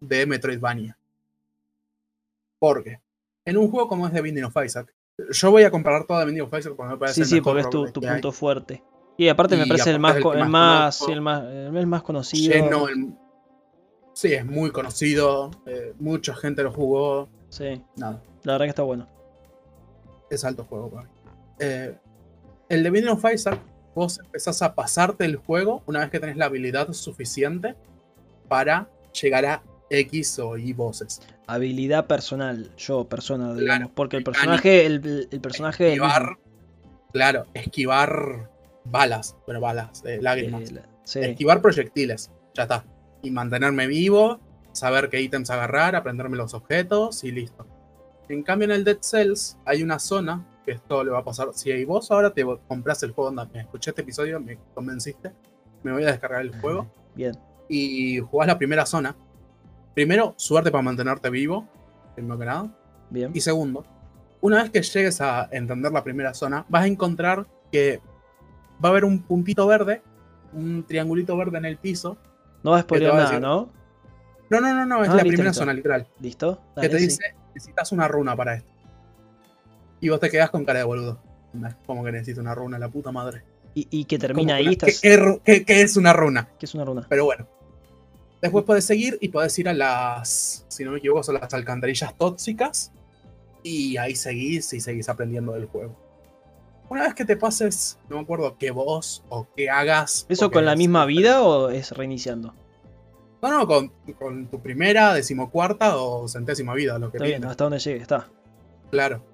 de 0.00 0.26
Metroidvania. 0.26 0.98
¿Por 2.58 2.82
qué? 2.82 3.00
En 3.44 3.56
un 3.58 3.70
juego 3.70 3.88
como 3.88 4.06
es 4.06 4.12
The 4.12 4.20
Binding 4.22 4.44
of 4.44 4.56
Isaac, 4.64 4.94
yo 5.30 5.50
voy 5.50 5.62
a 5.64 5.70
comparar 5.70 6.06
todo 6.06 6.18
The 6.20 6.24
Binding 6.26 6.42
of 6.44 6.58
Isaac 6.58 6.74
porque 6.76 6.92
me 6.92 6.98
parece 6.98 7.14
Sí, 7.16 7.20
el 7.22 7.26
sí, 7.28 7.34
mejor 7.36 7.62
porque 7.62 7.86
es 7.86 7.92
tu, 7.92 8.00
hay. 8.06 8.12
punto 8.14 8.32
fuerte. 8.32 8.82
Y 9.16 9.28
aparte 9.28 9.56
me 9.56 9.66
parece 9.66 9.90
el 9.90 10.00
más, 10.00 10.16
el 10.16 10.48
más 10.48 11.02
el 11.08 11.20
más, 11.20 11.44
el 11.44 11.86
más 11.86 12.02
conocido. 12.02 12.52
Lleno, 12.52 12.86
sí, 14.12 14.32
es 14.32 14.44
muy 14.44 14.70
conocido, 14.72 15.50
eh, 15.66 15.94
mucha 16.00 16.34
gente 16.34 16.62
lo 16.64 16.72
jugó, 16.72 17.28
Sí, 17.48 17.80
nada. 17.96 18.20
la 18.42 18.52
verdad 18.54 18.66
que 18.66 18.70
está 18.70 18.82
bueno. 18.82 19.08
es 20.30 20.44
alto 20.44 20.64
juego 20.64 20.90
para 20.90 21.04
mí. 21.06 21.10
Eh, 21.60 21.96
el 22.70 22.82
de 22.82 22.90
Binding 22.90 23.12
of 23.12 23.24
Isaac, 23.32 23.60
vos 23.94 24.18
empezás 24.18 24.60
a 24.62 24.74
pasarte 24.74 25.24
el 25.24 25.36
juego 25.36 25.82
una 25.86 26.00
vez 26.00 26.10
que 26.10 26.20
tenés 26.20 26.36
la 26.36 26.46
habilidad 26.46 26.92
suficiente 26.92 27.74
para 28.48 28.88
llegar 29.20 29.46
a 29.46 29.62
X 29.90 30.38
o 30.38 30.56
Y 30.56 30.72
voces. 30.72 31.20
Habilidad 31.46 32.06
personal, 32.06 32.70
yo, 32.76 33.04
persona, 33.08 33.54
digamos. 33.54 33.64
Claro, 33.64 33.92
porque 33.94 34.16
el 34.16 34.24
personaje, 34.24 34.86
el, 34.86 35.28
el 35.30 35.40
personaje. 35.40 35.88
Esquivar, 35.88 36.38
claro, 37.12 37.46
esquivar 37.54 38.50
balas, 38.84 39.36
bueno, 39.46 39.60
balas, 39.60 40.02
eh, 40.04 40.18
lágrimas. 40.20 40.70
Eh, 40.70 40.74
la- 40.74 40.88
sí. 41.04 41.20
Esquivar 41.20 41.60
proyectiles, 41.60 42.30
ya 42.54 42.64
está. 42.64 42.84
Y 43.22 43.30
mantenerme 43.30 43.86
vivo, 43.86 44.40
saber 44.72 45.08
qué 45.10 45.20
ítems 45.20 45.50
agarrar, 45.50 45.94
aprenderme 45.96 46.36
los 46.36 46.54
objetos 46.54 47.22
y 47.24 47.30
listo. 47.32 47.66
En 48.28 48.42
cambio, 48.42 48.64
en 48.66 48.72
el 48.72 48.84
Dead 48.84 48.98
Cells 49.00 49.58
hay 49.66 49.82
una 49.82 49.98
zona 49.98 50.46
que 50.64 50.72
esto 50.72 51.04
le 51.04 51.10
va 51.10 51.18
a 51.20 51.24
pasar. 51.24 51.48
Si 51.54 51.84
vos 51.84 52.10
ahora 52.10 52.32
te 52.32 52.44
compras 52.66 53.02
el 53.02 53.12
juego, 53.12 53.28
anda, 53.30 53.48
me 53.52 53.60
escuché 53.60 53.90
este 53.90 54.02
episodio, 54.02 54.40
me 54.40 54.58
convenciste, 54.74 55.32
me 55.82 55.92
voy 55.92 56.04
a 56.04 56.06
descargar 56.08 56.40
el 56.42 56.58
juego 56.60 56.86
Bien. 57.14 57.36
y 57.68 58.18
jugás 58.20 58.46
la 58.48 58.58
primera 58.58 58.86
zona. 58.86 59.16
Primero, 59.94 60.34
suerte 60.36 60.70
para 60.70 60.82
mantenerte 60.82 61.30
vivo, 61.30 61.68
primero 62.14 62.38
que 62.38 62.44
nada. 62.44 62.68
Bien. 63.10 63.30
Y 63.34 63.40
segundo, 63.40 63.84
una 64.40 64.62
vez 64.62 64.70
que 64.70 64.82
llegues 64.82 65.20
a 65.20 65.48
entender 65.52 65.92
la 65.92 66.02
primera 66.02 66.34
zona, 66.34 66.64
vas 66.68 66.84
a 66.84 66.86
encontrar 66.86 67.46
que 67.70 68.00
va 68.84 68.88
a 68.88 68.92
haber 68.92 69.04
un 69.04 69.22
puntito 69.22 69.66
verde, 69.66 70.02
un 70.52 70.84
triangulito 70.84 71.36
verde 71.36 71.58
en 71.58 71.64
el 71.66 71.76
piso. 71.76 72.16
No 72.62 72.72
vas 72.72 72.84
a 72.90 72.94
a 72.94 72.98
nada? 72.98 73.40
¿no? 73.40 73.70
No, 74.50 74.60
no, 74.60 74.74
no, 74.74 74.86
no, 74.86 75.02
es 75.02 75.08
Ah, 75.10 75.16
la 75.16 75.22
listo, 75.22 75.28
primera 75.28 75.50
listo. 75.50 75.62
zona, 75.62 75.72
literal. 75.72 76.06
¿Listo? 76.20 76.60
que 76.80 76.88
te 76.88 76.98
sí. 76.98 77.04
dice, 77.04 77.34
necesitas 77.54 77.92
una 77.92 78.08
runa 78.08 78.34
para 78.36 78.54
esto. 78.54 78.73
Y 80.00 80.08
vos 80.08 80.20
te 80.20 80.30
quedás 80.30 80.50
con 80.50 80.64
cara 80.64 80.80
de 80.80 80.84
boludo. 80.84 81.20
Como 81.86 82.04
que 82.04 82.12
necesito 82.12 82.40
una 82.40 82.54
runa, 82.54 82.78
la 82.78 82.88
puta 82.88 83.12
madre. 83.12 83.42
Y, 83.74 83.88
y 83.90 84.04
que 84.04 84.18
termina 84.18 84.56
ahí, 84.56 84.68
estás. 84.68 85.00
¿Qué, 85.00 85.64
qué 85.64 85.82
es 85.82 85.96
una 85.96 86.12
runa? 86.12 86.48
¿Qué 86.58 86.66
es 86.66 86.74
una 86.74 86.84
runa? 86.84 87.06
Pero 87.08 87.24
bueno. 87.24 87.48
Después 88.40 88.64
puedes 88.64 88.84
seguir 88.84 89.16
y 89.20 89.28
puedes 89.28 89.58
ir 89.58 89.68
a 89.68 89.72
las, 89.72 90.66
si 90.68 90.84
no 90.84 90.92
me 90.92 90.98
equivoco, 90.98 91.22
son 91.22 91.36
las 91.36 91.52
alcantarillas 91.54 92.14
tóxicas. 92.16 92.92
Y 93.62 93.96
ahí 93.96 94.14
seguís 94.14 94.72
y 94.74 94.80
seguís 94.80 95.08
aprendiendo 95.08 95.52
del 95.52 95.64
juego. 95.66 95.96
Una 96.90 97.04
vez 97.04 97.14
que 97.14 97.24
te 97.24 97.36
pases, 97.36 97.98
no 98.10 98.16
me 98.16 98.22
acuerdo 98.22 98.58
qué 98.58 98.70
voz 98.70 99.24
o 99.30 99.48
qué 99.56 99.70
hagas. 99.70 100.26
¿Eso 100.28 100.50
con 100.50 100.66
la 100.66 100.76
misma 100.76 101.06
vida 101.06 101.42
o 101.42 101.70
es 101.70 101.92
reiniciando? 101.92 102.54
No, 103.40 103.50
no, 103.50 103.66
con, 103.66 103.92
con 104.18 104.46
tu 104.48 104.60
primera, 104.60 105.14
decimocuarta 105.14 105.96
o 105.96 106.28
centésima 106.28 106.74
vida, 106.74 106.98
lo 106.98 107.10
que 107.10 107.16
Está 107.16 107.26
bien, 107.26 107.44
hasta 107.44 107.64
donde 107.64 107.78
llegue, 107.78 108.02
está. 108.02 108.28
Claro. 108.90 109.24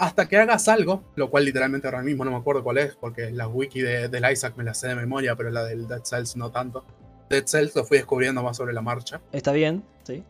Hasta 0.00 0.26
que 0.26 0.38
hagas 0.38 0.66
algo, 0.68 1.04
lo 1.14 1.28
cual 1.28 1.44
literalmente 1.44 1.86
ahora 1.86 2.00
mismo 2.00 2.24
no 2.24 2.30
me 2.30 2.38
acuerdo 2.38 2.64
cuál 2.64 2.78
es, 2.78 2.96
porque 2.96 3.30
la 3.30 3.48
wiki 3.48 3.82
de, 3.82 4.08
del 4.08 4.32
Isaac 4.32 4.54
me 4.56 4.64
la 4.64 4.72
sé 4.72 4.88
de 4.88 4.94
memoria, 4.94 5.36
pero 5.36 5.50
la 5.50 5.62
del 5.62 5.86
Dead 5.86 6.02
Cells 6.02 6.36
no 6.36 6.50
tanto. 6.50 6.86
Dead 7.28 7.44
Cells 7.44 7.76
lo 7.76 7.84
fui 7.84 7.98
descubriendo 7.98 8.42
más 8.42 8.56
sobre 8.56 8.72
la 8.72 8.80
marcha. 8.80 9.20
Está 9.30 9.52
bien, 9.52 9.84
sí. 10.04 10.24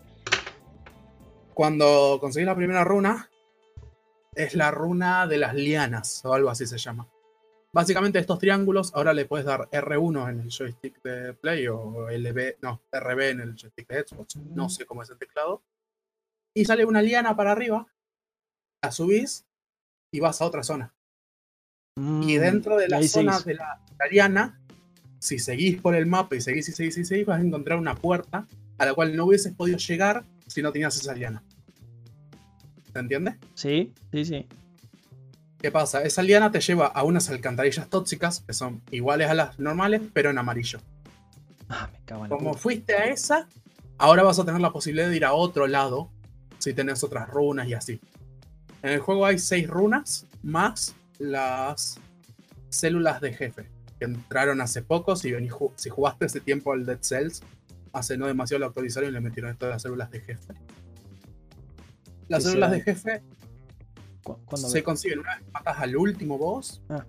Cuando 1.54 2.18
conseguís 2.20 2.46
la 2.46 2.56
primera 2.56 2.82
runa, 2.82 3.30
es 4.34 4.56
la 4.56 4.72
runa 4.72 5.28
de 5.28 5.38
las 5.38 5.54
lianas, 5.54 6.24
o 6.24 6.34
algo 6.34 6.50
así 6.50 6.66
se 6.66 6.76
llama. 6.76 7.06
Básicamente 7.72 8.18
estos 8.18 8.40
triángulos, 8.40 8.92
ahora 8.96 9.12
le 9.12 9.26
puedes 9.26 9.46
dar 9.46 9.70
R1 9.70 10.30
en 10.30 10.40
el 10.40 10.50
joystick 10.50 11.00
de 11.04 11.34
Play 11.34 11.68
o 11.68 12.10
LB, 12.10 12.56
no, 12.60 12.82
RB 12.90 13.20
en 13.20 13.40
el 13.42 13.54
joystick 13.54 13.86
de 13.86 14.04
Xbox, 14.04 14.34
no 14.34 14.68
sé 14.68 14.84
cómo 14.84 15.04
es 15.04 15.10
el 15.10 15.18
teclado. 15.18 15.62
Y 16.54 16.64
sale 16.64 16.84
una 16.84 17.02
liana 17.02 17.36
para 17.36 17.52
arriba, 17.52 17.86
la 18.82 18.90
subís 18.90 19.46
y 20.12 20.20
vas 20.20 20.40
a 20.40 20.44
otra 20.46 20.62
zona. 20.62 20.92
Y 21.96 22.36
Mm, 22.36 22.40
dentro 22.40 22.76
de 22.76 22.88
la 22.88 22.98
ahí 22.98 23.08
zona 23.08 23.32
seguís. 23.34 23.44
de 23.46 23.54
la 23.54 23.80
italiana, 23.92 24.60
si 25.18 25.38
seguís 25.38 25.80
por 25.80 25.94
el 25.94 26.06
mapa 26.06 26.36
y 26.36 26.40
seguís 26.40 26.68
y 26.68 26.72
seguís 26.72 26.96
y 26.98 27.04
seguís, 27.04 27.26
vas 27.26 27.40
a 27.40 27.44
encontrar 27.44 27.78
una 27.78 27.94
puerta 27.94 28.46
a 28.78 28.86
la 28.86 28.94
cual 28.94 29.14
no 29.16 29.26
hubieses 29.26 29.52
podido 29.54 29.78
llegar 29.78 30.24
si 30.46 30.62
no 30.62 30.72
tenías 30.72 30.96
esa 30.96 31.14
liana. 31.14 31.42
¿Se 32.92 32.98
entiende? 32.98 33.36
Sí, 33.54 33.92
sí, 34.12 34.24
sí. 34.24 34.46
¿Qué 35.60 35.70
pasa? 35.70 36.02
Esa 36.02 36.22
liana 36.22 36.50
te 36.50 36.60
lleva 36.60 36.86
a 36.86 37.02
unas 37.04 37.28
alcantarillas 37.28 37.88
tóxicas 37.88 38.40
que 38.46 38.54
son 38.54 38.80
iguales 38.90 39.28
a 39.28 39.34
las 39.34 39.58
normales, 39.58 40.00
pero 40.14 40.30
en 40.30 40.38
amarillo. 40.38 40.80
Ah, 41.68 41.88
me 41.92 41.98
cago 42.06 42.24
en 42.24 42.30
Como 42.30 42.54
fuiste 42.54 42.94
a 42.94 43.04
esa, 43.06 43.46
ahora 43.98 44.22
vas 44.22 44.38
a 44.38 44.44
tener 44.44 44.60
la 44.60 44.72
posibilidad 44.72 45.08
de 45.10 45.16
ir 45.16 45.24
a 45.26 45.34
otro 45.34 45.66
lado 45.66 46.10
si 46.58 46.72
tenés 46.72 47.04
otras 47.04 47.28
runas 47.28 47.68
y 47.68 47.74
así. 47.74 48.00
En 48.82 48.92
el 48.92 49.00
juego 49.00 49.26
hay 49.26 49.38
seis 49.38 49.68
runas 49.68 50.26
más 50.42 50.94
las 51.18 51.98
células 52.70 53.20
de 53.20 53.32
jefe 53.34 53.68
que 53.98 54.04
entraron 54.06 54.60
hace 54.60 54.82
poco. 54.82 55.16
Si, 55.16 55.30
venís 55.32 55.52
si 55.76 55.90
jugaste 55.90 56.26
ese 56.26 56.40
tiempo 56.40 56.72
al 56.72 56.86
Dead 56.86 56.98
Cells, 57.02 57.42
hace 57.92 58.16
no 58.16 58.26
demasiado 58.26 58.60
lo 58.60 58.66
actualizaron 58.66 59.10
y 59.10 59.12
le 59.12 59.20
metieron 59.20 59.50
esto 59.50 59.66
de 59.66 59.72
las 59.72 59.82
células 59.82 60.10
de 60.10 60.20
jefe. 60.20 60.54
Las 62.28 62.44
¿Qué 62.44 62.48
células 62.50 62.70
será? 62.70 62.70
de 62.70 62.82
jefe 62.82 63.22
¿Cu- 64.22 64.38
cuándo 64.44 64.68
se 64.68 64.78
me- 64.78 64.82
consiguen 64.82 65.18
una 65.18 65.34
vez 65.36 65.44
que 65.44 65.50
matas 65.50 65.78
al 65.78 65.96
último 65.96 66.38
boss. 66.38 66.80
Ah. 66.88 67.04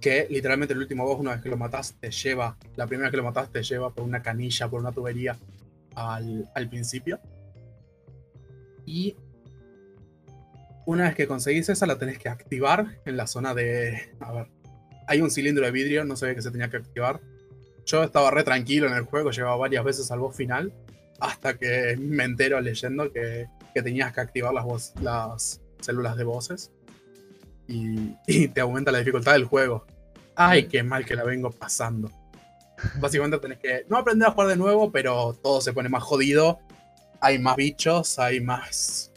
Que 0.00 0.26
literalmente 0.30 0.72
el 0.74 0.78
último 0.80 1.04
boss, 1.04 1.18
una 1.18 1.32
vez 1.32 1.42
que 1.42 1.48
lo 1.48 1.56
matas, 1.56 1.94
te 2.00 2.10
lleva. 2.10 2.56
La 2.76 2.86
primera 2.86 3.06
vez 3.08 3.10
que 3.10 3.16
lo 3.16 3.24
matas, 3.24 3.50
te 3.50 3.62
lleva 3.62 3.90
por 3.92 4.04
una 4.04 4.22
canilla, 4.22 4.68
por 4.70 4.80
una 4.80 4.92
tubería 4.92 5.36
al, 5.96 6.48
al 6.54 6.68
principio. 6.68 7.18
Y 8.86 9.16
una 10.88 11.04
vez 11.04 11.14
que 11.14 11.26
conseguís 11.26 11.68
esa, 11.68 11.84
la 11.84 11.98
tenés 11.98 12.18
que 12.18 12.30
activar 12.30 12.98
en 13.04 13.18
la 13.18 13.26
zona 13.26 13.54
de. 13.54 14.10
A 14.20 14.32
ver. 14.32 14.46
Hay 15.06 15.20
un 15.20 15.30
cilindro 15.30 15.66
de 15.66 15.70
vidrio, 15.70 16.02
no 16.06 16.16
sabía 16.16 16.34
que 16.34 16.40
se 16.40 16.50
tenía 16.50 16.70
que 16.70 16.78
activar. 16.78 17.20
Yo 17.84 18.02
estaba 18.02 18.30
re 18.30 18.42
tranquilo 18.42 18.86
en 18.86 18.94
el 18.94 19.02
juego, 19.02 19.30
llegaba 19.30 19.54
varias 19.56 19.84
veces 19.84 20.10
al 20.10 20.20
boss 20.20 20.34
final. 20.34 20.72
Hasta 21.20 21.58
que 21.58 21.94
me 22.00 22.24
entero 22.24 22.58
leyendo 22.62 23.12
que, 23.12 23.48
que 23.74 23.82
tenías 23.82 24.14
que 24.14 24.22
activar 24.22 24.54
las, 24.54 24.94
las 25.02 25.60
células 25.78 26.16
de 26.16 26.24
voces. 26.24 26.70
Y, 27.66 28.14
y 28.26 28.48
te 28.48 28.62
aumenta 28.62 28.90
la 28.90 29.00
dificultad 29.00 29.34
del 29.34 29.44
juego. 29.44 29.84
Ay, 30.36 30.68
qué 30.68 30.82
mal 30.82 31.04
que 31.04 31.16
la 31.16 31.24
vengo 31.24 31.50
pasando. 31.50 32.10
Básicamente 32.98 33.38
tenés 33.40 33.58
que 33.58 33.84
no 33.90 33.98
aprender 33.98 34.28
a 34.28 34.30
jugar 34.30 34.48
de 34.48 34.56
nuevo, 34.56 34.90
pero 34.90 35.34
todo 35.34 35.60
se 35.60 35.74
pone 35.74 35.90
más 35.90 36.02
jodido. 36.02 36.60
Hay 37.20 37.38
más 37.38 37.56
bichos, 37.56 38.18
hay 38.18 38.40
más. 38.40 39.12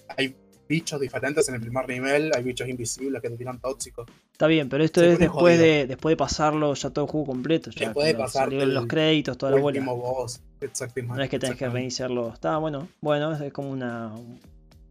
Bichos 0.71 1.01
diferentes 1.01 1.49
en 1.49 1.55
el 1.55 1.59
primer 1.61 1.85
nivel, 1.89 2.31
hay 2.33 2.43
bichos 2.43 2.65
invisibles 2.69 3.21
que 3.21 3.29
te 3.29 3.35
tiran 3.35 3.59
tóxicos. 3.59 4.07
Está 4.31 4.47
bien, 4.47 4.69
pero 4.69 4.85
esto 4.85 5.01
Se 5.01 5.11
es 5.11 5.19
después 5.19 5.57
jodido. 5.57 5.73
de, 5.73 5.87
después 5.87 6.13
de 6.13 6.15
pasarlo 6.15 6.73
ya 6.75 6.91
todo 6.91 7.03
el 7.03 7.11
juego 7.11 7.27
completo. 7.27 7.71
Ya, 7.71 7.87
Después 7.87 8.15
de 8.17 8.27
salieron 8.29 8.73
los 8.73 8.85
créditos, 8.87 9.37
toda 9.37 9.51
la 9.51 9.59
bola. 9.59 9.77
Último 9.77 9.97
boss, 9.97 10.41
exactamente. 10.61 11.17
No 11.17 11.23
es 11.23 11.29
que 11.29 11.39
tenés 11.39 11.57
que 11.57 11.67
reiniciarlo. 11.67 12.31
Está 12.33 12.55
bueno, 12.55 12.87
bueno, 13.01 13.33
es 13.33 13.51
como 13.51 13.69
una. 13.69 14.15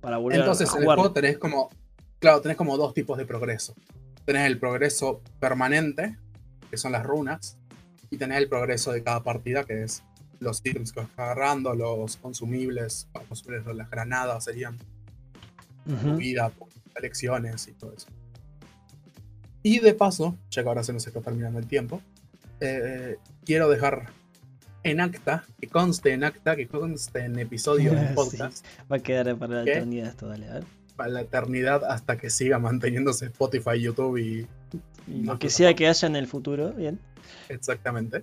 Para 0.03 0.19
volver 0.19 0.41
Entonces 0.41 0.69
a 0.69 0.77
en 0.77 0.83
el 0.83 0.85
juego 0.85 1.13
tenés 1.13 1.39
como, 1.39 1.71
claro, 2.19 2.43
tenés 2.43 2.59
como 2.59 2.77
dos 2.77 2.93
tipos 2.93 3.17
de 3.17 3.25
progreso. 3.25 3.75
Tenés 4.27 4.47
el 4.49 4.59
progreso 4.59 5.23
permanente, 5.41 6.19
que 6.71 6.77
son 6.77 6.93
las 6.93 7.05
runas, 7.05 7.57
y 8.11 8.19
tenés 8.19 8.37
el 8.37 8.51
progreso 8.51 8.93
de 8.93 9.03
cada 9.03 9.23
partida, 9.23 9.65
que 9.65 9.83
es 9.85 10.03
los 10.41 10.61
ítems 10.63 10.93
que 10.93 11.01
vas 11.01 11.09
agarrando, 11.17 11.75
los 11.75 12.19
consumibles, 12.19 13.09
bueno, 13.15 13.29
consumibles, 13.29 13.75
las 13.75 13.89
granadas 13.89 14.45
serían 14.45 14.77
tu 15.87 15.93
Ujú. 15.95 16.17
vida, 16.17 16.51
elecciones 16.97 17.67
y 17.69 17.73
todo 17.73 17.93
eso. 17.97 18.07
Y 19.63 19.79
de 19.81 19.95
paso, 19.95 20.37
ya 20.51 20.63
que 20.63 20.69
ahora 20.69 20.83
se 20.83 20.93
nos 20.93 21.07
está 21.07 21.21
terminando 21.21 21.59
el 21.59 21.67
tiempo, 21.67 22.01
eh, 22.61 23.17
quiero 23.45 23.69
dejar 23.69 24.07
en 24.83 25.01
acta, 25.01 25.45
que 25.61 25.69
conste 25.69 26.13
en 26.13 26.25
acta, 26.25 26.57
que 26.57 26.67
conste 26.67 27.21
en 27.25 27.39
episodio 27.39 27.93
de 27.93 28.07
podcast, 28.15 28.65
Va 28.91 28.97
a 28.97 28.99
quedar 29.01 29.37
para 29.37 29.57
la 29.57 29.63
eternidad 29.63 30.09
esto, 30.09 30.29
dale. 30.29 30.49
A 30.49 30.55
ver. 30.55 30.65
para 30.97 31.11
la 31.11 31.21
eternidad 31.23 31.85
hasta 31.85 32.17
que 32.17 32.31
siga 32.31 32.59
manteniéndose 32.59 33.27
Spotify, 33.27 33.81
YouTube 33.81 34.17
y 34.19 34.47
lo 35.07 35.39
que 35.39 35.51
sea 35.51 35.75
que 35.75 35.89
haya 35.89 36.09
en 36.09 36.17
el 36.17 36.27
futuro, 36.27 36.73
bien. 36.73 36.99
exactamente. 37.49 38.23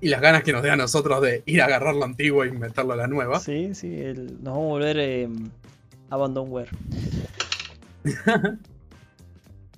Y 0.00 0.08
las 0.08 0.20
ganas 0.20 0.42
que 0.42 0.52
nos 0.52 0.62
dé 0.62 0.70
a 0.70 0.76
nosotros 0.76 1.22
de 1.22 1.42
ir 1.46 1.62
a 1.62 1.66
agarrar 1.66 1.94
lo 1.94 2.04
antiguo 2.04 2.44
y 2.44 2.50
meterlo 2.52 2.92
a 2.92 2.96
la 2.96 3.06
nueva. 3.06 3.40
Sí, 3.40 3.74
sí, 3.74 3.94
el- 3.98 4.34
nos 4.42 4.52
vamos 4.54 4.64
a 4.64 4.68
volver 4.72 4.96
eh, 4.98 5.28
Abandonware. 6.14 6.70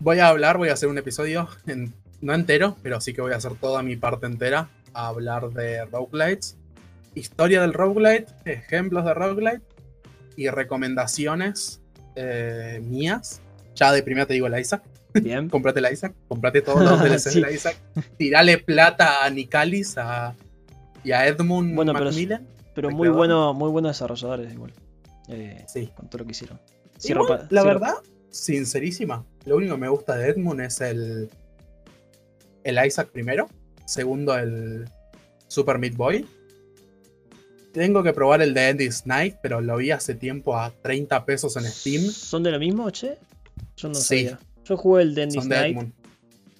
Voy 0.00 0.18
a 0.18 0.28
hablar, 0.28 0.58
voy 0.58 0.68
a 0.68 0.74
hacer 0.74 0.88
un 0.88 0.98
episodio, 0.98 1.48
en- 1.66 1.94
no 2.20 2.34
entero, 2.34 2.76
pero 2.82 3.00
sí 3.00 3.14
que 3.14 3.22
voy 3.22 3.32
a 3.32 3.36
hacer 3.36 3.54
toda 3.54 3.82
mi 3.82 3.96
parte 3.96 4.26
entera 4.26 4.68
a 4.92 5.08
hablar 5.08 5.50
de 5.50 5.84
roguelites, 5.86 6.56
historia 7.14 7.62
del 7.62 7.72
roguelite, 7.72 8.26
ejemplos 8.44 9.04
de 9.06 9.14
roguelite 9.14 9.62
y 10.36 10.48
recomendaciones 10.48 11.80
eh, 12.14 12.80
mías. 12.84 13.40
Ya 13.74 13.90
de 13.92 14.02
primera 14.02 14.26
te 14.26 14.34
digo 14.34 14.48
la 14.50 14.60
Isaac, 14.60 14.82
Bien. 15.14 15.48
comprate 15.50 15.80
la 15.80 15.90
Isaac, 15.92 16.14
comprate 16.28 16.60
todos 16.62 16.82
los 16.82 17.00
DLCs 17.02 17.22
Sí. 17.32 17.40
de 17.40 17.46
la 17.46 17.52
Isaac, 17.52 17.76
tirale 18.18 18.58
plata 18.58 19.24
a 19.24 19.30
Nicalis 19.30 19.96
a, 19.96 20.34
y 21.04 21.12
a 21.12 21.26
Edmund 21.26 21.74
Bueno, 21.74 21.92
pero 21.94 22.04
Macmillan. 22.06 22.46
Pero 22.74 22.90
¿El 22.90 22.94
muy 22.94 23.08
bueno, 23.08 23.54
muy 23.54 23.70
buenos 23.70 23.92
desarrolladores 23.92 24.52
igual. 24.52 24.72
Eh, 25.28 25.64
Sí. 25.68 25.88
con 25.96 26.08
todo 26.08 26.18
lo 26.20 26.24
que 26.26 26.32
hicieron. 26.32 26.58
Igual, 26.58 27.00
Cierro 27.00 27.26
pa- 27.26 27.46
la 27.50 27.62
cierro- 27.62 27.64
verdad, 27.64 27.94
sincerísima. 28.30 29.24
Lo 29.44 29.56
único 29.56 29.74
que 29.74 29.80
me 29.80 29.88
gusta 29.88 30.16
de 30.16 30.28
Edmund 30.30 30.60
es 30.60 30.80
el. 30.80 31.28
El 32.64 32.84
Isaac 32.86 33.10
primero. 33.10 33.48
Segundo, 33.84 34.36
el 34.36 34.88
Super 35.48 35.78
Meat 35.78 35.94
Boy. 35.94 36.26
Tengo 37.72 38.02
que 38.02 38.12
probar 38.12 38.40
el 38.40 38.54
de 38.54 38.70
Endless 38.70 39.06
Night, 39.06 39.36
pero 39.42 39.60
lo 39.60 39.76
vi 39.76 39.90
hace 39.90 40.14
tiempo 40.14 40.56
a 40.56 40.70
30 40.82 41.24
pesos 41.26 41.56
en 41.56 41.64
Steam. 41.64 42.02
¿Son 42.10 42.42
de 42.42 42.50
lo 42.50 42.58
mismo, 42.58 42.88
che? 42.90 43.18
Yo 43.76 43.88
no 43.88 43.94
Sí. 43.94 44.02
sabía. 44.24 44.38
Yo 44.64 44.76
jugué 44.76 45.02
el 45.02 45.14
de 45.14 45.28
Knight. 45.28 45.76
Edmund. 45.76 45.92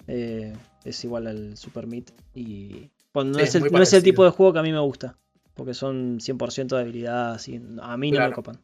eh, 0.09 0.53
es 0.85 1.03
igual 1.03 1.27
al 1.27 1.57
Super 1.57 1.85
Meat. 1.87 2.11
Y. 2.33 2.89
Bueno, 3.13 3.31
no, 3.31 3.39
Sí, 3.39 3.43
es 3.45 3.55
el, 3.55 3.63
no 3.71 3.81
es 3.81 3.91
el 3.91 4.03
tipo 4.03 4.23
de 4.23 4.29
juego 4.29 4.53
que 4.53 4.59
a 4.59 4.63
mí 4.63 4.71
me 4.71 4.79
gusta. 4.79 5.17
Porque 5.57 5.73
son 5.73 6.19
100% 6.19 6.75
de 6.75 6.81
habilidad. 6.81 7.33
Así, 7.33 7.59
a 7.81 7.97
mí 7.97 8.11
no 8.11 8.19
me 8.27 8.31
copan. 8.33 8.59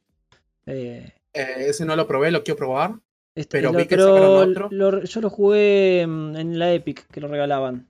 Eh, 0.66 1.12
Eh, 1.34 1.66
ese 1.68 1.84
no 1.86 1.96
lo 1.96 2.08
probé, 2.08 2.30
lo 2.32 2.44
quiero 2.44 2.58
probar. 2.58 2.94
este- 3.36 3.58
Pero 3.58 3.72
lo- 3.72 3.80
vi 3.80 3.86
que 3.86 3.96
pero 3.96 4.14
sacaron 4.16 4.50
otro. 4.52 4.68
lo- 4.72 5.04
yo 5.04 5.22
lo 5.22 5.30
jugué 5.32 6.06
mm, 6.08 6.36
en 6.36 6.60
la 6.60 6.72
Epic, 6.74 7.08
que 7.08 7.20
lo 7.20 7.28
regalaban. 7.28 7.88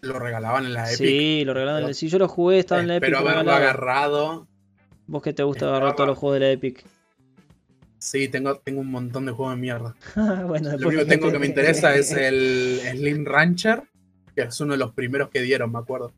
Lo 0.00 0.18
regalaban 0.20 0.64
en 0.66 0.74
la 0.74 0.86
Epic. 0.86 0.96
Sí, 0.98 1.42
lo 1.44 1.52
regalaban. 1.54 1.78
en 1.80 1.82
la- 1.82 1.86
Pero- 1.88 1.94
Si 1.94 2.08
yo 2.08 2.18
lo 2.20 2.28
jugué, 2.28 2.60
estaba 2.60 2.80
en 2.80 2.86
la 2.86 2.96
Epic. 2.96 3.08
Espero 3.08 3.24
lo 3.24 3.30
haberlo 3.30 3.52
agarrado. 3.52 4.46
Vos 5.08 5.22
que 5.22 5.32
te 5.32 5.42
gusta 5.42 5.66
agarrar 5.68 5.96
todos 5.96 6.08
los 6.10 6.18
juegos 6.18 6.38
de 6.38 6.46
la 6.46 6.52
Epic. 6.52 6.84
Sí, 7.98 8.28
tengo, 8.28 8.56
tengo 8.58 8.80
un 8.80 8.90
montón 8.92 9.26
de 9.26 9.32
juegos 9.32 9.56
de 9.56 9.60
mierda. 9.60 9.96
bueno, 10.46 10.76
Lo 10.78 10.86
único 10.88 11.02
que 11.02 11.08
tengo 11.08 11.32
que 11.32 11.38
me 11.40 11.46
interesa 11.46 11.96
es 11.96 12.12
el 12.16 12.78
Slim 12.96 13.24
Rancher, 13.24 13.82
que 14.36 14.42
es 14.42 14.60
uno 14.60 14.74
de 14.74 14.78
los 14.78 14.92
primeros 14.92 15.30
que 15.30 15.42
dieron, 15.42 15.72
me 15.72 15.80
acuerdo. 15.80 16.12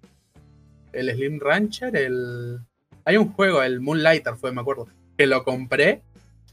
El 0.93 1.11
Slim 1.15 1.39
Rancher, 1.41 1.95
el. 1.97 2.59
Hay 3.05 3.17
un 3.17 3.33
juego, 3.33 3.63
el 3.63 3.81
Moonlighter 3.81 4.35
fue, 4.37 4.53
me 4.53 4.61
acuerdo, 4.61 4.87
que 5.17 5.27
lo 5.27 5.43
compré 5.45 6.03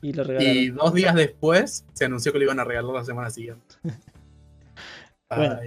Y 0.01 0.13
lo 0.13 0.23
y 0.41 0.69
dos 0.69 0.93
días 0.93 1.13
después 1.15 1.85
se 1.93 2.05
anunció 2.05 2.31
que 2.31 2.37
lo 2.39 2.45
iban 2.45 2.59
a 2.59 2.63
regalar 2.63 2.93
la 2.95 3.03
semana 3.05 3.29
siguiente. 3.29 3.75
Bueno, 5.29 5.59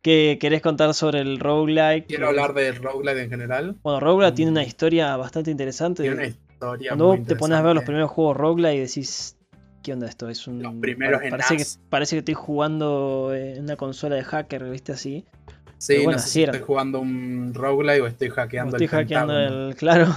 ¿Qué 0.00 0.38
querés 0.40 0.62
contar 0.62 0.94
sobre 0.94 1.20
el 1.20 1.38
roguelike? 1.38 2.06
quiero 2.06 2.28
hablar 2.28 2.54
del 2.54 2.76
roguelite 2.76 3.22
en 3.22 3.30
general. 3.30 3.76
Bueno, 3.82 4.00
roguelike 4.00 4.34
tiene 4.34 4.50
Mm. 4.50 4.54
una 4.54 4.64
historia 4.64 5.16
bastante 5.16 5.50
interesante. 5.50 6.02
Tiene 6.02 6.16
una 6.16 6.26
historia 6.26 6.90
Cuando 6.90 7.08
muy 7.08 7.20
te 7.24 7.36
pones 7.36 7.58
a 7.58 7.62
ver 7.62 7.74
los 7.74 7.84
primeros 7.84 8.10
juegos 8.10 8.36
roguelike 8.36 8.76
y 8.76 8.80
decís, 8.80 9.36
¿qué 9.82 9.92
onda 9.92 10.08
esto? 10.08 10.28
Es 10.28 10.46
un. 10.46 10.62
Los 10.62 10.74
primeros 10.76 11.22
en 11.22 11.30
parece, 11.30 11.56
que, 11.58 11.64
parece 11.90 12.16
que 12.16 12.20
estoy 12.20 12.34
jugando 12.34 13.32
en 13.34 13.62
una 13.64 13.76
consola 13.76 14.16
de 14.16 14.24
hacker, 14.24 14.64
¿viste? 14.70 14.92
Así. 14.92 15.24
Sí, 15.82 15.96
bueno, 16.04 16.12
no 16.12 16.18
sé 16.20 16.28
si 16.28 16.42
estoy 16.44 16.60
jugando 16.60 17.00
un 17.00 17.52
roguelite 17.54 18.00
o 18.02 18.06
estoy 18.06 18.28
O 18.28 18.34
hackeando 18.34 18.76
estoy 18.76 18.84
el 18.84 18.90
hackeando 18.90 19.32
Pentágono. 19.34 19.68
el. 19.68 19.74
Claro. 19.82 20.16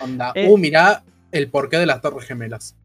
Onda, 0.00 0.32
Eh. 0.34 0.48
Uh, 0.48 0.56
mirá 0.58 1.02
el 1.32 1.48
porqué 1.48 1.78
de 1.78 1.86
las 1.86 2.00
Torres 2.00 2.26
Gemelas. 2.26 2.76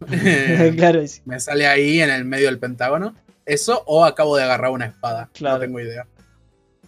claro, 0.76 1.00
es- 1.00 1.22
me 1.24 1.40
sale 1.40 1.66
ahí 1.66 2.00
en 2.00 2.10
el 2.10 2.24
medio 2.24 2.46
del 2.46 2.58
Pentágono. 2.58 3.14
Eso 3.44 3.82
o 3.86 4.04
acabo 4.04 4.36
de 4.36 4.44
agarrar 4.44 4.70
una 4.70 4.86
espada. 4.86 5.28
Claro. 5.32 5.56
No 5.56 5.60
tengo 5.60 5.80
idea. 5.80 6.06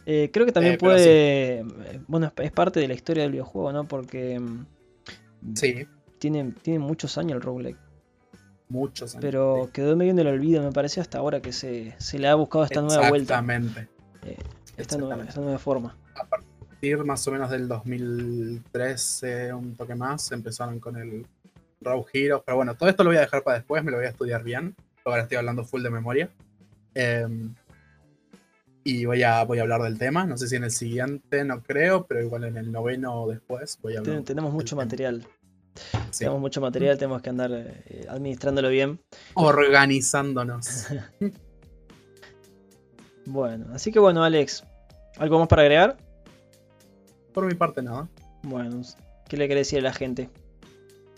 Eh, 0.06 0.30
creo 0.32 0.46
que 0.46 0.52
también 0.52 0.74
Eh, 0.74 0.78
puede. 0.78 1.64
Bueno, 2.06 2.26
es- 2.36 2.44
es 2.46 2.52
parte 2.52 2.80
de 2.80 2.88
la 2.88 2.94
historia 2.94 3.22
del 3.24 3.32
videojuego, 3.32 3.72
¿no? 3.72 3.84
Porque. 3.88 4.38
mm, 4.38 4.66
Sí, 5.54 5.86
Tiene, 6.18 6.52
tiene 6.62 6.80
muchos 6.80 7.16
años 7.18 7.36
el 7.36 7.42
roguelike. 7.42 7.78
Muchos 8.68 9.12
años. 9.14 9.22
Pero 9.22 9.70
quedó 9.72 9.96
medio 9.96 10.10
en 10.12 10.18
el 10.18 10.26
olvido, 10.26 10.62
me 10.62 10.72
parece, 10.72 11.00
hasta 11.00 11.18
ahora 11.18 11.40
que 11.40 11.52
se, 11.52 11.94
se 11.98 12.18
le 12.18 12.28
ha 12.28 12.34
buscado 12.34 12.64
esta 12.64 12.80
nueva 12.82 13.08
vuelta. 13.08 13.34
Exactamente. 13.34 13.88
Esta 14.76 14.96
nueva, 14.98 15.24
esta 15.24 15.40
nueva 15.40 15.58
forma. 15.58 15.96
A 16.14 16.24
partir 16.24 16.98
más 17.04 17.26
o 17.26 17.32
menos 17.32 17.50
del 17.50 17.66
2013, 17.66 19.52
un 19.52 19.74
toque 19.74 19.94
más, 19.94 20.30
empezaron 20.32 20.78
con 20.78 20.96
el 20.96 21.26
Rogue 21.80 22.06
Heroes. 22.12 22.42
Pero 22.44 22.56
bueno, 22.56 22.74
todo 22.76 22.88
esto 22.88 23.02
lo 23.04 23.10
voy 23.10 23.16
a 23.16 23.20
dejar 23.22 23.42
para 23.42 23.58
después, 23.58 23.82
me 23.82 23.90
lo 23.90 23.96
voy 23.98 24.06
a 24.06 24.10
estudiar 24.10 24.42
bien. 24.42 24.74
Ahora 25.04 25.22
estoy 25.22 25.38
hablando 25.38 25.64
full 25.64 25.82
de 25.82 25.90
memoria. 25.90 26.28
Em, 26.94 27.54
y 28.84 29.04
voy 29.04 29.22
a, 29.22 29.44
voy 29.44 29.58
a 29.58 29.62
hablar 29.62 29.82
del 29.82 29.98
tema. 29.98 30.24
No 30.26 30.36
sé 30.38 30.48
si 30.48 30.56
en 30.56 30.64
el 30.64 30.70
siguiente, 30.70 31.44
no 31.44 31.62
creo, 31.62 32.06
pero 32.06 32.22
igual 32.22 32.44
en 32.44 32.56
el 32.56 32.70
noveno 32.72 33.22
o 33.22 33.30
después 33.30 33.78
voy 33.82 33.96
a 33.96 33.98
hablar. 34.00 34.16
Ten- 34.16 34.24
tenemos 34.24 34.52
mucho 34.52 34.76
tema. 34.76 34.84
material. 34.84 35.26
Sí. 36.10 36.18
Tenemos 36.20 36.40
mucho 36.40 36.60
material, 36.60 36.96
tenemos 36.98 37.22
que 37.22 37.30
andar 37.30 37.50
eh, 37.52 38.06
administrándolo 38.08 38.68
bien. 38.68 39.00
Organizándonos. 39.34 40.86
Bueno, 43.26 43.66
así 43.74 43.92
que 43.92 43.98
bueno, 43.98 44.24
Alex, 44.24 44.64
¿algo 45.18 45.38
más 45.38 45.48
para 45.48 45.62
agregar? 45.62 45.98
Por 47.34 47.44
mi 47.46 47.54
parte, 47.54 47.82
nada. 47.82 48.08
Bueno, 48.42 48.80
¿qué 49.28 49.36
le 49.36 49.48
querés 49.48 49.66
decir 49.66 49.80
a 49.80 49.82
la 49.82 49.92
gente? 49.92 50.30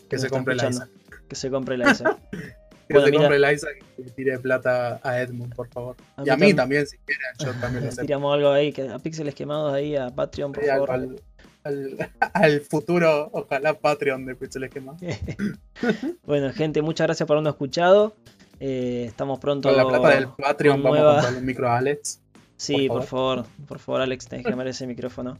Que 0.09 0.19
se 0.19 0.29
compre 0.29 0.57
la 0.57 0.65
escuchando? 0.65 0.93
Isaac. 1.05 1.25
Que 1.29 1.37
se 1.37 1.51
compre 1.51 1.79
la 1.79 1.91
Isaac. 1.93 2.19
Que 2.91 2.95
Bueno, 2.95 3.07
se 3.07 3.11
mira. 3.13 3.23
compre 3.23 3.39
la 3.39 3.53
Isaac 3.53 3.85
y 3.99 4.03
le 4.03 4.11
tire 4.11 4.39
plata 4.41 4.99
a 5.05 5.21
Edmund, 5.21 5.55
por 5.55 5.69
favor. 5.69 5.95
A 6.17 6.25
y 6.27 6.29
a 6.31 6.37
mí 6.37 6.51
tam- 6.51 6.57
también, 6.57 6.85
si 6.89 6.99
quieren, 6.99 7.25
yo 7.39 7.53
también 7.61 7.85
lo 7.85 7.93
sé. 7.93 8.03
Tiramos 8.05 8.35
algo 8.35 8.51
ahí, 8.51 8.73
que 8.73 8.89
a 8.89 8.99
píxeles 8.99 9.33
quemados 9.37 9.73
ahí, 9.73 9.95
a 9.95 10.11
Patreon, 10.11 10.51
por 10.51 10.65
Sí, 10.65 10.69
favor. 10.69 10.91
al- 10.91 11.23
al- 11.65 12.11
al 12.33 12.61
futuro, 12.63 13.29
ojalá 13.33 13.75
Patreon 13.75 14.25
de 14.27 14.35
Pixeles 14.35 14.71
que 14.71 14.81
más. 14.81 15.01
bueno, 16.25 16.53
gente, 16.53 16.83
muchas 16.83 17.07
gracias 17.07 17.27
por 17.27 17.37
habernos 17.37 17.55
escuchado. 17.55 18.15
Eh, 18.61 19.05
estamos 19.09 19.39
pronto. 19.39 19.69
Con 19.69 19.77
la 19.77 19.87
plata 19.89 20.09
del 20.11 20.29
Patreon 20.29 20.83
vamos 20.83 20.99
nueva- 20.99 21.11
a 21.13 21.15
comprarle 21.15 21.39
un 21.41 21.47
micro 21.47 21.69
a 21.69 21.79
Alex. 21.79 22.21
Sí, 22.61 22.89
por 22.89 22.99
por 22.99 23.07
favor, 23.07 23.47
por 23.67 23.79
favor, 23.79 24.01
Alex, 24.03 24.29
tenés 24.29 24.45
que 24.45 24.51
llamar 24.51 24.67
ese 24.69 24.87
micrófono. 24.87 25.39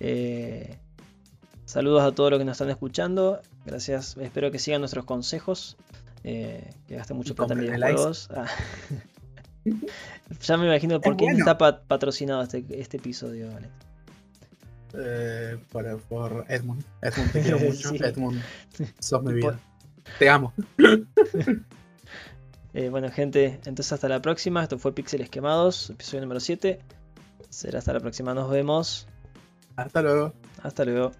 Eh, 0.00 0.76
saludos 1.66 2.02
a 2.02 2.10
todos 2.12 2.30
los 2.32 2.38
que 2.40 2.44
nos 2.44 2.56
están 2.56 2.70
escuchando. 2.70 3.40
Gracias, 3.64 4.16
espero 4.20 4.50
que 4.50 4.58
sigan 4.58 4.80
nuestros 4.80 5.04
consejos. 5.04 5.76
Eh, 6.24 6.68
que 6.88 6.96
gasten 6.96 7.16
mucho 7.16 7.36
plata 7.36 7.54
en 7.54 7.60
videojuegos. 7.60 8.28
Ah. 8.34 8.46
ya 10.40 10.56
me 10.56 10.66
imagino 10.66 11.00
por 11.00 11.12
Es 11.12 11.18
quién 11.18 11.30
bueno. 11.34 11.38
está 11.44 11.58
pa- 11.58 11.82
patrocinado 11.82 12.42
este, 12.42 12.64
este 12.70 12.96
episodio, 12.96 13.48
Alex. 13.56 13.70
Eh, 14.94 15.58
por, 15.70 16.00
por 16.02 16.44
Edmund. 16.48 16.84
Edmund, 17.02 17.32
te 17.32 17.42
quiero 17.42 17.58
mucho. 17.58 17.90
Sí. 17.90 17.98
Edmund, 18.00 18.42
sos 18.98 19.22
mi 19.22 19.34
vida. 19.34 19.58
Te 20.18 20.28
amo. 20.28 20.52
Eh, 22.74 22.90
bueno, 22.90 23.10
gente, 23.10 23.60
entonces 23.64 23.92
hasta 23.92 24.08
la 24.08 24.20
próxima. 24.20 24.62
Esto 24.62 24.78
fue 24.78 24.94
Píxeles 24.94 25.30
Quemados, 25.30 25.88
episodio 25.90 26.20
número 26.20 26.38
7. 26.38 26.78
Será 27.48 27.78
hasta 27.78 27.94
la 27.94 28.00
próxima. 28.00 28.34
Nos 28.34 28.50
vemos. 28.50 29.08
Hasta 29.74 30.02
luego. 30.02 30.34
Hasta 30.62 30.84
luego. 30.84 31.12